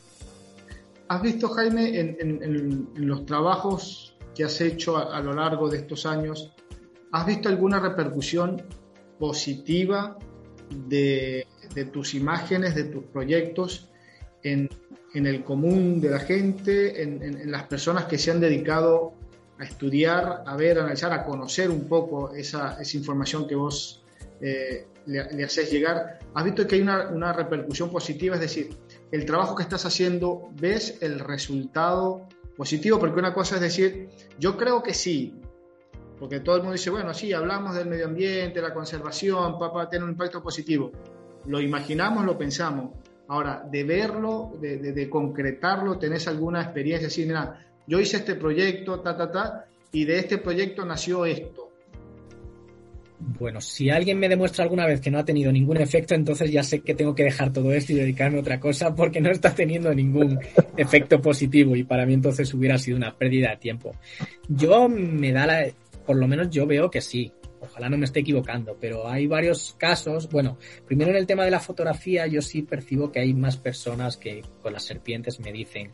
¿Has 1.08 1.20
visto, 1.20 1.48
Jaime, 1.50 2.00
en, 2.00 2.88
los 2.94 3.26
trabajos 3.26 4.16
que 4.34 4.44
has 4.44 4.60
hecho 4.60 4.96
a, 4.96 5.20
lo 5.20 5.34
largo 5.34 5.68
de 5.68 5.78
estos 5.78 6.06
años, 6.06 6.52
¿has 7.12 7.26
visto 7.26 7.48
alguna 7.48 7.78
repercusión 7.78 8.62
positiva 9.18 10.18
de, 10.88 11.46
tus 11.92 12.14
imágenes, 12.14 12.74
de 12.74 12.84
tus 12.84 13.04
proyectos 13.04 13.90
en, 14.42 14.68
el 15.12 15.44
común 15.44 16.00
de 16.00 16.10
la 16.10 16.20
gente, 16.20 17.02
en, 17.02 17.50
las 17.50 17.64
personas 17.64 18.06
que 18.06 18.16
se 18.16 18.30
han 18.30 18.40
dedicado 18.40 19.12
a 19.58 19.64
estudiar, 19.64 20.42
a 20.46 20.56
ver, 20.56 20.78
a 20.78 20.82
analizar, 20.82 21.12
a 21.12 21.24
conocer 21.24 21.70
un 21.70 21.86
poco 21.86 22.34
esa, 22.34 22.78
información 22.94 23.46
que 23.46 23.54
vos 23.54 24.02
eh, 24.40 24.86
le, 25.06 25.32
le 25.32 25.44
haces 25.44 25.70
llegar? 25.70 26.18
¿Has 26.32 26.44
visto 26.44 26.66
que 26.66 26.76
hay 26.76 26.80
una, 26.80 27.08
una 27.10 27.32
repercusión 27.32 27.90
positiva? 27.90 28.36
Es 28.36 28.40
decir, 28.40 28.70
el 29.14 29.26
trabajo 29.26 29.54
que 29.54 29.62
estás 29.62 29.86
haciendo, 29.86 30.50
ves 30.60 30.98
el 31.00 31.20
resultado 31.20 32.26
positivo, 32.56 32.98
porque 32.98 33.20
una 33.20 33.32
cosa 33.32 33.54
es 33.54 33.60
decir, 33.60 34.08
yo 34.40 34.56
creo 34.56 34.82
que 34.82 34.92
sí, 34.92 35.40
porque 36.18 36.40
todo 36.40 36.56
el 36.56 36.62
mundo 36.62 36.72
dice, 36.72 36.90
bueno, 36.90 37.14
sí, 37.14 37.32
hablamos 37.32 37.76
del 37.76 37.86
medio 37.86 38.06
ambiente, 38.06 38.60
la 38.60 38.74
conservación, 38.74 39.56
papá, 39.56 39.88
tiene 39.88 40.04
un 40.04 40.10
impacto 40.10 40.42
positivo. 40.42 40.90
Lo 41.46 41.60
imaginamos, 41.60 42.24
lo 42.24 42.36
pensamos. 42.36 42.90
Ahora, 43.28 43.64
de 43.70 43.84
verlo, 43.84 44.52
de, 44.60 44.78
de 44.78 45.08
concretarlo, 45.08 45.96
¿tenés 45.96 46.26
alguna 46.26 46.62
experiencia? 46.62 47.06
Así, 47.06 47.24
mira, 47.24 47.64
yo 47.86 48.00
hice 48.00 48.16
este 48.16 48.34
proyecto, 48.34 48.98
ta, 48.98 49.16
ta, 49.16 49.30
ta, 49.30 49.66
y 49.92 50.04
de 50.04 50.18
este 50.18 50.38
proyecto 50.38 50.84
nació 50.84 51.24
esto 51.24 51.63
bueno, 53.26 53.60
si 53.60 53.90
alguien 53.90 54.18
me 54.18 54.28
demuestra 54.28 54.64
alguna 54.64 54.86
vez 54.86 55.00
que 55.00 55.10
no 55.10 55.18
ha 55.18 55.24
tenido 55.24 55.50
ningún 55.50 55.78
efecto, 55.78 56.14
entonces 56.14 56.50
ya 56.50 56.62
sé 56.62 56.80
que 56.80 56.94
tengo 56.94 57.14
que 57.14 57.24
dejar 57.24 57.52
todo 57.52 57.72
esto 57.72 57.92
y 57.92 57.96
dedicarme 57.96 58.38
a 58.38 58.40
otra 58.40 58.60
cosa 58.60 58.94
porque 58.94 59.20
no 59.20 59.30
está 59.30 59.54
teniendo 59.54 59.94
ningún 59.94 60.38
efecto 60.76 61.20
positivo 61.20 61.74
y 61.74 61.84
para 61.84 62.04
mí 62.04 62.14
entonces 62.14 62.52
hubiera 62.52 62.78
sido 62.78 62.96
una 62.96 63.16
pérdida 63.16 63.50
de 63.50 63.56
tiempo. 63.56 63.96
Yo 64.48 64.88
me 64.88 65.32
da 65.32 65.46
la, 65.46 65.66
por 66.04 66.16
lo 66.16 66.28
menos 66.28 66.50
yo 66.50 66.66
veo 66.66 66.90
que 66.90 67.00
sí. 67.00 67.32
Ojalá 67.60 67.88
no 67.88 67.96
me 67.96 68.04
esté 68.04 68.20
equivocando, 68.20 68.76
pero 68.78 69.08
hay 69.08 69.26
varios 69.26 69.74
casos. 69.78 70.28
Bueno, 70.28 70.58
primero 70.86 71.10
en 71.10 71.16
el 71.16 71.26
tema 71.26 71.46
de 71.46 71.50
la 71.50 71.60
fotografía, 71.60 72.26
yo 72.26 72.42
sí 72.42 72.60
percibo 72.60 73.10
que 73.10 73.20
hay 73.20 73.32
más 73.32 73.56
personas 73.56 74.18
que 74.18 74.42
con 74.60 74.74
las 74.74 74.84
serpientes 74.84 75.40
me 75.40 75.50
dicen, 75.50 75.90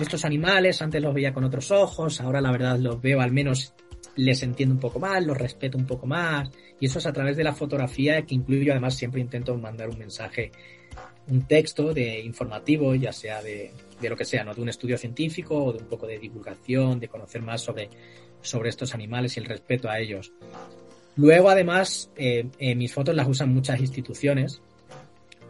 estos 0.00 0.24
animales 0.24 0.80
antes 0.80 1.02
los 1.02 1.12
veía 1.12 1.34
con 1.34 1.44
otros 1.44 1.70
ojos, 1.70 2.18
ahora 2.22 2.40
la 2.40 2.50
verdad 2.50 2.78
los 2.78 3.02
veo 3.02 3.20
al 3.20 3.30
menos 3.30 3.74
les 4.16 4.42
entiendo 4.42 4.74
un 4.74 4.80
poco 4.80 4.98
más, 4.98 5.24
los 5.24 5.36
respeto 5.36 5.78
un 5.78 5.86
poco 5.86 6.06
más, 6.06 6.50
y 6.78 6.86
eso 6.86 6.98
es 6.98 7.06
a 7.06 7.12
través 7.12 7.36
de 7.36 7.44
la 7.44 7.54
fotografía 7.54 8.22
que 8.22 8.34
incluyo, 8.34 8.72
además 8.72 8.94
siempre 8.94 9.20
intento 9.20 9.56
mandar 9.56 9.88
un 9.88 9.98
mensaje, 9.98 10.50
un 11.28 11.46
texto 11.46 11.94
de 11.94 12.20
informativo, 12.20 12.94
ya 12.94 13.12
sea 13.12 13.42
de, 13.42 13.72
de 14.00 14.08
lo 14.10 14.16
que 14.16 14.24
sea, 14.24 14.44
¿no? 14.44 14.54
de 14.54 14.60
un 14.60 14.68
estudio 14.68 14.98
científico 14.98 15.64
o 15.64 15.72
de 15.72 15.78
un 15.78 15.88
poco 15.88 16.06
de 16.06 16.18
divulgación, 16.18 17.00
de 17.00 17.08
conocer 17.08 17.40
más 17.42 17.62
sobre, 17.62 17.88
sobre 18.40 18.68
estos 18.68 18.94
animales 18.94 19.36
y 19.36 19.40
el 19.40 19.46
respeto 19.46 19.88
a 19.88 19.98
ellos. 19.98 20.32
Luego, 21.16 21.50
además, 21.50 22.10
eh, 22.16 22.46
mis 22.74 22.92
fotos 22.92 23.14
las 23.14 23.28
usan 23.28 23.52
muchas 23.52 23.80
instituciones 23.80 24.62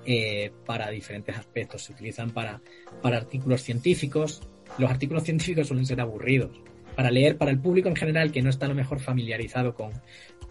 eh, 0.05 0.51
para 0.67 0.91
diferentes 0.91 1.37
aspectos. 1.37 1.85
Se 1.85 1.93
utilizan 1.93 2.31
para, 2.31 2.61
para 3.01 3.17
artículos 3.17 3.63
científicos. 3.63 4.43
Los 4.79 4.91
artículos 4.91 5.23
científicos 5.25 5.69
suelen 5.69 5.87
ser 5.87 6.01
aburridos 6.01 6.61
para 6.95 7.11
leer, 7.11 7.37
para 7.37 7.51
el 7.51 7.59
público 7.59 7.89
en 7.89 7.97
general 7.97 8.33
que 8.33 8.43
no 8.43 8.51
está 8.51 8.67
a 8.67 8.69
lo 8.69 8.75
mejor 8.75 9.01
familiarizado 9.01 9.75
con, 9.75 9.93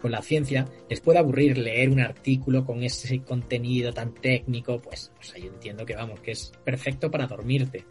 la 0.02 0.20
ciencia, 0.20 0.66
les 0.90 1.00
puede 1.00 1.20
aburrir 1.20 1.56
leer 1.56 1.88
un 1.88 2.00
artículo 2.00 2.64
con 2.64 2.82
ese 2.82 3.20
contenido 3.20 3.92
tan 3.92 4.12
técnico, 4.12 4.80
pues, 4.80 5.12
yo 5.40 5.46
entiendo 5.46 5.86
que 5.86 5.94
vamos, 5.94 6.18
que 6.18 6.32
es 6.32 6.52
perfecto 6.64 7.08
para 7.08 7.28
dormirte. 7.28 7.84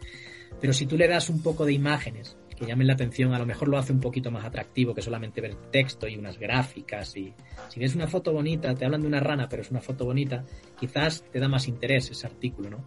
Pero 0.60 0.74
si 0.74 0.84
tú 0.84 0.98
le 0.98 1.08
das 1.08 1.30
un 1.30 1.42
poco 1.42 1.64
de 1.64 1.72
imágenes 1.72 2.36
que 2.54 2.66
llamen 2.66 2.86
la 2.86 2.92
atención, 2.92 3.32
a 3.32 3.38
lo 3.38 3.46
mejor 3.46 3.68
lo 3.68 3.78
hace 3.78 3.92
un 3.92 4.00
poquito 4.00 4.30
más 4.30 4.44
atractivo 4.44 4.94
que 4.94 5.02
solamente 5.02 5.40
ver 5.40 5.54
texto 5.70 6.06
y 6.06 6.16
unas 6.16 6.38
gráficas 6.38 7.16
y 7.16 7.32
si 7.68 7.80
ves 7.80 7.94
una 7.94 8.06
foto 8.06 8.32
bonita, 8.32 8.74
te 8.74 8.84
hablan 8.84 9.00
de 9.00 9.06
una 9.06 9.20
rana, 9.20 9.48
pero 9.48 9.62
es 9.62 9.70
una 9.70 9.80
foto 9.80 10.04
bonita, 10.04 10.44
quizás 10.78 11.24
te 11.32 11.40
da 11.40 11.48
más 11.48 11.66
interés 11.66 12.10
ese 12.10 12.26
artículo, 12.26 12.68
¿no? 12.68 12.84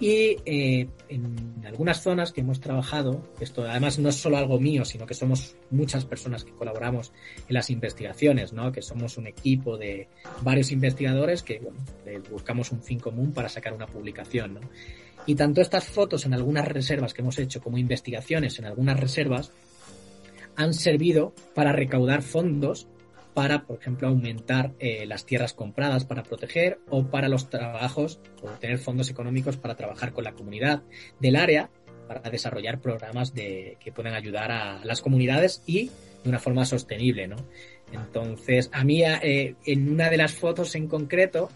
Y 0.00 0.36
eh, 0.46 0.88
en 1.08 1.64
algunas 1.66 2.02
zonas 2.02 2.32
que 2.32 2.42
hemos 2.42 2.60
trabajado, 2.60 3.20
esto 3.40 3.62
además 3.62 3.98
no 3.98 4.10
es 4.10 4.14
solo 4.14 4.36
algo 4.36 4.60
mío, 4.60 4.84
sino 4.84 5.06
que 5.06 5.14
somos 5.14 5.56
muchas 5.70 6.04
personas 6.04 6.44
que 6.44 6.52
colaboramos 6.52 7.12
en 7.48 7.54
las 7.54 7.68
investigaciones, 7.70 8.52
¿no? 8.52 8.70
que 8.70 8.80
somos 8.80 9.18
un 9.18 9.26
equipo 9.26 9.76
de 9.76 10.08
varios 10.42 10.70
investigadores 10.70 11.42
que 11.42 11.58
bueno, 11.58 11.78
buscamos 12.30 12.70
un 12.70 12.80
fin 12.80 13.00
común 13.00 13.32
para 13.32 13.48
sacar 13.48 13.72
una 13.72 13.86
publicación. 13.86 14.54
¿no? 14.54 14.60
Y 15.26 15.34
tanto 15.34 15.60
estas 15.60 15.86
fotos 15.86 16.24
en 16.26 16.34
algunas 16.34 16.68
reservas 16.68 17.12
que 17.12 17.22
hemos 17.22 17.38
hecho 17.38 17.60
como 17.60 17.76
investigaciones 17.76 18.58
en 18.60 18.66
algunas 18.66 19.00
reservas 19.00 19.50
han 20.54 20.74
servido 20.74 21.34
para 21.54 21.72
recaudar 21.72 22.22
fondos 22.22 22.88
para, 23.38 23.62
por 23.62 23.78
ejemplo, 23.78 24.08
aumentar 24.08 24.72
eh, 24.80 25.06
las 25.06 25.24
tierras 25.24 25.52
compradas 25.52 26.04
para 26.04 26.24
proteger 26.24 26.80
o 26.90 27.06
para 27.06 27.28
los 27.28 27.48
trabajos 27.48 28.18
o 28.42 28.48
tener 28.58 28.78
fondos 28.78 29.10
económicos 29.10 29.56
para 29.56 29.76
trabajar 29.76 30.12
con 30.12 30.24
la 30.24 30.32
comunidad 30.32 30.82
del 31.20 31.36
área 31.36 31.70
para 32.08 32.30
desarrollar 32.30 32.80
programas 32.80 33.34
de, 33.34 33.76
que 33.78 33.92
puedan 33.92 34.14
ayudar 34.14 34.50
a 34.50 34.84
las 34.84 35.00
comunidades 35.00 35.62
y 35.66 35.88
de 36.24 36.28
una 36.28 36.40
forma 36.40 36.64
sostenible, 36.64 37.28
¿no? 37.28 37.36
Entonces, 37.92 38.70
a 38.72 38.82
mí, 38.82 39.04
eh, 39.04 39.54
en 39.64 39.88
una 39.88 40.10
de 40.10 40.16
las 40.16 40.34
fotos 40.34 40.74
en 40.74 40.88
concreto, 40.88 41.48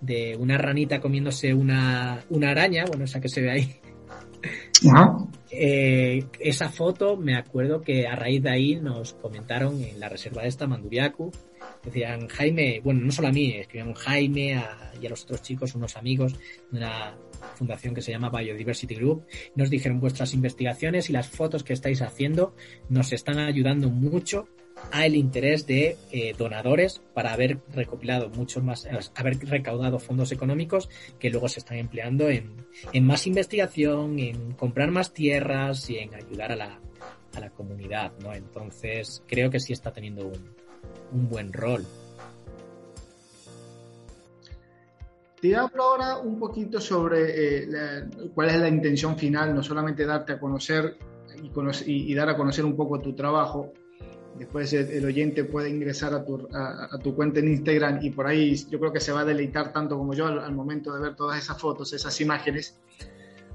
de 0.00 0.36
una 0.38 0.56
ranita 0.56 1.00
comiéndose 1.00 1.52
una, 1.52 2.24
una 2.30 2.50
araña, 2.50 2.84
bueno, 2.86 3.06
esa 3.06 3.20
que 3.20 3.28
se 3.28 3.40
ve 3.40 3.50
ahí, 3.50 3.80
eh, 5.56 6.26
esa 6.40 6.68
foto, 6.68 7.16
me 7.16 7.36
acuerdo 7.36 7.82
que 7.82 8.06
a 8.06 8.16
raíz 8.16 8.42
de 8.42 8.50
ahí 8.50 8.76
nos 8.76 9.14
comentaron 9.14 9.82
en 9.82 9.98
la 10.00 10.08
reserva 10.08 10.42
de 10.42 10.48
esta, 10.48 10.66
Manduriacu, 10.66 11.30
decían 11.84 12.28
Jaime, 12.28 12.80
bueno, 12.82 13.00
no 13.00 13.12
solo 13.12 13.28
a 13.28 13.32
mí, 13.32 13.52
escribieron 13.52 13.94
Jaime 13.94 14.62
y 15.00 15.06
a 15.06 15.10
los 15.10 15.24
otros 15.24 15.42
chicos, 15.42 15.74
unos 15.74 15.96
amigos 15.96 16.34
de 16.70 16.78
una 16.78 17.16
fundación 17.56 17.94
que 17.94 18.02
se 18.02 18.12
llama 18.12 18.30
Biodiversity 18.30 18.94
Group, 18.94 19.26
nos 19.54 19.70
dijeron 19.70 20.00
vuestras 20.00 20.34
investigaciones 20.34 21.10
y 21.10 21.12
las 21.12 21.28
fotos 21.28 21.62
que 21.62 21.72
estáis 21.72 22.02
haciendo 22.02 22.54
nos 22.88 23.12
están 23.12 23.38
ayudando 23.38 23.90
mucho 23.90 24.48
a 24.90 25.06
el 25.06 25.16
interés 25.16 25.66
de 25.66 25.96
eh, 26.12 26.34
donadores 26.36 27.00
para 27.14 27.32
haber 27.32 27.58
recopilado 27.72 28.28
muchos 28.30 28.62
más, 28.62 28.88
haber 29.14 29.38
recaudado 29.38 29.98
fondos 29.98 30.32
económicos 30.32 30.88
que 31.18 31.30
luego 31.30 31.48
se 31.48 31.60
están 31.60 31.78
empleando 31.78 32.28
en, 32.28 32.66
más 33.02 33.26
investigación, 33.26 34.18
en 34.18 34.52
comprar 34.52 34.90
más 34.90 35.12
tierras 35.12 35.88
y 35.90 35.98
en 35.98 36.14
ayudar 36.14 36.52
a 36.52 36.56
la, 36.56 36.80
a 37.34 37.40
la 37.40 37.50
comunidad, 37.50 38.12
¿no? 38.22 38.32
Entonces 38.32 39.22
creo 39.26 39.50
que 39.50 39.60
sí 39.60 39.72
está 39.72 39.92
teniendo 39.92 40.26
un, 40.26 40.54
un 41.12 41.28
buen 41.28 41.52
rol. 41.52 41.84
Te 45.40 45.54
hablo 45.54 45.82
ahora 45.82 46.18
un 46.18 46.38
poquito 46.38 46.80
sobre 46.80 47.64
eh, 47.64 48.08
cuál 48.34 48.48
es 48.48 48.60
la 48.60 48.68
intención 48.68 49.18
final, 49.18 49.54
no 49.54 49.62
solamente 49.62 50.06
darte 50.06 50.32
a 50.32 50.40
conocer 50.40 50.96
y 51.86 52.14
dar 52.14 52.30
a 52.30 52.36
conocer 52.36 52.64
un 52.64 52.74
poco 52.74 53.00
tu 53.00 53.14
trabajo, 53.14 53.72
Después 54.38 54.72
el 54.72 55.04
oyente 55.04 55.44
puede 55.44 55.70
ingresar 55.70 56.12
a 56.12 56.24
tu, 56.24 56.48
a, 56.52 56.98
tu, 57.02 57.14
cuenta 57.14 57.38
en 57.38 57.48
Instagram 57.48 58.00
y 58.02 58.10
por 58.10 58.26
ahí 58.26 58.56
yo 58.68 58.80
creo 58.80 58.92
que 58.92 58.98
se 58.98 59.12
va 59.12 59.20
a 59.20 59.24
deleitar 59.24 59.72
tanto 59.72 59.96
como 59.96 60.12
yo 60.12 60.26
al, 60.26 60.52
momento 60.52 60.92
de 60.92 61.00
ver 61.00 61.14
todas 61.14 61.40
esas 61.40 61.60
fotos, 61.60 61.92
esas 61.92 62.20
imágenes. 62.20 62.76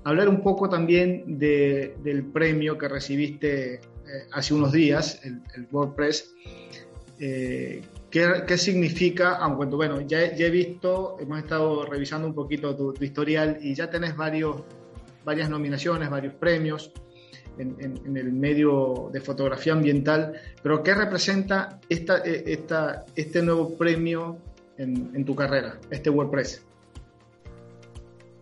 Hablar 0.05 0.30
un 0.30 0.41
poco 0.41 0.69
también 0.69 1.38
de, 1.38 1.97
del 2.01 2.23
premio 2.23 2.77
que 2.77 2.88
recibiste 2.88 3.73
eh, 3.73 3.80
hace 4.32 4.53
unos 4.53 4.71
días, 4.71 5.19
el, 5.25 5.67
WordPress. 5.69 6.34
Eh, 7.19 7.82
¿qué, 8.09 8.43
¿qué, 8.47 8.57
significa? 8.57 9.36
Aunque 9.36 9.65
bueno, 9.75 9.99
ya, 9.99 10.34
ya, 10.34 10.45
he 10.45 10.49
visto, 10.49 11.17
hemos 11.19 11.39
estado 11.39 11.86
revisando 11.86 12.25
un 12.25 12.34
poquito 12.34 12.73
tu, 12.73 12.93
tu 12.93 13.03
historial 13.03 13.57
y 13.61 13.73
ya 13.73 13.89
tenés 13.89 14.15
varios, 14.15 14.63
varias 15.25 15.49
nominaciones, 15.49 16.09
varios 16.09 16.36
premios 16.36 16.93
en, 17.60 18.18
el 18.18 18.32
medio 18.32 19.10
de 19.12 19.22
fotografía 19.22 19.74
ambiental, 19.74 20.34
pero 20.64 20.82
¿qué 20.84 20.93
representa 20.93 21.80
esta, 21.89 22.20
eh, 22.20 22.43
esta, 22.47 23.05
este 23.16 23.41
nuevo 23.41 23.78
premio 23.78 24.38
en, 24.78 25.26
tu 25.26 25.36
carrera, 25.36 25.80
este 25.91 26.10
WordPress? 26.10 26.66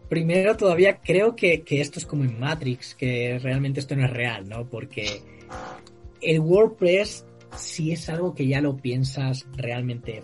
Primero, 0.08 0.56
todavía 0.56 1.00
creo 1.02 1.36
que, 1.36 1.64
esto 1.68 2.00
es 2.00 2.06
como 2.06 2.24
en 2.24 2.40
Matrix, 2.40 2.96
que 2.96 3.40
realmente 3.42 3.80
esto 3.80 3.96
no 3.96 4.06
es 4.06 4.12
real, 4.12 4.48
¿no? 4.48 4.66
Porque 4.70 5.22
el 6.22 6.40
WordPress 6.40 7.26
sí 7.58 7.92
es 7.92 8.08
algo 8.10 8.34
que 8.34 8.48
ya 8.48 8.62
lo 8.62 8.78
piensas 8.78 9.46
realmente 9.56 10.24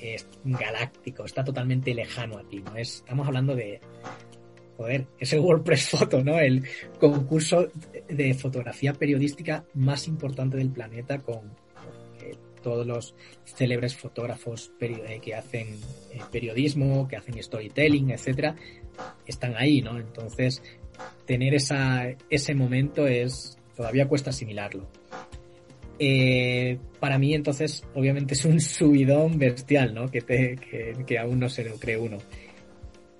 es 0.00 0.26
galáctico, 0.44 1.24
está 1.24 1.42
totalmente 1.42 1.94
lejano 1.94 2.38
a 2.38 2.44
ti, 2.44 2.60
¿no? 2.60 2.76
estamos 2.76 3.26
hablando 3.26 3.56
de, 3.56 3.80
joder, 4.76 5.06
es 5.18 5.32
el 5.32 5.40
WordPress 5.40 5.88
Photo, 5.88 6.22
¿no? 6.22 6.38
El 6.38 6.64
concurso 6.98 7.68
de 8.08 8.34
fotografía 8.34 8.92
periodística 8.92 9.64
más 9.74 10.06
importante 10.06 10.56
del 10.56 10.70
planeta 10.70 11.18
con 11.18 11.52
eh, 12.22 12.34
todos 12.62 12.86
los 12.86 13.14
célebres 13.44 13.96
fotógrafos 13.96 14.72
eh, 14.80 15.20
que 15.22 15.34
hacen 15.34 15.68
eh, 16.12 16.20
periodismo, 16.30 17.08
que 17.08 17.16
hacen 17.16 17.42
storytelling, 17.42 18.10
etcétera, 18.10 18.56
están 19.26 19.54
ahí, 19.56 19.80
¿no? 19.80 19.98
Entonces, 19.98 20.62
tener 21.26 21.54
esa, 21.54 22.08
ese 22.30 22.54
momento 22.54 23.06
es 23.06 23.58
todavía 23.74 24.08
cuesta 24.08 24.30
asimilarlo. 24.30 24.88
para 27.00 27.18
mí, 27.18 27.34
entonces, 27.34 27.84
obviamente 27.94 28.34
es 28.34 28.44
un 28.44 28.60
subidón 28.60 29.38
bestial, 29.38 29.94
¿no? 29.94 30.10
Que, 30.10 30.20
te, 30.20 30.56
que, 30.56 30.94
que 31.06 31.18
aún 31.18 31.40
no 31.40 31.48
se 31.48 31.64
lo 31.64 31.76
cree 31.76 31.96
uno 31.96 32.18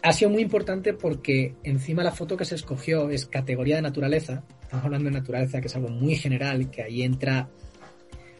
ha 0.03 0.12
sido 0.12 0.30
muy 0.30 0.42
importante 0.42 0.92
porque 0.92 1.55
encima 1.64 2.05
la 2.05 2.12
foto 2.12 2.36
que 2.36 2.44
se 2.44 2.55
escogió 2.55 3.11
es 3.11 3.26
categoría 3.26 3.76
de 3.76 3.82
naturaleza. 3.82 4.44
Estamos 4.62 4.84
hablando 4.84 5.11
de 5.11 5.16
naturaleza, 5.16 5.61
que 5.61 5.66
es 5.66 5.76
algo 5.76 5.88
muy 5.88 6.16
general, 6.16 6.70
que 6.70 6.82
ahí 6.82 7.03
entra 7.03 7.49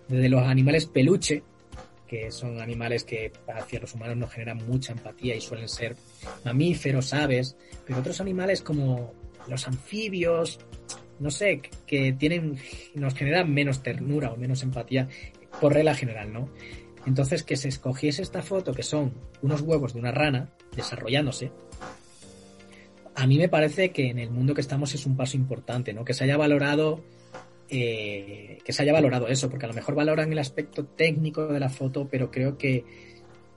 desde 0.09 0.29
los 0.29 0.43
animales 0.43 0.87
peluche, 0.87 1.43
que 2.07 2.31
son 2.31 2.61
animales 2.61 3.05
que 3.05 3.33
hacia 3.49 3.81
los 3.81 3.95
humanos 3.95 4.17
nos 4.17 4.31
generan 4.31 4.59
mucha 4.67 4.93
empatía 4.93 5.35
y 5.35 5.41
suelen 5.41 5.69
ser 5.69 5.97
mamíferos, 6.45 7.13
aves, 7.13 7.57
pero 7.85 7.99
otros 7.99 8.21
animales 8.21 8.63
como 8.63 9.13
los 9.49 9.67
anfibios, 9.67 10.61
no 11.19 11.31
sé, 11.31 11.63
que 11.87 12.13
tienen, 12.13 12.59
nos 12.95 13.15
generan 13.15 13.53
menos 13.53 13.83
ternura 13.83 14.33
o 14.33 14.37
menos 14.37 14.63
empatía 14.63 15.09
por 15.61 15.73
regla 15.73 15.95
general, 15.95 16.33
¿no? 16.33 16.49
Entonces, 17.07 17.43
que 17.43 17.57
se 17.57 17.69
escogiese 17.69 18.23
esta 18.23 18.43
foto, 18.43 18.73
que 18.73 18.83
son 18.83 19.15
unos 19.41 19.61
huevos 19.61 19.95
de 19.95 20.01
una 20.01 20.11
rana 20.11 20.51
desarrollándose, 20.75 21.53
a 23.15 23.27
mí 23.27 23.39
me 23.39 23.49
parece 23.49 23.91
que 23.91 24.11
en 24.11 24.19
el 24.19 24.31
mundo 24.31 24.55
que 24.55 24.61
estamos 24.61 24.95
es 24.95 25.07
un 25.07 25.17
paso 25.17 25.37
importante, 25.37 25.95
¿no? 25.95 26.05
Que 26.05 26.13
se 26.13 26.25
haya 26.25 26.37
valorado, 26.37 27.03
eh, 27.71 28.59
que 28.63 28.73
se 28.73 28.83
haya 28.83 28.93
valorado 28.93 29.29
eso, 29.29 29.49
porque 29.49 29.65
a 29.65 29.69
lo 29.69 29.75
mejor 29.75 29.95
valoran 29.95 30.33
el 30.33 30.39
aspecto 30.39 30.85
técnico 30.85 31.47
de 31.47 31.61
la 31.61 31.71
foto, 31.71 32.09
pero 32.11 32.31
creo 32.31 32.59
que, 32.59 32.85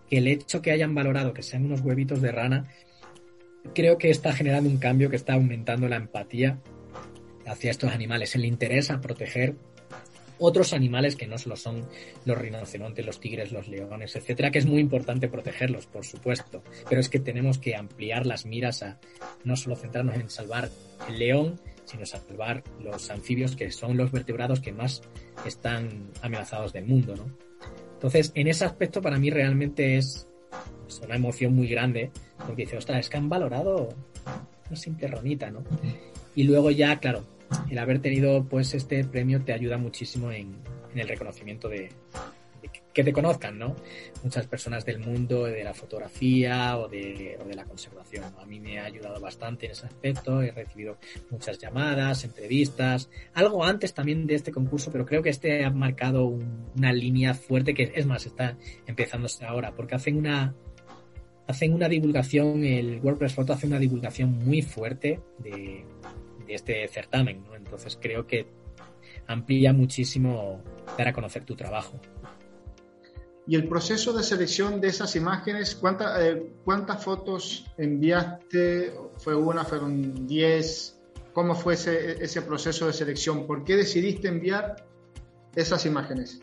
que 0.09 0.17
el 0.19 0.27
hecho 0.27 0.61
que 0.61 0.71
hayan 0.71 0.95
valorado 0.95 1.33
que 1.33 1.43
sean 1.43 1.65
unos 1.65 1.81
huevitos 1.81 2.21
de 2.21 2.31
rana, 2.31 2.69
creo 3.73 3.97
que 3.97 4.09
está 4.09 4.31
generando 4.31 4.69
un 4.69 4.77
cambio 4.77 5.09
que 5.09 5.17
está 5.17 5.33
aumentando 5.33 5.89
la 5.89 5.97
empatía 5.97 6.61
hacia 7.45 7.71
estos 7.71 7.91
animales, 7.91 8.35
el 8.35 8.45
interés 8.45 8.91
a 8.91 9.01
proteger 9.01 9.55
otros 10.39 10.73
animales 10.73 11.15
que 11.15 11.27
no 11.27 11.37
solo 11.37 11.55
son 11.55 11.87
los 12.25 12.37
rinocerontes, 12.37 13.05
los 13.05 13.19
tigres, 13.19 13.51
los 13.51 13.67
leones, 13.67 14.15
etcétera, 14.15 14.51
que 14.51 14.59
es 14.59 14.65
muy 14.65 14.81
importante 14.81 15.27
protegerlos, 15.27 15.85
por 15.85 16.05
supuesto, 16.05 16.63
pero 16.89 17.01
es 17.01 17.09
que 17.09 17.19
tenemos 17.19 17.57
que 17.59 17.75
ampliar 17.75 18.25
las 18.25 18.45
miras 18.45 18.83
a 18.83 18.99
no 19.43 19.55
solo 19.55 19.75
centrarnos 19.75 20.15
en 20.15 20.29
salvar 20.29 20.69
el 21.07 21.19
león, 21.19 21.59
sino 21.85 22.05
salvar 22.05 22.63
los 22.81 23.09
anfibios 23.09 23.55
que 23.55 23.71
son 23.71 23.97
los 23.97 24.11
vertebrados 24.11 24.59
que 24.59 24.71
más 24.71 25.01
están 25.45 26.11
amenazados 26.21 26.73
del 26.73 26.85
mundo, 26.85 27.15
¿no? 27.15 27.25
Entonces, 27.93 28.31
en 28.35 28.47
ese 28.47 28.63
aspecto 28.63 29.01
para 29.01 29.19
mí 29.19 29.29
realmente 29.29 29.97
es 29.97 30.27
una 31.03 31.15
emoción 31.15 31.53
muy 31.53 31.67
grande, 31.67 32.11
porque 32.45 32.63
dice, 32.63 32.77
ostras, 32.77 32.99
es 32.99 33.09
que 33.09 33.17
han 33.17 33.29
valorado 33.29 33.89
una 34.67 34.75
simple 34.77 35.07
ronita, 35.07 35.51
¿no? 35.51 35.63
Y 36.35 36.43
luego 36.43 36.71
ya, 36.71 36.99
claro, 36.99 37.25
el 37.69 37.77
haber 37.77 37.99
tenido 37.99 38.43
pues 38.45 38.73
este 38.73 39.03
premio 39.03 39.41
te 39.41 39.53
ayuda 39.53 39.77
muchísimo 39.77 40.31
en, 40.31 40.55
el 40.95 41.07
reconocimiento 41.07 41.69
de, 41.69 41.89
que 42.93 43.03
te 43.03 43.13
conozcan, 43.13 43.57
¿no? 43.57 43.75
Muchas 44.23 44.47
personas 44.47 44.83
del 44.85 44.99
mundo 44.99 45.45
de 45.45 45.63
la 45.63 45.73
fotografía 45.73 46.77
o 46.77 46.87
de, 46.87 47.37
la 47.53 47.63
conservación. 47.65 48.25
A 48.39 48.45
mí 48.45 48.59
me 48.59 48.79
ha 48.79 48.85
ayudado 48.85 49.19
bastante 49.21 49.67
en 49.67 49.73
ese 49.73 49.85
aspecto. 49.85 50.41
He 50.41 50.51
recibido 50.51 50.97
muchas 51.29 51.59
llamadas, 51.59 52.23
entrevistas, 52.23 53.09
algo 53.33 53.63
antes 53.63 53.93
también 53.93 54.25
de 54.27 54.35
este 54.35 54.51
concurso, 54.51 54.91
pero 54.91 55.05
creo 55.05 55.21
que 55.21 55.29
este 55.29 55.63
ha 55.63 55.69
marcado 55.69 56.25
una 56.25 56.91
línea 56.91 57.33
fuerte 57.33 57.73
que 57.73 57.91
es 57.95 58.05
más 58.05 58.25
está 58.25 58.57
empezando 58.87 59.27
ahora, 59.47 59.71
porque 59.71 59.95
hacen 59.95 60.17
una 60.17 60.55
hacen 61.47 61.73
una 61.73 61.89
divulgación, 61.89 62.63
el 62.63 62.99
WordPress 63.01 63.33
Photo 63.33 63.53
hace 63.53 63.65
una 63.65 63.79
divulgación 63.79 64.37
muy 64.45 64.61
fuerte 64.61 65.19
de, 65.39 65.83
este 66.55 66.87
certamen, 66.87 67.43
¿no? 67.43 67.55
Entonces 67.55 67.97
creo 68.01 68.27
que 68.27 68.47
amplía 69.27 69.73
muchísimo 69.73 70.61
dar 70.97 71.07
a 71.07 71.13
conocer 71.13 71.45
tu 71.45 71.55
trabajo. 71.55 71.99
Y 73.47 73.55
el 73.55 73.67
proceso 73.67 74.13
de 74.13 74.23
selección 74.23 74.79
de 74.79 74.89
esas 74.89 75.15
imágenes, 75.15 75.73
¿cuánta, 75.75 76.23
eh, 76.23 76.51
¿cuántas 76.63 77.03
fotos 77.03 77.65
enviaste? 77.77 78.93
¿Fue 79.17 79.35
una? 79.35 79.65
¿Fueron 79.65 80.27
10? 80.27 80.99
¿Cómo 81.33 81.55
fue 81.55 81.73
ese, 81.73 82.23
ese 82.23 82.43
proceso 82.43 82.85
de 82.85 82.93
selección? 82.93 83.47
¿Por 83.47 83.63
qué 83.63 83.75
decidiste 83.75 84.27
enviar 84.27 84.85
esas 85.55 85.85
imágenes? 85.85 86.41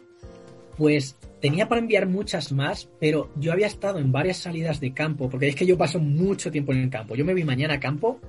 Pues 0.76 1.16
tenía 1.40 1.68
para 1.68 1.80
enviar 1.80 2.06
muchas 2.06 2.50
más, 2.52 2.88
pero 2.98 3.30
yo 3.36 3.52
había 3.52 3.68
estado 3.68 3.98
en 3.98 4.10
varias 4.10 4.38
salidas 4.38 4.80
de 4.80 4.92
campo, 4.92 5.28
porque 5.30 5.48
es 5.48 5.54
que 5.54 5.66
yo 5.66 5.78
paso 5.78 5.98
mucho 5.98 6.50
tiempo 6.50 6.72
en 6.72 6.78
el 6.78 6.90
campo. 6.90 7.14
Yo 7.14 7.24
me 7.24 7.34
vi 7.34 7.44
mañana 7.44 7.74
a 7.74 7.80
campo 7.80 8.20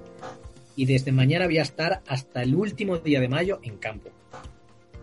y 0.78 0.86
desde 0.86 1.12
mañana 1.12 1.48
voy 1.48 1.58
a 1.58 1.64
estar 1.64 2.02
hasta 2.08 2.42
el 2.42 2.56
último 2.56 3.00
día 3.00 3.20
de 3.20 3.28
mayo 3.28 3.60
en 3.64 3.78
campo 3.78 4.12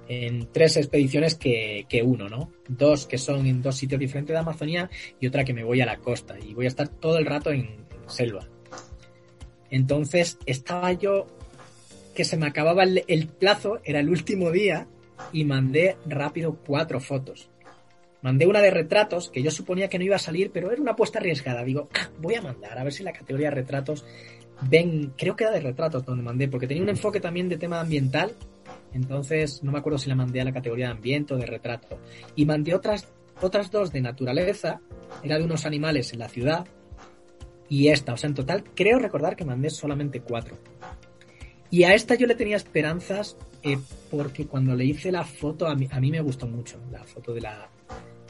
en 0.08 0.52
tres 0.52 0.76
expediciones 0.76 1.34
que, 1.34 2.02
uno, 2.04 2.28
¿no? 2.28 2.50
Dos 2.68 3.06
que 3.06 3.18
son 3.18 3.46
en 3.46 3.62
dos 3.62 3.76
sitios 3.76 4.00
diferentes 4.00 4.34
de 4.34 4.38
Amazonía 4.38 4.90
y 5.20 5.26
otra 5.26 5.44
que 5.44 5.54
me 5.54 5.64
voy 5.64 5.80
a 5.80 5.86
la 5.86 5.98
costa 5.98 6.36
y 6.38 6.54
voy 6.54 6.66
a 6.66 6.68
estar 6.68 6.88
todo 6.88 7.18
el 7.18 7.26
rato 7.26 7.50
en, 7.50 7.84
selva. 8.06 8.46
Entonces 9.70 10.38
estaba 10.44 10.92
yo 10.92 11.26
que 12.14 12.24
se 12.24 12.36
me 12.36 12.46
acababa 12.46 12.84
el, 12.84 13.28
plazo, 13.28 13.80
era 13.82 14.00
el 14.00 14.10
último 14.10 14.50
día 14.50 14.86
y 15.32 15.44
mandé 15.44 15.96
rápido 16.06 16.58
cuatro 16.66 17.00
fotos. 17.00 17.48
Mandé 18.20 18.46
una 18.46 18.60
de 18.60 18.70
retratos 18.70 19.30
que 19.30 19.42
yo 19.42 19.50
suponía 19.50 19.88
que 19.88 19.98
no 19.98 20.04
iba 20.04 20.16
a 20.16 20.18
salir, 20.18 20.50
pero 20.50 20.70
era 20.70 20.80
una 20.80 20.92
apuesta 20.92 21.18
arriesgada. 21.18 21.64
Digo, 21.64 21.88
ah, 21.94 22.10
voy 22.20 22.34
a 22.34 22.42
mandar 22.42 22.78
a 22.78 22.84
ver 22.84 22.92
si 22.92 23.02
la 23.02 23.12
categoría 23.12 23.48
de 23.48 23.56
retratos 23.56 24.04
ven, 24.68 25.12
creo 25.16 25.36
que 25.36 25.44
era 25.44 25.52
de 25.52 25.60
retratos 25.60 26.04
donde 26.04 26.22
mandé, 26.22 26.48
porque 26.48 26.66
tenía 26.66 26.82
un 26.82 26.88
enfoque 26.88 27.20
también 27.20 27.48
de 27.48 27.56
tema 27.56 27.80
ambiental 27.80 28.32
entonces, 28.94 29.62
no 29.62 29.72
me 29.72 29.78
acuerdo 29.78 29.98
si 29.98 30.08
la 30.08 30.14
mandé 30.14 30.40
a 30.40 30.44
la 30.44 30.52
categoría 30.52 30.86
de 30.86 30.92
ambiente 30.92 31.34
o 31.34 31.36
de 31.36 31.46
retrato. 31.46 31.98
Y 32.36 32.46
mandé 32.46 32.74
otras, 32.74 33.08
otras 33.42 33.70
dos 33.70 33.92
de 33.92 34.00
naturaleza, 34.00 34.80
era 35.22 35.36
de 35.36 35.44
unos 35.44 35.66
animales 35.66 36.12
en 36.12 36.20
la 36.20 36.28
ciudad, 36.28 36.66
y 37.68 37.88
esta, 37.88 38.12
o 38.12 38.16
sea, 38.16 38.28
en 38.28 38.34
total 38.34 38.62
creo 38.74 38.98
recordar 38.98 39.36
que 39.36 39.44
mandé 39.44 39.68
solamente 39.70 40.20
cuatro. 40.20 40.56
Y 41.70 41.82
a 41.82 41.94
esta 41.94 42.14
yo 42.14 42.26
le 42.26 42.36
tenía 42.36 42.56
esperanzas 42.56 43.36
eh, 43.64 43.78
porque 44.10 44.46
cuando 44.46 44.76
le 44.76 44.84
hice 44.84 45.10
la 45.10 45.24
foto, 45.24 45.66
a 45.66 45.74
mí, 45.74 45.88
a 45.90 45.98
mí 45.98 46.10
me 46.10 46.20
gustó 46.20 46.46
mucho 46.46 46.78
la 46.92 47.02
foto 47.02 47.34
de 47.34 47.40
la... 47.40 47.68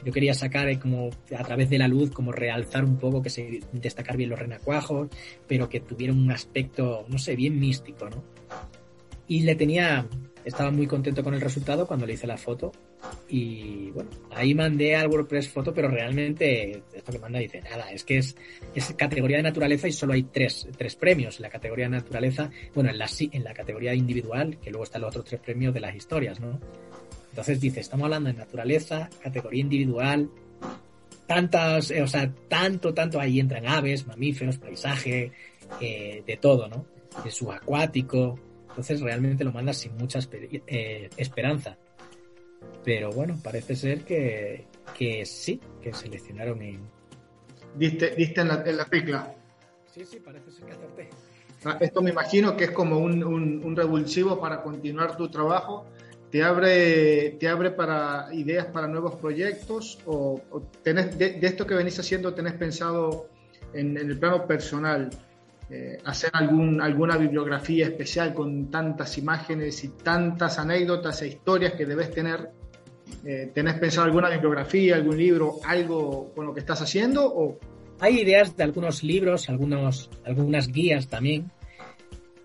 Yo 0.03 0.11
quería 0.11 0.33
sacar 0.33 0.67
eh, 0.69 0.79
como 0.79 1.09
a 1.37 1.43
través 1.43 1.69
de 1.69 1.77
la 1.77 1.87
luz, 1.87 2.11
como 2.11 2.31
realzar 2.31 2.83
un 2.83 2.97
poco, 2.97 3.21
que 3.21 3.29
se 3.29 3.61
destacar 3.71 4.17
bien 4.17 4.29
los 4.29 4.39
renacuajos, 4.39 5.09
pero 5.47 5.69
que 5.69 5.79
tuviera 5.79 6.13
un 6.13 6.31
aspecto, 6.31 7.05
no 7.07 7.17
sé, 7.17 7.35
bien 7.35 7.59
místico, 7.59 8.09
¿no? 8.09 8.23
Y 9.27 9.41
le 9.41 9.55
tenía, 9.55 10.05
estaba 10.43 10.69
muy 10.69 10.85
contento 10.85 11.23
con 11.23 11.33
el 11.33 11.41
resultado 11.41 11.87
cuando 11.87 12.05
le 12.05 12.13
hice 12.13 12.27
la 12.27 12.37
foto 12.37 12.71
y 13.27 13.89
bueno, 13.91 14.09
ahí 14.31 14.53
mandé 14.53 14.95
al 14.95 15.07
WordPress 15.07 15.49
foto, 15.49 15.73
pero 15.73 15.87
realmente 15.87 16.83
esto 16.93 17.11
que 17.11 17.19
manda 17.19 17.39
dice 17.39 17.61
nada, 17.61 17.91
es 17.91 18.03
que 18.03 18.17
es, 18.17 18.35
es 18.73 18.93
categoría 18.93 19.37
de 19.37 19.43
naturaleza 19.43 19.87
y 19.87 19.91
solo 19.91 20.13
hay 20.13 20.23
tres, 20.23 20.67
tres 20.77 20.95
premios 20.95 21.37
en 21.37 21.43
la 21.43 21.49
categoría 21.49 21.85
de 21.85 21.91
naturaleza, 21.91 22.51
bueno, 22.73 22.91
en 22.91 22.97
la, 22.97 23.07
en 23.19 23.43
la 23.43 23.53
categoría 23.53 23.93
individual, 23.93 24.57
que 24.59 24.69
luego 24.69 24.83
están 24.83 25.01
los 25.01 25.09
otros 25.09 25.25
tres 25.25 25.41
premios 25.41 25.73
de 25.73 25.79
las 25.79 25.95
historias, 25.95 26.39
¿no? 26.39 26.59
Entonces 27.35 27.59
dice, 27.59 27.81
estamos 27.81 28.05
hablando 28.05 28.29
de 28.29 28.37
naturaleza, 28.37 29.09
categoría 29.21 29.59
individual, 29.59 30.29
tantas, 31.27 31.91
eh, 31.91 32.01
o 32.01 32.07
sea, 32.07 32.33
tanto, 32.47 32.93
tanto 32.93 33.19
ahí 33.19 33.41
entran 33.41 33.67
aves, 33.67 34.07
mamíferos, 34.07 34.57
paisaje, 34.57 35.33
eh, 35.81 36.23
de 36.25 36.37
todo, 36.37 36.69
¿no? 36.69 36.85
De 37.25 37.29
subacuático, 37.29 38.39
entonces 38.69 39.01
realmente 39.01 39.43
lo 39.43 39.51
mandas 39.51 39.75
sin 39.75 39.97
mucha 39.97 40.19
eh, 40.31 41.09
esperanza. 41.17 41.77
Pero 42.85 43.11
bueno, 43.11 43.37
parece 43.43 43.75
ser 43.75 44.05
que, 44.05 44.65
sí, 45.25 45.59
que 45.81 45.93
seleccionaron 45.93 46.61
en... 46.61 46.79
Diste, 47.75 48.15
diste 48.15 48.39
en, 48.39 48.47
la, 48.47 48.63
en 48.65 48.77
la 48.77 48.87
Sí, 49.93 50.05
sí, 50.05 50.21
parece 50.21 50.51
ser 50.51 50.67
que 50.67 50.71
acerté. 50.71 51.09
Esto 51.81 52.01
me 52.01 52.11
imagino 52.11 52.55
que 52.55 52.65
es 52.65 52.71
como 52.71 52.99
un, 52.99 53.23
un, 53.23 53.75
revulsivo 53.75 54.39
para 54.39 54.61
continuar 54.61 55.17
tu 55.17 55.27
trabajo. 55.29 55.85
¿Te 56.35 56.43
abre, 56.43 57.37
te 57.39 57.47
abre 57.47 57.71
para 57.71 58.27
ideas 58.33 58.65
para 58.65 58.87
nuevos 58.87 59.15
proyectos? 59.15 59.99
¿O, 60.05 60.41
de, 60.83 61.39
esto 61.41 61.65
que 61.65 61.75
venís 61.75 61.97
haciendo 61.97 62.33
tenés 62.33 62.55
pensado 62.55 63.29
en, 63.73 63.95
el 63.95 64.19
plano 64.19 64.45
personal? 64.45 65.09
Eh, 65.69 65.97
hacer 66.03 66.31
alguna 66.33 67.15
bibliografía 67.15 67.85
especial 67.85 68.33
con 68.33 68.69
tantas 68.69 69.17
imágenes 69.17 69.81
y 69.85 69.87
tantas 70.03 70.59
anécdotas 70.59 71.21
e 71.21 71.29
historias 71.29 71.71
que 71.71 71.85
debes 71.85 72.11
tener. 72.11 72.49
Eh, 73.23 73.51
¿Tenés 73.53 73.75
pensado 73.75 74.05
alguna 74.05 74.29
bibliografía, 74.29 74.95
algún 74.95 75.17
libro, 75.17 75.59
algo 75.63 76.33
con 76.35 76.47
lo 76.47 76.53
que 76.53 76.59
estás 76.59 76.81
haciendo? 76.81 77.25
O... 77.33 77.57
Hay 78.01 78.19
ideas 78.19 78.57
de 78.57 78.63
algunos 78.65 79.05
libros, 79.05 79.47
algunos, 79.47 80.09
algunas 80.25 80.67
guías 80.67 81.07
también, 81.07 81.49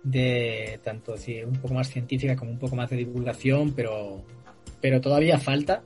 de 0.03 0.81
tanto 0.83 1.15
un 1.47 1.61
poco 1.61 1.75
más 1.75 1.91
científica 1.91 2.37
como 2.37 2.51
un 2.53 2.59
poco 2.59 2.77
más 2.77 2.91
de 2.91 2.97
divulgación, 2.97 3.73
pero, 3.73 4.23
pero 4.81 5.01
todavía 5.01 5.39
falta. 5.39 5.83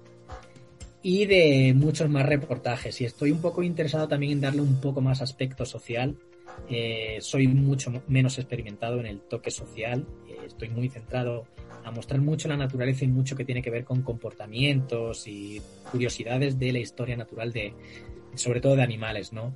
Y 1.03 1.27
de 1.27 1.75
muchos 1.77 2.09
más 2.09 2.25
reportajes. 2.25 3.01
Y 3.01 3.05
estoy 3.05 3.31
un 3.31 3.41
poco 3.41 3.63
interesado 3.63 4.09
también 4.09 4.33
en 4.33 4.41
darle 4.41 4.63
un 4.63 4.81
poco 4.81 5.03
más 5.03 5.21
aspecto 5.21 5.67
social 5.67 6.17
eh, 6.69 7.19
soy 7.21 7.47
mucho 7.47 7.93
menos 8.09 8.39
experimentado 8.39 9.01
en 9.01 9.07
el 9.07 9.21
toque 9.21 9.51
social, 9.51 10.07
eh, 10.29 10.39
estoy 10.47 10.71
muy 10.71 10.89
centrado 10.89 11.47
a 11.85 11.91
mostrar 11.91 12.21
mucho 12.23 12.49
la 12.49 12.57
naturaleza 12.57 13.05
y 13.05 13.09
mucho 13.09 13.37
que 13.37 13.45
tiene 13.45 13.61
que 13.61 13.71
ver 13.71 13.85
con 13.85 14.03
comportamientos 14.03 15.27
y 15.29 15.61
curiosidades 15.91 16.59
de 16.59 16.73
la 16.73 16.79
historia 16.79 17.17
natural 17.17 17.53
de, 17.53 17.75
sobre 18.35 18.61
todo 18.61 18.77
de 18.77 18.83
animales, 18.83 19.33
¿no? 19.33 19.55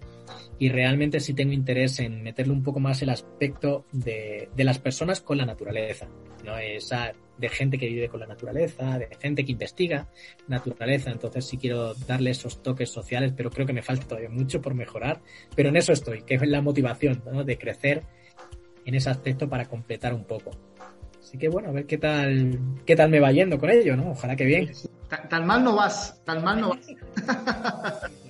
Y 0.58 0.68
realmente 0.70 1.20
sí 1.20 1.34
tengo 1.34 1.52
interés 1.52 2.00
en 2.00 2.22
meterle 2.22 2.52
un 2.52 2.62
poco 2.62 2.80
más 2.80 3.02
el 3.02 3.10
aspecto 3.10 3.84
de, 3.92 4.48
de 4.54 4.64
las 4.64 4.78
personas 4.78 5.20
con 5.20 5.38
la 5.38 5.46
naturaleza, 5.46 6.08
¿no? 6.44 6.58
Esa 6.58 7.12
de 7.38 7.48
gente 7.48 7.78
que 7.78 7.86
vive 7.86 8.08
con 8.08 8.20
la 8.20 8.26
naturaleza, 8.26 8.98
de 8.98 9.08
gente 9.20 9.44
que 9.44 9.52
investiga 9.52 10.08
naturaleza, 10.48 11.10
entonces 11.10 11.46
sí 11.46 11.56
quiero 11.56 11.94
darle 11.94 12.30
esos 12.30 12.62
toques 12.62 12.90
sociales, 12.90 13.32
pero 13.36 13.50
creo 13.50 13.66
que 13.66 13.72
me 13.72 13.82
falta 13.82 14.06
todavía 14.06 14.28
mucho 14.28 14.60
por 14.60 14.74
mejorar, 14.74 15.20
pero 15.54 15.68
en 15.68 15.76
eso 15.76 15.92
estoy, 15.92 16.22
que 16.22 16.34
es 16.34 16.46
la 16.46 16.60
motivación, 16.60 17.22
¿no? 17.30 17.44
De 17.44 17.56
crecer 17.56 18.02
en 18.84 18.94
ese 18.94 19.10
aspecto 19.10 19.48
para 19.48 19.66
completar 19.66 20.14
un 20.14 20.24
poco. 20.24 20.50
Así 21.20 21.36
que 21.38 21.48
bueno, 21.48 21.68
a 21.68 21.72
ver 21.72 21.86
qué 21.86 21.98
tal, 21.98 22.58
qué 22.86 22.96
tal 22.96 23.10
me 23.10 23.20
va 23.20 23.30
yendo 23.30 23.58
con 23.58 23.70
ello, 23.70 23.96
¿no? 23.96 24.12
Ojalá 24.12 24.34
que 24.34 24.44
bien. 24.44 24.70
Tal 25.28 25.44
mal 25.44 25.62
no 25.62 25.76
vas, 25.76 26.20
tal 26.24 26.42
mal 26.42 26.60
no 26.60 26.70
vas. 26.70 28.10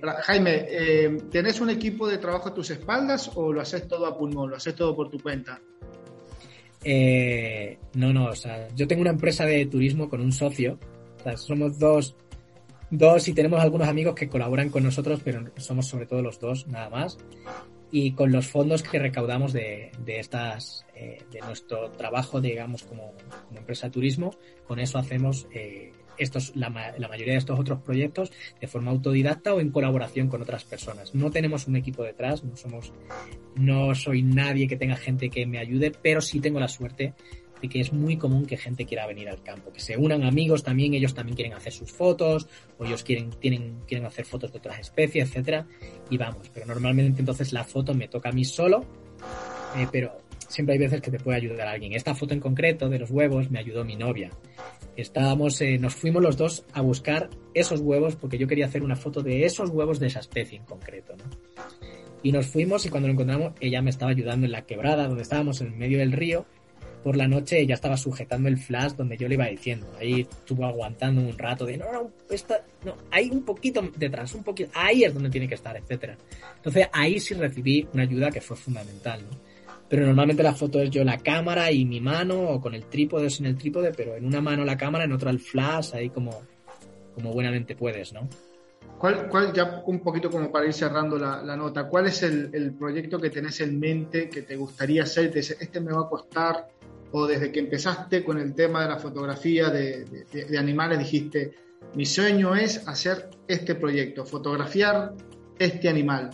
Jaime, 0.00 0.66
eh, 0.68 1.18
¿tenés 1.30 1.60
un 1.60 1.70
equipo 1.70 2.06
de 2.06 2.18
trabajo 2.18 2.48
a 2.48 2.54
tus 2.54 2.70
espaldas 2.70 3.30
o 3.34 3.52
lo 3.52 3.60
haces 3.60 3.88
todo 3.88 4.06
a 4.06 4.16
pulmón, 4.16 4.50
lo 4.50 4.56
haces 4.56 4.74
todo 4.74 4.94
por 4.94 5.10
tu 5.10 5.18
cuenta? 5.18 5.60
Eh, 6.84 7.78
no, 7.94 8.12
no, 8.12 8.26
o 8.26 8.34
sea, 8.36 8.68
yo 8.74 8.86
tengo 8.86 9.02
una 9.02 9.10
empresa 9.10 9.44
de 9.44 9.66
turismo 9.66 10.08
con 10.08 10.20
un 10.20 10.32
socio, 10.32 10.78
o 11.18 11.22
sea, 11.22 11.36
somos 11.36 11.78
dos, 11.78 12.14
dos 12.90 13.26
y 13.28 13.34
tenemos 13.34 13.60
algunos 13.60 13.88
amigos 13.88 14.14
que 14.14 14.28
colaboran 14.28 14.70
con 14.70 14.84
nosotros, 14.84 15.20
pero 15.24 15.44
somos 15.56 15.86
sobre 15.86 16.06
todo 16.06 16.22
los 16.22 16.38
dos, 16.38 16.66
nada 16.68 16.88
más. 16.88 17.18
Y 17.90 18.12
con 18.12 18.30
los 18.30 18.46
fondos 18.46 18.82
que 18.82 18.98
recaudamos 18.98 19.54
de, 19.54 19.90
de 20.04 20.20
estas, 20.20 20.84
eh, 20.94 21.22
de 21.32 21.40
nuestro 21.40 21.90
trabajo, 21.92 22.40
digamos, 22.40 22.82
como, 22.82 23.14
como, 23.48 23.58
empresa 23.58 23.86
de 23.86 23.92
turismo, 23.92 24.34
con 24.66 24.78
eso 24.78 24.98
hacemos 24.98 25.48
eh, 25.52 25.92
estos, 26.18 26.54
la, 26.56 26.70
mayoría 26.70 27.32
de 27.32 27.38
estos 27.38 27.58
otros 27.58 27.80
proyectos 27.80 28.32
de 28.60 28.66
forma 28.66 28.90
autodidacta 28.90 29.54
o 29.54 29.60
en 29.60 29.70
colaboración 29.70 30.28
con 30.28 30.42
otras 30.42 30.64
personas. 30.64 31.14
No 31.14 31.30
tenemos 31.30 31.66
un 31.66 31.76
equipo 31.76 32.02
detrás, 32.02 32.44
no 32.44 32.56
somos, 32.56 32.92
no 33.56 33.94
soy 33.94 34.22
nadie 34.22 34.68
que 34.68 34.76
tenga 34.76 34.96
gente 34.96 35.30
que 35.30 35.46
me 35.46 35.58
ayude, 35.58 35.92
pero 36.02 36.20
sí 36.20 36.40
tengo 36.40 36.60
la 36.60 36.68
suerte 36.68 37.14
de 37.60 37.68
que 37.68 37.80
es 37.80 37.92
muy 37.92 38.16
común 38.16 38.46
que 38.46 38.56
gente 38.56 38.86
quiera 38.86 39.06
venir 39.06 39.28
al 39.28 39.42
campo, 39.42 39.72
que 39.72 39.80
se 39.80 39.96
unan 39.96 40.22
amigos 40.22 40.62
también, 40.62 40.94
ellos 40.94 41.14
también 41.14 41.34
quieren 41.34 41.54
hacer 41.54 41.72
sus 41.72 41.90
fotos, 41.90 42.46
o 42.78 42.84
ellos 42.84 43.02
quieren, 43.02 43.30
tienen, 43.30 43.80
quieren 43.86 44.06
hacer 44.06 44.24
fotos 44.24 44.52
de 44.52 44.58
otras 44.58 44.78
especies, 44.78 45.28
etcétera, 45.28 45.66
y 46.08 46.18
vamos, 46.18 46.50
pero 46.54 46.66
normalmente 46.66 47.20
entonces 47.20 47.52
la 47.52 47.64
foto 47.64 47.94
me 47.94 48.08
toca 48.08 48.28
a 48.28 48.32
mí 48.32 48.44
solo, 48.44 48.84
eh, 49.76 49.86
pero 49.90 50.27
siempre 50.48 50.74
hay 50.74 50.78
veces 50.78 51.00
que 51.00 51.10
te 51.10 51.18
puede 51.18 51.38
ayudar 51.38 51.68
alguien. 51.68 51.92
Esta 51.92 52.14
foto 52.14 52.34
en 52.34 52.40
concreto 52.40 52.88
de 52.88 52.98
los 52.98 53.10
huevos 53.10 53.50
me 53.50 53.58
ayudó 53.58 53.84
mi 53.84 53.96
novia. 53.96 54.30
Estábamos, 54.96 55.60
eh, 55.60 55.78
nos 55.78 55.94
fuimos 55.94 56.22
los 56.22 56.36
dos 56.36 56.64
a 56.72 56.80
buscar 56.80 57.30
esos 57.54 57.80
huevos 57.80 58.16
porque 58.16 58.38
yo 58.38 58.48
quería 58.48 58.66
hacer 58.66 58.82
una 58.82 58.96
foto 58.96 59.22
de 59.22 59.44
esos 59.44 59.70
huevos 59.70 60.00
de 60.00 60.08
esa 60.08 60.20
especie 60.20 60.58
en 60.58 60.64
concreto. 60.64 61.14
Y 62.22 62.32
nos 62.32 62.46
fuimos 62.46 62.84
y 62.84 62.88
cuando 62.88 63.06
lo 63.06 63.12
encontramos 63.12 63.52
ella 63.60 63.80
me 63.80 63.90
estaba 63.90 64.10
ayudando 64.10 64.46
en 64.46 64.52
la 64.52 64.62
quebrada 64.62 65.06
donde 65.06 65.22
estábamos 65.22 65.60
en 65.60 65.78
medio 65.78 65.98
del 65.98 66.12
río. 66.12 66.46
Por 67.04 67.16
la 67.16 67.28
noche 67.28 67.60
ella 67.60 67.74
estaba 67.74 67.96
sujetando 67.96 68.48
el 68.48 68.58
flash 68.58 68.94
donde 68.94 69.16
yo 69.16 69.28
le 69.28 69.34
iba 69.34 69.46
diciendo. 69.46 69.86
Ahí 70.00 70.22
estuvo 70.22 70.66
aguantando 70.66 71.20
un 71.20 71.38
rato 71.38 71.64
de 71.64 71.76
no, 71.76 71.92
no, 71.92 72.10
esta, 72.28 72.60
no, 72.84 72.96
hay 73.12 73.30
un 73.30 73.44
poquito 73.44 73.88
detrás, 73.96 74.34
un 74.34 74.42
poquito, 74.42 74.70
ahí 74.74 75.04
es 75.04 75.14
donde 75.14 75.30
tiene 75.30 75.46
que 75.46 75.54
estar, 75.54 75.76
etcétera. 75.76 76.18
Entonces 76.56 76.88
ahí 76.92 77.20
sí 77.20 77.34
recibí 77.34 77.86
una 77.92 78.02
ayuda 78.02 78.32
que 78.32 78.40
fue 78.40 78.56
fundamental. 78.56 79.20
Pero 79.88 80.04
normalmente 80.04 80.42
la 80.42 80.54
foto 80.54 80.80
es 80.80 80.90
yo 80.90 81.02
la 81.02 81.18
cámara 81.18 81.70
y 81.72 81.84
mi 81.84 82.00
mano 82.00 82.40
o 82.40 82.60
con 82.60 82.74
el 82.74 82.84
trípode 82.86 83.26
o 83.26 83.30
sin 83.30 83.46
el 83.46 83.56
trípode, 83.56 83.92
pero 83.96 84.16
en 84.16 84.26
una 84.26 84.40
mano 84.40 84.64
la 84.64 84.76
cámara, 84.76 85.04
en 85.04 85.12
otra 85.12 85.30
el 85.30 85.40
flash, 85.40 85.94
ahí 85.94 86.10
como, 86.10 86.42
como 87.14 87.32
buenamente 87.32 87.74
puedes, 87.74 88.12
¿no? 88.12 88.28
¿Cuál, 88.98 89.28
cuál, 89.28 89.52
ya 89.52 89.82
un 89.86 90.00
poquito 90.00 90.28
como 90.28 90.50
para 90.50 90.66
ir 90.66 90.72
cerrando 90.72 91.18
la, 91.18 91.40
la 91.42 91.56
nota, 91.56 91.88
¿cuál 91.88 92.06
es 92.06 92.22
el, 92.24 92.50
el, 92.52 92.72
proyecto 92.72 93.20
que 93.20 93.30
tenés 93.30 93.60
en 93.60 93.78
mente 93.78 94.28
que 94.28 94.42
te 94.42 94.56
gustaría 94.56 95.04
hacer? 95.04 95.30
Te 95.30 95.38
este 95.38 95.80
me 95.80 95.92
va 95.92 96.02
a 96.02 96.08
costar, 96.08 96.68
o 97.12 97.26
desde 97.26 97.52
que 97.52 97.60
empezaste 97.60 98.24
con 98.24 98.38
el 98.38 98.54
tema 98.54 98.82
de 98.82 98.88
la 98.88 98.98
fotografía 98.98 99.70
de, 99.70 100.04
de, 100.04 100.44
de 100.46 100.58
animales 100.58 100.98
dijiste, 100.98 101.54
mi 101.94 102.04
sueño 102.04 102.56
es 102.56 102.86
hacer 102.88 103.30
este 103.46 103.76
proyecto, 103.76 104.26
fotografiar 104.26 105.14
este 105.58 105.88
animal. 105.88 106.30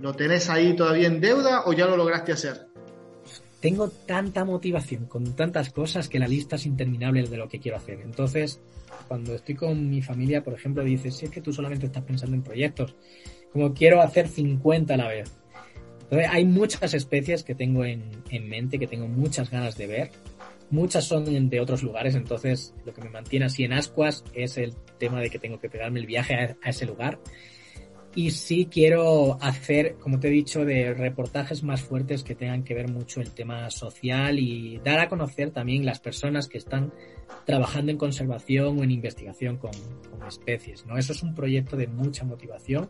¿Lo 0.00 0.14
tenés 0.14 0.48
ahí 0.48 0.74
todavía 0.74 1.08
en 1.08 1.20
deuda 1.20 1.64
o 1.66 1.74
ya 1.74 1.86
lo 1.86 1.96
lograste 1.96 2.32
hacer? 2.32 2.71
Tengo 3.62 3.90
tanta 3.90 4.44
motivación 4.44 5.06
con 5.06 5.36
tantas 5.36 5.70
cosas 5.70 6.08
que 6.08 6.18
la 6.18 6.26
lista 6.26 6.56
es 6.56 6.66
interminable 6.66 7.22
de 7.22 7.36
lo 7.36 7.48
que 7.48 7.60
quiero 7.60 7.76
hacer. 7.76 8.00
Entonces, 8.00 8.60
cuando 9.06 9.36
estoy 9.36 9.54
con 9.54 9.88
mi 9.88 10.02
familia, 10.02 10.42
por 10.42 10.54
ejemplo, 10.54 10.82
dices, 10.82 11.16
si 11.16 11.26
es 11.26 11.30
que 11.30 11.40
tú 11.40 11.52
solamente 11.52 11.86
estás 11.86 12.02
pensando 12.02 12.34
en 12.34 12.42
proyectos, 12.42 12.96
como 13.52 13.72
quiero 13.72 14.02
hacer 14.02 14.26
50 14.26 14.94
a 14.94 14.96
la 14.96 15.06
vez. 15.06 15.30
Entonces, 16.02 16.28
hay 16.28 16.44
muchas 16.44 16.92
especies 16.92 17.44
que 17.44 17.54
tengo 17.54 17.84
en, 17.84 18.10
en 18.30 18.48
mente, 18.48 18.80
que 18.80 18.88
tengo 18.88 19.06
muchas 19.06 19.48
ganas 19.48 19.76
de 19.76 19.86
ver. 19.86 20.10
Muchas 20.70 21.04
son 21.04 21.48
de 21.48 21.60
otros 21.60 21.84
lugares, 21.84 22.16
entonces 22.16 22.74
lo 22.84 22.92
que 22.92 23.02
me 23.02 23.10
mantiene 23.10 23.44
así 23.44 23.62
en 23.62 23.74
ascuas 23.74 24.24
es 24.34 24.58
el 24.58 24.74
tema 24.98 25.20
de 25.20 25.30
que 25.30 25.38
tengo 25.38 25.60
que 25.60 25.68
pegarme 25.68 26.00
el 26.00 26.06
viaje 26.06 26.34
a, 26.34 26.56
a 26.62 26.70
ese 26.70 26.84
lugar 26.84 27.20
y 28.14 28.30
sí 28.30 28.68
quiero 28.70 29.38
hacer, 29.40 29.94
como 29.94 30.20
te 30.20 30.28
he 30.28 30.30
dicho, 30.30 30.64
de 30.64 30.92
reportajes 30.92 31.62
más 31.62 31.80
fuertes 31.80 32.22
que 32.22 32.34
tengan 32.34 32.62
que 32.62 32.74
ver 32.74 32.90
mucho 32.90 33.20
el 33.20 33.30
tema 33.30 33.70
social 33.70 34.38
y 34.38 34.78
dar 34.84 35.00
a 35.00 35.08
conocer 35.08 35.50
también 35.50 35.86
las 35.86 36.00
personas 36.00 36.48
que 36.48 36.58
están 36.58 36.92
trabajando 37.46 37.90
en 37.90 37.98
conservación 37.98 38.78
o 38.78 38.84
en 38.84 38.90
investigación 38.90 39.56
con, 39.56 39.70
especies. 40.28 40.86
¿no? 40.86 40.96
Eso 40.98 41.12
es 41.12 41.22
un 41.22 41.34
proyecto 41.34 41.76
de 41.76 41.88
mucha 41.88 42.24
motivación 42.24 42.88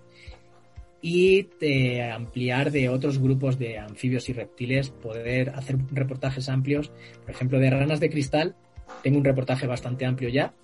y 1.01 1.49
ampliar 2.13 2.71
de 2.71 2.89
otros 2.89 3.19
grupos 3.19 3.59
de 3.59 3.79
anfibios 3.79 4.29
y 4.29 4.35
reptiles, 4.35 4.91
poder 4.91 5.51
hacer 5.51 5.79
reportajes 5.91 6.49
amplios, 6.49 6.93
por 7.23 7.31
ejemplo, 7.31 7.59
de 7.59 7.71
ranas 7.71 8.01
de 8.01 8.11
cristal. 8.11 8.55
Tengo 9.03 9.19
un 9.19 9.25
reportaje 9.25 9.67
bastante 9.67 10.05
amplio 10.05 10.29
ya, 10.29 10.55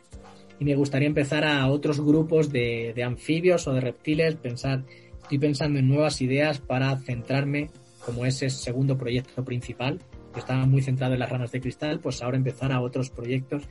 y 0.58 0.64
me 0.64 0.74
gustaría 0.74 1.08
empezar 1.08 1.44
a 1.44 1.66
otros 1.68 2.00
grupos 2.00 2.50
de, 2.50 2.92
de, 2.94 3.02
anfibios 3.04 3.66
o 3.68 3.72
de 3.72 3.80
reptiles, 3.80 4.34
pensar, 4.36 4.84
estoy 5.22 5.38
pensando 5.38 5.78
en 5.78 5.88
nuevas 5.88 6.20
ideas 6.20 6.58
para 6.58 6.96
centrarme 6.96 7.70
como 8.04 8.24
ese 8.24 8.50
segundo 8.50 8.96
proyecto 8.96 9.44
principal, 9.44 10.00
que 10.32 10.40
estaba 10.40 10.66
muy 10.66 10.82
centrado 10.82 11.14
en 11.14 11.20
las 11.20 11.30
ranas 11.30 11.52
de 11.52 11.60
cristal, 11.60 12.00
pues 12.00 12.22
ahora 12.22 12.36
empezar 12.36 12.72
a 12.72 12.80
otros 12.80 13.10
proyectos 13.10 13.64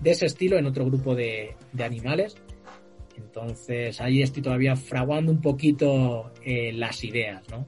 de 0.00 0.10
ese 0.10 0.26
estilo 0.26 0.58
en 0.58 0.66
otro 0.66 0.84
grupo 0.84 1.14
de, 1.14 1.56
de 1.72 1.84
animales. 1.84 2.36
Entonces 3.16 4.00
ahí 4.00 4.22
estoy 4.22 4.42
todavía 4.42 4.76
fraguando 4.76 5.30
un 5.30 5.40
poquito 5.40 6.32
eh, 6.44 6.72
las 6.72 7.04
ideas, 7.04 7.42
¿no? 7.50 7.66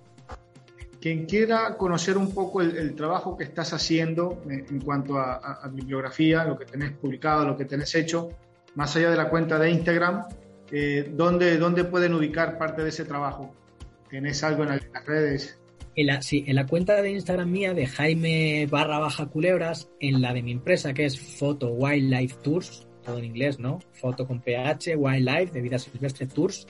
Quien 1.01 1.27
quiera 1.27 1.77
conocer 1.77 2.19
un 2.19 2.35
poco 2.35 2.63
el, 2.63 2.77
el 2.77 2.95
trabajo 2.97 3.37
que 3.37 3.45
estás 3.45 3.73
haciendo 3.73 4.43
en, 4.49 4.67
en 4.69 4.81
cuanto 4.81 5.19
a, 5.19 5.35
a, 5.35 5.61
a, 5.63 5.69
bibliografía, 5.69 6.45
lo 6.45 6.59
que 6.59 6.65
tenés 6.65 6.93
publicado, 6.93 7.47
lo 7.47 7.57
que 7.57 7.65
tenés 7.65 7.95
hecho, 7.95 8.31
más 8.77 8.95
allá 8.95 9.11
de 9.11 9.17
la 9.17 9.29
cuenta 9.29 9.59
de 9.59 9.71
Instagram, 9.71 10.25
eh, 10.71 11.11
¿dónde, 11.13 11.57
¿dónde 11.57 11.85
pueden 11.85 12.15
ubicar 12.15 12.59
parte 12.59 12.83
de 12.83 12.91
ese 12.91 13.05
trabajo? 13.05 13.53
¿Tienes 14.09 14.45
algo 14.45 14.63
en 14.63 14.69
las 14.69 15.07
redes? 15.07 15.59
En 15.97 16.07
la, 16.07 16.23
sí, 16.23 16.45
en 16.47 16.57
la 16.57 16.67
cuenta 16.67 17.01
de 17.01 17.11
Instagram 17.11 17.51
mía 17.51 17.73
de 17.73 17.87
Jaime 17.87 18.69
barra 18.71 18.99
baja 18.99 19.27
culebras, 19.27 19.89
en 19.99 20.21
la 20.21 20.35
de 20.35 20.43
mi 20.43 20.53
empresa 20.53 20.93
que 20.93 21.07
es 21.07 21.19
Photo 21.19 21.69
Wildlife 21.71 22.37
Tours, 22.43 22.87
todo 23.03 23.19
en 23.19 23.25
inglés, 23.25 23.59
¿no? 23.59 23.81
Foto 23.93 24.27
con 24.27 24.41
PH, 24.43 24.95
Wildlife, 24.95 25.53
de 25.53 25.63
vida 25.63 25.79
silvestre 25.79 26.27
Tours. 26.27 26.67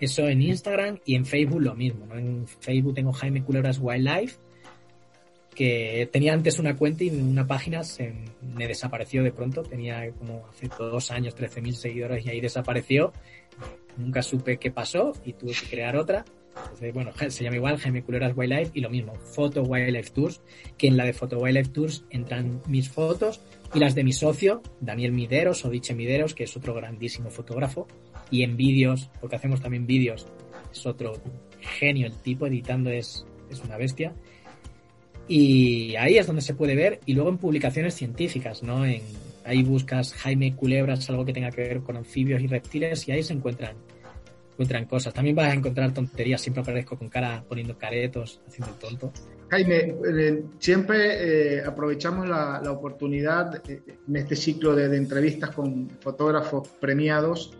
Eso 0.00 0.26
en 0.28 0.40
Instagram 0.40 0.98
y 1.04 1.14
en 1.14 1.26
Facebook 1.26 1.60
lo 1.60 1.74
mismo, 1.74 2.06
¿no? 2.06 2.16
En 2.16 2.46
Facebook 2.46 2.94
tengo 2.94 3.12
Jaime 3.12 3.44
Culebras 3.44 3.78
Wildlife 3.78 4.38
que 5.60 6.08
tenía 6.10 6.32
antes 6.32 6.58
una 6.58 6.74
cuenta 6.74 7.04
y 7.04 7.10
una 7.10 7.46
página 7.46 7.84
se 7.84 8.14
me 8.56 8.66
desapareció 8.66 9.22
de 9.22 9.30
pronto. 9.30 9.62
Tenía 9.62 10.10
como 10.12 10.46
hace 10.48 10.70
dos 10.78 11.10
años 11.10 11.36
13.000 11.36 11.72
seguidores 11.72 12.24
y 12.24 12.30
ahí 12.30 12.40
desapareció. 12.40 13.12
Nunca 13.98 14.22
supe 14.22 14.56
qué 14.56 14.70
pasó 14.70 15.12
y 15.22 15.34
tuve 15.34 15.52
que 15.52 15.68
crear 15.68 15.98
otra. 15.98 16.24
Entonces, 16.56 16.94
bueno, 16.94 17.12
se 17.28 17.44
llama 17.44 17.56
igual 17.56 17.76
Jaime 17.76 18.02
Culeras 18.02 18.32
Wildlife 18.34 18.70
y 18.72 18.80
lo 18.80 18.88
mismo, 18.88 19.12
Photo 19.16 19.62
Wildlife 19.62 20.12
Tours, 20.12 20.40
que 20.78 20.86
en 20.86 20.96
la 20.96 21.04
de 21.04 21.12
Photo 21.12 21.36
Wildlife 21.36 21.72
Tours 21.72 22.06
entran 22.08 22.62
mis 22.66 22.88
fotos 22.88 23.42
y 23.74 23.80
las 23.80 23.94
de 23.94 24.02
mi 24.02 24.14
socio, 24.14 24.62
Daniel 24.80 25.12
Mideros 25.12 25.62
o 25.66 25.68
Diche 25.68 25.94
Mideros, 25.94 26.34
que 26.34 26.44
es 26.44 26.56
otro 26.56 26.72
grandísimo 26.72 27.28
fotógrafo, 27.28 27.86
y 28.30 28.44
en 28.44 28.56
vídeos, 28.56 29.10
porque 29.20 29.36
hacemos 29.36 29.60
también 29.60 29.86
vídeos, 29.86 30.26
es 30.72 30.86
otro 30.86 31.12
genio 31.60 32.06
el 32.06 32.14
tipo, 32.14 32.46
editando 32.46 32.88
es, 32.88 33.26
es 33.50 33.60
una 33.60 33.76
bestia. 33.76 34.14
Y 35.30 35.94
ahí 35.94 36.18
es 36.18 36.26
donde 36.26 36.42
se 36.42 36.54
puede 36.54 36.74
ver. 36.74 36.98
Y 37.06 37.14
luego 37.14 37.30
en 37.30 37.38
publicaciones 37.38 37.94
científicas, 37.94 38.64
¿no? 38.64 38.82
Ahí 39.44 39.62
buscas 39.62 40.12
Jaime 40.12 40.56
Culebras, 40.56 41.08
algo 41.08 41.24
que 41.24 41.32
tenga 41.32 41.52
que 41.52 41.60
ver 41.60 41.80
con 41.82 41.96
anfibios 41.96 42.42
y 42.42 42.48
reptiles, 42.48 43.06
y 43.06 43.12
ahí 43.12 43.22
se 43.22 43.34
encuentran, 43.34 43.76
encuentran 44.50 44.86
cosas. 44.86 45.14
También 45.14 45.36
vas 45.36 45.52
a 45.52 45.54
encontrar 45.54 45.94
tonterías. 45.94 46.40
Siempre 46.40 46.62
aparezco 46.62 46.98
con 46.98 47.08
cara, 47.08 47.44
poniendo 47.48 47.78
caretos, 47.78 48.40
haciendo 48.48 48.72
el 48.72 48.78
tonto. 48.80 49.12
Jaime, 49.50 49.94
eh, 50.04 50.42
siempre 50.58 51.58
eh, 51.58 51.62
aprovechamos 51.64 52.28
la, 52.28 52.60
la, 52.60 52.72
oportunidad 52.72 53.62
eh, 53.70 53.82
en 54.08 54.16
este 54.16 54.34
ciclo 54.34 54.74
de, 54.74 54.96
entrevistas 54.96 55.50
con 55.50 55.90
fotógrafos 56.00 56.66
premiados. 56.80 57.56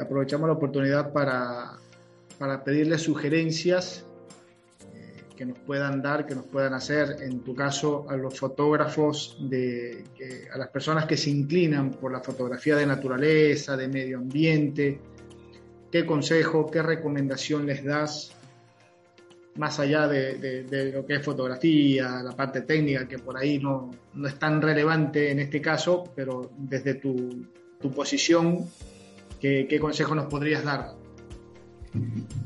Aprovechamos 0.00 0.46
la 0.46 0.54
oportunidad 0.54 1.12
para, 1.12 1.72
para 2.38 2.64
pedirles 2.64 3.02
sugerencias 3.02 4.05
que 5.36 5.46
nos 5.46 5.58
puedan 5.58 6.02
dar, 6.02 6.26
que 6.26 6.34
nos 6.34 6.46
puedan 6.46 6.74
hacer, 6.74 7.18
en 7.20 7.40
tu 7.40 7.54
caso, 7.54 8.06
a 8.08 8.16
los 8.16 8.38
fotógrafos, 8.38 9.36
de, 9.40 10.04
a 10.52 10.58
las 10.58 10.68
personas 10.68 11.06
que 11.06 11.16
se 11.16 11.30
inclinan 11.30 11.90
por 11.90 12.10
la 12.10 12.20
fotografía 12.20 12.76
de 12.76 12.86
naturaleza, 12.86 13.76
de 13.76 13.86
medio 13.86 14.18
ambiente, 14.18 14.98
qué 15.92 16.04
consejo, 16.04 16.70
qué 16.70 16.82
recomendación 16.82 17.66
les 17.66 17.84
das, 17.84 18.32
más 19.56 19.78
allá 19.78 20.08
de, 20.08 20.34
de, 20.38 20.62
de 20.64 20.92
lo 20.92 21.06
que 21.06 21.14
es 21.14 21.22
fotografía, 21.22 22.22
la 22.22 22.32
parte 22.32 22.62
técnica, 22.62 23.06
que 23.06 23.18
por 23.18 23.36
ahí 23.36 23.58
no, 23.58 23.90
no 24.14 24.28
es 24.28 24.38
tan 24.38 24.60
relevante 24.60 25.30
en 25.30 25.40
este 25.40 25.60
caso, 25.60 26.12
pero 26.14 26.50
desde 26.58 26.94
tu, 26.94 27.46
tu 27.80 27.90
posición, 27.90 28.66
¿qué, 29.40 29.66
¿qué 29.68 29.78
consejo 29.78 30.14
nos 30.14 30.26
podrías 30.26 30.64
dar? 30.64 30.94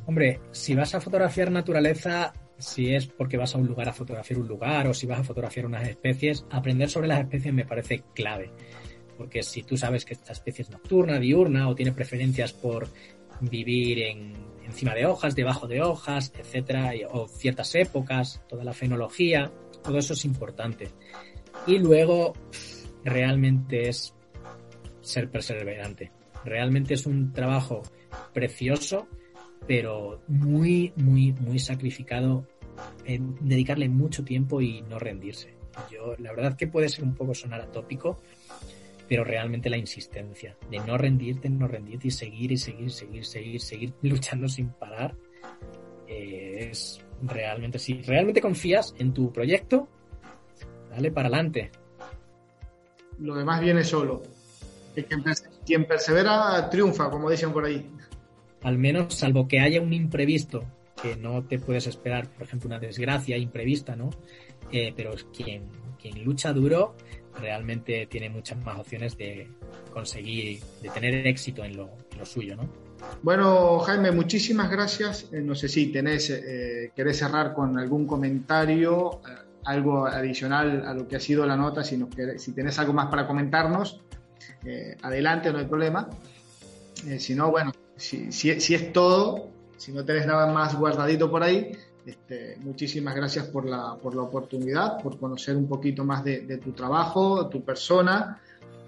Hombre, 0.06 0.40
si 0.52 0.74
vas 0.74 0.94
a 0.94 1.00
fotografiar 1.00 1.50
naturaleza, 1.50 2.32
si 2.60 2.94
es 2.94 3.06
porque 3.06 3.36
vas 3.36 3.54
a 3.54 3.58
un 3.58 3.66
lugar 3.66 3.88
a 3.88 3.92
fotografiar 3.92 4.40
un 4.40 4.48
lugar 4.48 4.86
o 4.86 4.94
si 4.94 5.06
vas 5.06 5.20
a 5.20 5.24
fotografiar 5.24 5.66
unas 5.66 5.88
especies, 5.88 6.44
aprender 6.50 6.88
sobre 6.88 7.08
las 7.08 7.20
especies 7.20 7.52
me 7.54 7.64
parece 7.64 8.02
clave. 8.14 8.50
Porque 9.16 9.42
si 9.42 9.62
tú 9.62 9.76
sabes 9.76 10.04
que 10.04 10.14
esta 10.14 10.32
especie 10.32 10.62
es 10.62 10.70
nocturna, 10.70 11.18
diurna 11.18 11.68
o 11.68 11.74
tiene 11.74 11.92
preferencias 11.92 12.52
por 12.52 12.88
vivir 13.40 14.00
en, 14.00 14.32
encima 14.64 14.94
de 14.94 15.06
hojas, 15.06 15.34
debajo 15.34 15.66
de 15.66 15.82
hojas, 15.82 16.32
etcétera, 16.38 16.92
o 17.10 17.26
ciertas 17.28 17.74
épocas, 17.74 18.42
toda 18.48 18.64
la 18.64 18.72
fenología, 18.72 19.50
todo 19.82 19.98
eso 19.98 20.12
es 20.14 20.24
importante. 20.24 20.88
Y 21.66 21.78
luego, 21.78 22.34
realmente 23.04 23.88
es 23.88 24.14
ser 25.00 25.30
perseverante. 25.30 26.12
Realmente 26.44 26.94
es 26.94 27.06
un 27.06 27.32
trabajo 27.32 27.82
precioso 28.32 29.08
pero 29.66 30.22
muy, 30.26 30.92
muy, 30.96 31.32
muy 31.32 31.58
sacrificado 31.58 32.46
dedicarle 33.18 33.88
mucho 33.88 34.24
tiempo 34.24 34.60
y 34.60 34.82
no 34.82 34.98
rendirse. 34.98 35.54
Yo, 35.90 36.14
la 36.18 36.32
verdad 36.32 36.56
que 36.56 36.66
puede 36.66 36.88
ser 36.88 37.04
un 37.04 37.14
poco 37.14 37.34
sonar 37.34 37.60
atópico, 37.60 38.20
pero 39.08 39.24
realmente 39.24 39.70
la 39.70 39.76
insistencia 39.76 40.56
de 40.70 40.78
no 40.80 40.98
rendirte, 40.98 41.48
no 41.48 41.66
rendirte 41.66 42.08
y 42.08 42.10
seguir 42.10 42.52
y 42.52 42.56
seguir, 42.56 42.90
seguir, 42.90 43.24
seguir, 43.24 43.60
seguir 43.60 43.92
luchando 44.02 44.48
sin 44.48 44.68
parar, 44.70 45.16
eh, 46.06 46.68
es 46.70 47.00
realmente, 47.22 47.78
si 47.78 48.02
realmente 48.02 48.40
confías 48.40 48.94
en 48.98 49.12
tu 49.12 49.32
proyecto, 49.32 49.88
dale 50.90 51.10
para 51.10 51.28
adelante. 51.28 51.70
Lo 53.18 53.34
demás 53.34 53.60
viene 53.60 53.84
solo. 53.84 54.22
Quien 55.64 55.84
persevera 55.84 56.68
triunfa, 56.68 57.10
como 57.10 57.30
dicen 57.30 57.52
por 57.52 57.64
ahí 57.64 57.86
al 58.62 58.78
menos 58.78 59.14
salvo 59.14 59.48
que 59.48 59.60
haya 59.60 59.80
un 59.80 59.92
imprevisto 59.92 60.64
que 61.02 61.16
no 61.16 61.42
te 61.44 61.58
puedes 61.58 61.86
esperar, 61.86 62.28
por 62.28 62.42
ejemplo, 62.42 62.68
una 62.68 62.78
desgracia 62.78 63.36
imprevista, 63.36 63.96
¿no? 63.96 64.10
Eh, 64.72 64.92
pero 64.96 65.12
quien, 65.34 65.64
quien 66.00 66.24
lucha 66.24 66.52
duro 66.52 66.94
realmente 67.40 68.06
tiene 68.06 68.28
muchas 68.28 68.58
más 68.64 68.78
opciones 68.78 69.16
de 69.16 69.48
conseguir, 69.92 70.60
de 70.82 70.88
tener 70.90 71.26
éxito 71.26 71.64
en 71.64 71.76
lo, 71.76 71.90
suyo, 72.24 72.56
¿no? 72.56 72.68
Bueno, 73.22 73.78
Jaime, 73.78 74.12
muchísimas 74.12 74.70
gracias. 74.70 75.28
Eh, 75.32 75.40
no 75.40 75.54
sé 75.54 75.68
si 75.68 75.86
tenés, 75.86 76.28
eh, 76.30 76.92
querés 76.94 77.18
cerrar 77.18 77.54
con 77.54 77.78
algún 77.78 78.06
comentario, 78.06 79.22
algo 79.64 80.06
adicional 80.06 80.86
a 80.86 80.92
lo 80.92 81.08
que 81.08 81.16
ha 81.16 81.20
sido 81.20 81.46
la 81.46 81.56
nota, 81.56 81.82
si, 81.82 81.96
nos 81.96 82.10
si 82.36 82.52
tenés 82.52 82.78
algo 82.78 82.92
más 82.92 83.08
para 83.08 83.26
comentarnos, 83.26 84.02
adelante, 85.02 85.50
no 85.50 85.58
hay 85.58 85.64
problema. 85.64 86.08
Si 87.18 87.34
no, 87.34 87.50
bueno, 87.50 87.72
si, 88.00 88.32
si, 88.32 88.50
es 88.50 88.92
todo, 88.92 89.50
si 89.80 89.92
no 89.92 90.04
tenés 90.04 90.26
nada 90.26 90.52
más 90.52 90.78
guardadito 90.78 91.30
por 91.30 91.42
ahí, 91.42 91.72
este, 92.04 92.58
muchísimas 92.58 93.14
gracias 93.14 93.46
por 93.46 93.64
la, 93.66 93.96
por 93.96 94.14
la 94.14 94.20
oportunidad, 94.20 95.02
por 95.02 95.18
conocer 95.18 95.56
un 95.56 95.66
poquito 95.66 96.04
más 96.04 96.22
de, 96.22 96.58
tu 96.58 96.72
trabajo, 96.72 97.48
tu 97.48 97.64
persona 97.64 98.38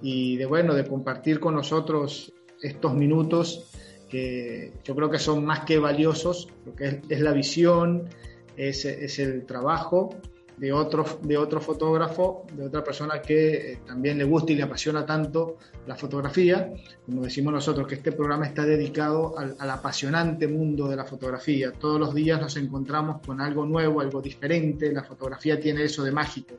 y 0.03 0.37
de 0.37 0.45
bueno, 0.45 0.75
de 0.75 0.87
compartir 0.87 1.41
con 1.41 1.55
nosotros 1.55 2.31
estos 2.61 2.93
minutos 2.93 3.71
que 4.11 4.75
yo 4.85 4.95
creo 4.95 5.11
que 5.11 5.19
son 5.19 5.47
más 5.47 5.61
que 5.61 5.79
valiosos, 5.79 6.49
porque 6.63 7.01
es, 7.09 7.21
la 7.21 7.33
visión, 7.33 8.11
es, 8.59 8.85
es, 8.85 9.19
el 9.19 9.47
trabajo 9.47 10.11
de 10.57 10.73
otro, 10.73 11.05
de 11.23 11.37
otro 11.37 11.61
fotógrafo, 11.61 12.47
de 12.53 12.67
otra 12.67 12.85
persona 12.85 13.21
que 13.21 13.73
eh, 13.73 13.79
también 13.87 14.19
le 14.19 14.25
gusta 14.25 14.53
y 14.53 14.57
le 14.57 14.63
apasiona 14.63 15.05
tanto 15.05 15.59
la 15.87 15.97
fotografía. 15.97 16.73
Como 17.07 17.23
decimos 17.23 17.53
nosotros, 17.53 17.87
que 17.87 17.97
este 17.97 18.13
programa 18.13 18.47
está 18.47 18.65
dedicado 18.65 19.39
al, 19.39 19.57
apasionante 19.71 20.47
mundo 20.47 20.89
de 20.89 20.97
la 20.97 21.05
fotografía. 21.05 21.73
Todos 21.73 21.99
los 21.99 22.15
días 22.15 22.41
nos 22.41 22.57
encontramos 22.57 23.21
con 23.27 23.41
algo 23.41 23.67
nuevo, 23.67 24.01
algo 24.01 24.21
diferente. 24.21 24.93
La 24.93 25.03
fotografía 25.03 25.59
tiene 25.59 25.85
eso 25.85 26.05
de 26.05 26.13
mágico. 26.13 26.55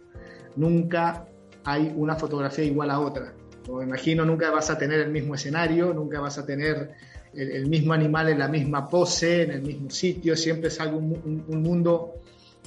Nunca 0.56 1.28
hay 1.64 1.94
una 1.96 2.16
fotografía 2.16 2.66
igual 2.66 2.92
a 2.92 3.00
otra. 3.00 3.34
O 3.70 3.82
imagino, 3.82 4.26
nunca 4.26 4.52
vas 4.52 4.70
a 4.70 4.78
tener 4.78 5.00
el 5.00 5.12
mismo 5.12 5.36
escenario, 5.36 5.94
nunca 5.94 6.20
vas 6.20 6.38
a 6.38 6.46
tener 6.46 6.92
el, 7.34 7.68
mismo 7.68 7.94
animal 7.94 8.30
en 8.30 8.40
la 8.40 8.48
misma 8.48 8.88
pose, 8.90 9.44
en 9.44 9.52
el 9.52 9.62
mismo 9.62 9.90
sitio, 9.90 10.36
siempre 10.36 10.68
es 10.68 10.80
algo, 10.80 10.98
un, 10.98 11.64
mundo 11.64 12.16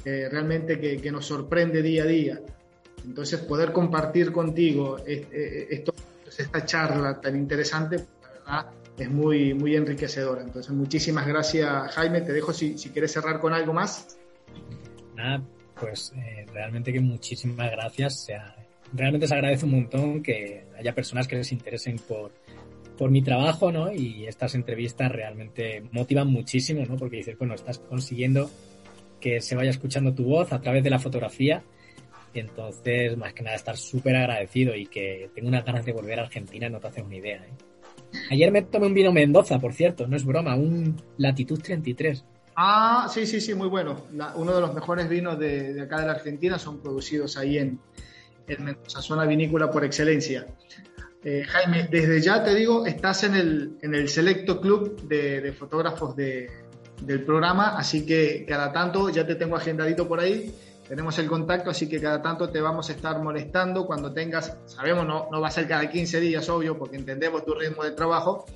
eh, 0.05 0.29
realmente 0.31 0.79
que, 0.79 1.11
nos 1.11 1.27
sorprende 1.27 1.83
día 1.83 2.05
a 2.05 2.07
día. 2.07 2.41
Entonces, 3.05 3.41
poder 3.41 3.73
compartir 3.73 4.33
contigo 4.33 4.99
eh, 5.07 5.69
esto, 5.71 5.95
esta 6.37 6.65
charla 6.65 7.21
tan 7.21 7.37
interesante, 7.37 8.05
es 8.99 9.11
muy, 9.11 9.55
muy 9.55 9.77
enriquecedora. 9.77 10.43
Entonces, 10.43 10.73
muchísimas 10.73 11.27
gracias, 11.27 11.93
Jaime. 11.95 12.21
Te 12.23 12.33
dejo 12.33 12.53
si, 12.53 12.79
si 12.79 12.91
quieres 12.91 13.13
cerrar 13.13 13.41
con 13.41 13.53
algo 13.53 13.73
más. 13.73 14.19
Nada, 15.15 15.43
pues 15.79 16.13
eh, 16.17 16.47
realmente 16.53 16.93
que 16.93 17.01
muchísimas 17.01 17.71
gracias. 17.71 18.23
O 18.23 18.27
sea, 18.27 18.57
realmente 18.93 19.27
se 19.27 19.35
agradece 19.35 19.65
un 19.67 19.73
montón 19.73 20.23
que 20.23 20.65
haya 20.79 20.95
personas 20.95 21.29
que 21.29 21.37
les 21.37 21.53
interesen 21.53 21.99
por, 21.99 22.33
por 22.97 23.11
mi 23.11 23.23
trabajo, 23.23 23.71
¿no? 23.71 23.93
Y 23.93 24.27
estas 24.27 24.55
entrevistas 24.55 25.13
realmente 25.13 25.83
motivan 25.93 26.29
muchísimo, 26.29 26.85
¿no? 26.87 26.97
Porque 26.97 27.17
dices, 27.17 27.37
bueno, 27.39 27.55
estás 27.55 27.79
consiguiendo 27.79 28.51
que 29.21 29.41
se 29.41 29.55
vaya 29.55 29.71
escuchando 29.71 30.14
tu 30.14 30.25
voz 30.25 30.53
a 30.53 30.61
través 30.61 30.83
de 30.85 30.91
la 30.91 30.99
fotografía. 30.99 31.62
Entonces, 32.35 33.17
más 33.17 33.33
que 33.33 33.43
nada, 33.43 33.57
estar 33.57 33.77
súper 33.77 34.17
agradecido 34.17 34.75
y 34.75 34.87
que 34.87 35.31
tengo 35.35 35.49
unas 35.49 35.64
ganas 35.64 35.85
de 35.85 35.93
volver 35.93 36.19
a 36.21 36.23
Argentina, 36.25 36.69
no 36.69 36.81
te 36.81 36.89
haces 36.89 37.05
una 37.05 37.17
idea, 37.17 37.37
¿eh? 37.37 37.55
Ayer 38.31 38.51
me 38.53 38.62
tomé 38.62 38.87
un 38.87 38.95
vino 38.95 39.12
Mendoza, 39.12 39.59
por 39.59 39.73
cierto, 39.73 40.07
no 40.07 40.17
es 40.17 40.25
broma, 40.25 40.55
un 40.55 41.01
Latitud 41.19 41.61
33. 41.61 42.25
Ah, 42.57 43.09
sí, 43.12 43.27
sí, 43.27 43.41
sí, 43.41 43.55
muy 43.55 43.69
bueno. 43.69 44.07
uno 44.37 44.55
de 44.55 44.61
los 44.61 44.75
mejores 44.75 45.09
vinos 45.09 45.39
de, 45.39 45.81
acá 45.81 46.01
de 46.01 46.07
la 46.07 46.12
Argentina 46.12 46.59
son 46.59 46.81
producidos 46.81 47.37
ahí 47.37 47.59
en, 47.59 47.79
en 48.47 48.64
Mendoza, 48.64 49.03
zona 49.03 49.27
vinícola 49.27 49.71
por 49.71 49.85
excelencia. 49.85 50.47
Eh, 51.23 51.45
Jaime, 51.45 51.89
desde 51.91 52.21
ya 52.21 52.43
te 52.43 52.55
digo, 52.55 52.87
estás 52.87 53.25
en 53.25 53.35
el, 53.35 53.79
en 53.83 53.95
el 53.95 54.09
selecto 54.09 54.61
club 54.61 55.03
de, 55.09 55.53
fotógrafos 55.53 56.17
de, 56.17 56.49
del 57.03 57.25
programa, 57.25 57.77
así 57.77 58.07
que 58.07 58.45
cada 58.47 58.73
tanto 58.73 59.09
ya 59.11 59.27
te 59.27 59.35
tengo 59.35 59.57
agendadito 59.57 60.09
por 60.09 60.21
ahí, 60.21 60.55
tenemos 60.89 61.19
el 61.19 61.27
contacto, 61.27 61.71
así 61.71 61.89
que 61.89 62.01
cada 62.01 62.23
tanto 62.23 62.49
te 62.49 62.61
vamos 62.61 62.89
a 62.91 62.93
estar 62.93 63.21
molestando 63.21 63.87
cuando 63.87 64.13
tengas, 64.13 64.57
sabemos, 64.67 65.07
no, 65.07 65.29
no 65.31 65.41
va 65.41 65.49
a 65.49 65.51
ser 65.51 65.67
cada 65.67 65.89
15 65.89 66.21
días, 66.21 66.49
obvio, 66.49 66.79
porque 66.79 66.97
entendemos 66.97 67.45
tu 67.45 67.55
ritmo 67.55 67.83
de 67.83 67.91
trabajo, 67.91 68.47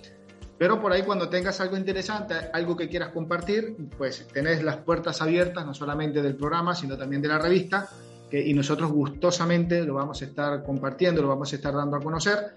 pero 0.57 0.81
por 0.81 0.93
ahí 0.93 1.03
cuando 1.03 1.29
tengas 1.29 1.61
algo 1.61 1.77
interesante, 1.77 2.35
algo 2.53 2.77
que 2.77 2.89
quieras 2.89 3.11
compartir, 3.11 3.77
pues 3.97 4.29
tenés 4.33 4.63
las 4.63 4.77
puertas 4.77 5.23
abiertas, 5.23 5.65
no 5.65 5.75
solamente 5.75 6.23
del 6.23 6.37
programa, 6.37 6.75
sino 6.75 6.97
también 6.97 7.23
de 7.23 7.29
la 7.29 7.39
revista, 7.39 7.89
y 8.31 8.55
nosotros 8.55 8.93
gustosamente 8.93 9.85
lo 9.85 9.95
vamos 9.95 10.23
a 10.23 10.25
estar 10.25 10.63
compartiendo, 10.63 11.23
lo 11.23 11.29
vamos 11.29 11.53
a 11.53 11.57
estar 11.57 11.75
dando 11.75 11.97
a 11.97 12.01
conocer, 12.01 12.55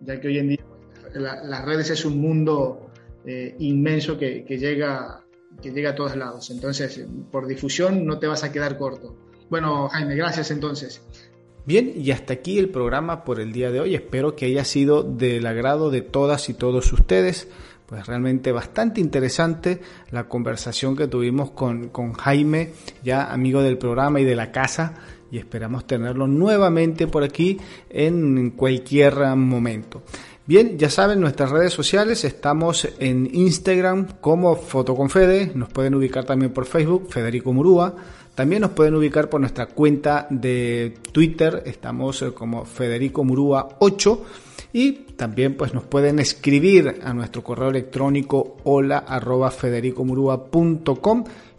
ya 0.00 0.20
que 0.20 0.28
hoy 0.28 0.38
en 0.38 0.48
día 0.48 0.64
las 1.14 1.64
redes 1.64 1.90
es 1.90 2.04
un 2.04 2.20
mundo 2.20 2.90
eh, 3.24 3.54
inmenso 3.60 4.18
que, 4.18 4.44
llega, 4.48 5.23
que 5.62 5.70
llega 5.70 5.90
a 5.90 5.94
todos 5.94 6.16
lados. 6.16 6.50
Entonces, 6.50 7.04
por 7.30 7.46
difusión 7.46 8.04
no 8.04 8.18
te 8.18 8.26
vas 8.26 8.44
a 8.44 8.52
quedar 8.52 8.76
corto. 8.78 9.16
Bueno, 9.50 9.88
Jaime, 9.88 10.16
gracias 10.16 10.50
entonces. 10.50 11.02
Bien, 11.66 11.92
y 11.96 12.10
hasta 12.10 12.34
aquí 12.34 12.58
el 12.58 12.68
programa 12.68 13.24
por 13.24 13.40
el 13.40 13.52
día 13.52 13.70
de 13.70 13.80
hoy. 13.80 13.94
Espero 13.94 14.36
que 14.36 14.46
haya 14.46 14.64
sido 14.64 15.02
del 15.02 15.46
agrado 15.46 15.90
de 15.90 16.02
todas 16.02 16.48
y 16.48 16.54
todos 16.54 16.92
ustedes. 16.92 17.48
Pues 17.86 18.06
realmente 18.06 18.50
bastante 18.52 19.00
interesante 19.00 19.80
la 20.10 20.26
conversación 20.26 20.96
que 20.96 21.06
tuvimos 21.06 21.50
con, 21.50 21.90
con 21.90 22.14
Jaime, 22.14 22.72
ya 23.02 23.30
amigo 23.30 23.62
del 23.62 23.78
programa 23.78 24.20
y 24.20 24.24
de 24.24 24.34
la 24.34 24.52
casa 24.52 24.94
y 25.30 25.38
esperamos 25.38 25.86
tenerlo 25.86 26.26
nuevamente 26.26 27.06
por 27.06 27.24
aquí 27.24 27.58
en 27.90 28.50
cualquier 28.52 29.14
momento. 29.36 30.02
Bien, 30.46 30.76
ya 30.78 30.90
saben, 30.90 31.20
nuestras 31.20 31.50
redes 31.50 31.72
sociales 31.72 32.22
estamos 32.22 32.86
en 32.98 33.30
Instagram 33.32 34.08
como 34.20 34.56
Fotoconfede, 34.56 35.52
nos 35.54 35.70
pueden 35.70 35.94
ubicar 35.94 36.26
también 36.26 36.52
por 36.52 36.66
Facebook, 36.66 37.06
Federico 37.08 37.54
Murúa, 37.54 37.94
también 38.34 38.60
nos 38.60 38.72
pueden 38.72 38.94
ubicar 38.94 39.30
por 39.30 39.40
nuestra 39.40 39.64
cuenta 39.64 40.26
de 40.28 40.98
Twitter, 41.12 41.62
estamos 41.64 42.20
eh, 42.20 42.32
como 42.34 42.66
Federico 42.66 43.24
Murúa 43.24 43.76
8 43.78 44.24
y 44.74 44.92
también 45.16 45.56
pues 45.56 45.72
nos 45.72 45.84
pueden 45.84 46.18
escribir 46.18 47.00
a 47.02 47.14
nuestro 47.14 47.42
correo 47.42 47.70
electrónico 47.70 48.58
hola 48.64 48.98
arroba 48.98 49.50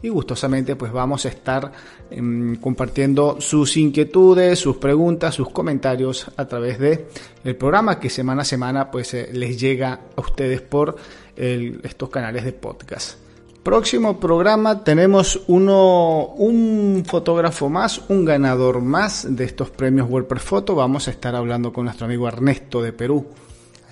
y 0.06 0.10
gustosamente 0.10 0.76
pues 0.76 0.92
vamos 0.92 1.26
a 1.26 1.30
estar 1.30 1.72
em, 2.12 2.56
compartiendo 2.58 3.38
sus 3.40 3.76
inquietudes, 3.78 4.60
sus 4.60 4.78
preguntas, 4.78 5.36
sus 5.36 5.50
comentarios 5.50 6.32
a 6.38 6.46
través 6.46 6.80
de 6.80 7.08
el 7.44 7.56
programa 7.56 8.00
que 8.00 8.10
semana 8.10 8.44
a 8.44 8.46
semana 8.46 8.92
pues 8.92 9.14
eh, 9.14 9.30
les 9.34 9.60
llega 9.60 10.02
a 10.16 10.22
ustedes 10.22 10.62
por 10.62 10.96
estos 11.36 12.10
canales 12.10 12.46
de 12.46 12.54
podcast. 12.54 13.18
Próximo 13.62 14.20
programa 14.20 14.84
tenemos 14.84 15.42
uno, 15.48 16.28
un 16.38 17.04
fotógrafo 17.06 17.68
más, 17.68 18.04
un 18.08 18.24
ganador 18.24 18.80
más 18.80 19.36
de 19.36 19.44
estos 19.44 19.70
premios 19.72 20.08
WordPress 20.08 20.44
Photo. 20.44 20.76
Vamos 20.76 21.08
a 21.08 21.12
estar 21.12 21.36
hablando 21.36 21.74
con 21.74 21.86
nuestro 21.86 22.06
amigo 22.06 22.28
Ernesto 22.28 22.82
de 22.82 22.94
Perú. 22.94 23.26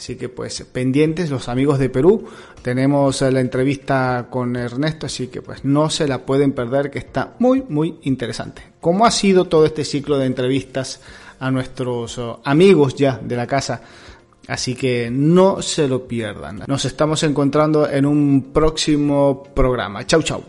Así 0.04 0.18
que 0.18 0.28
pues 0.28 0.66
pendientes 0.70 1.30
los 1.30 1.48
amigos 1.48 1.80
de 1.80 1.88
Perú. 1.88 2.26
Tenemos 2.62 3.22
la 3.22 3.40
entrevista 3.40 4.28
con 4.30 4.54
Ernesto, 4.58 5.06
así 5.06 5.28
que 5.28 5.42
pues 5.42 5.64
no 5.64 5.90
se 5.90 6.10
la 6.10 6.26
pueden 6.26 6.52
perder, 6.52 6.92
que 6.92 7.00
está 7.00 7.36
muy, 7.40 7.64
muy 7.70 8.00
interesante. 8.02 8.64
¿Cómo 8.82 9.06
ha 9.06 9.12
sido 9.12 9.46
todo 9.46 9.66
este 9.66 9.86
ciclo 9.86 10.18
de 10.18 10.26
entrevistas 10.26 11.00
a 11.40 11.50
nuestros 11.52 12.18
oh, 12.18 12.42
amigos 12.44 12.96
ya 12.96 13.18
de 13.24 13.38
la 13.38 13.48
casa? 13.48 13.82
Así 14.46 14.76
que 14.76 15.10
no 15.10 15.62
se 15.62 15.88
lo 15.88 16.06
pierdan. 16.06 16.64
Nos 16.68 16.84
estamos 16.84 17.24
encontrando 17.24 17.90
en 17.90 18.06
un 18.06 18.52
próximo 18.52 19.42
programa. 19.56 20.06
Chau, 20.06 20.22
chau. 20.22 20.44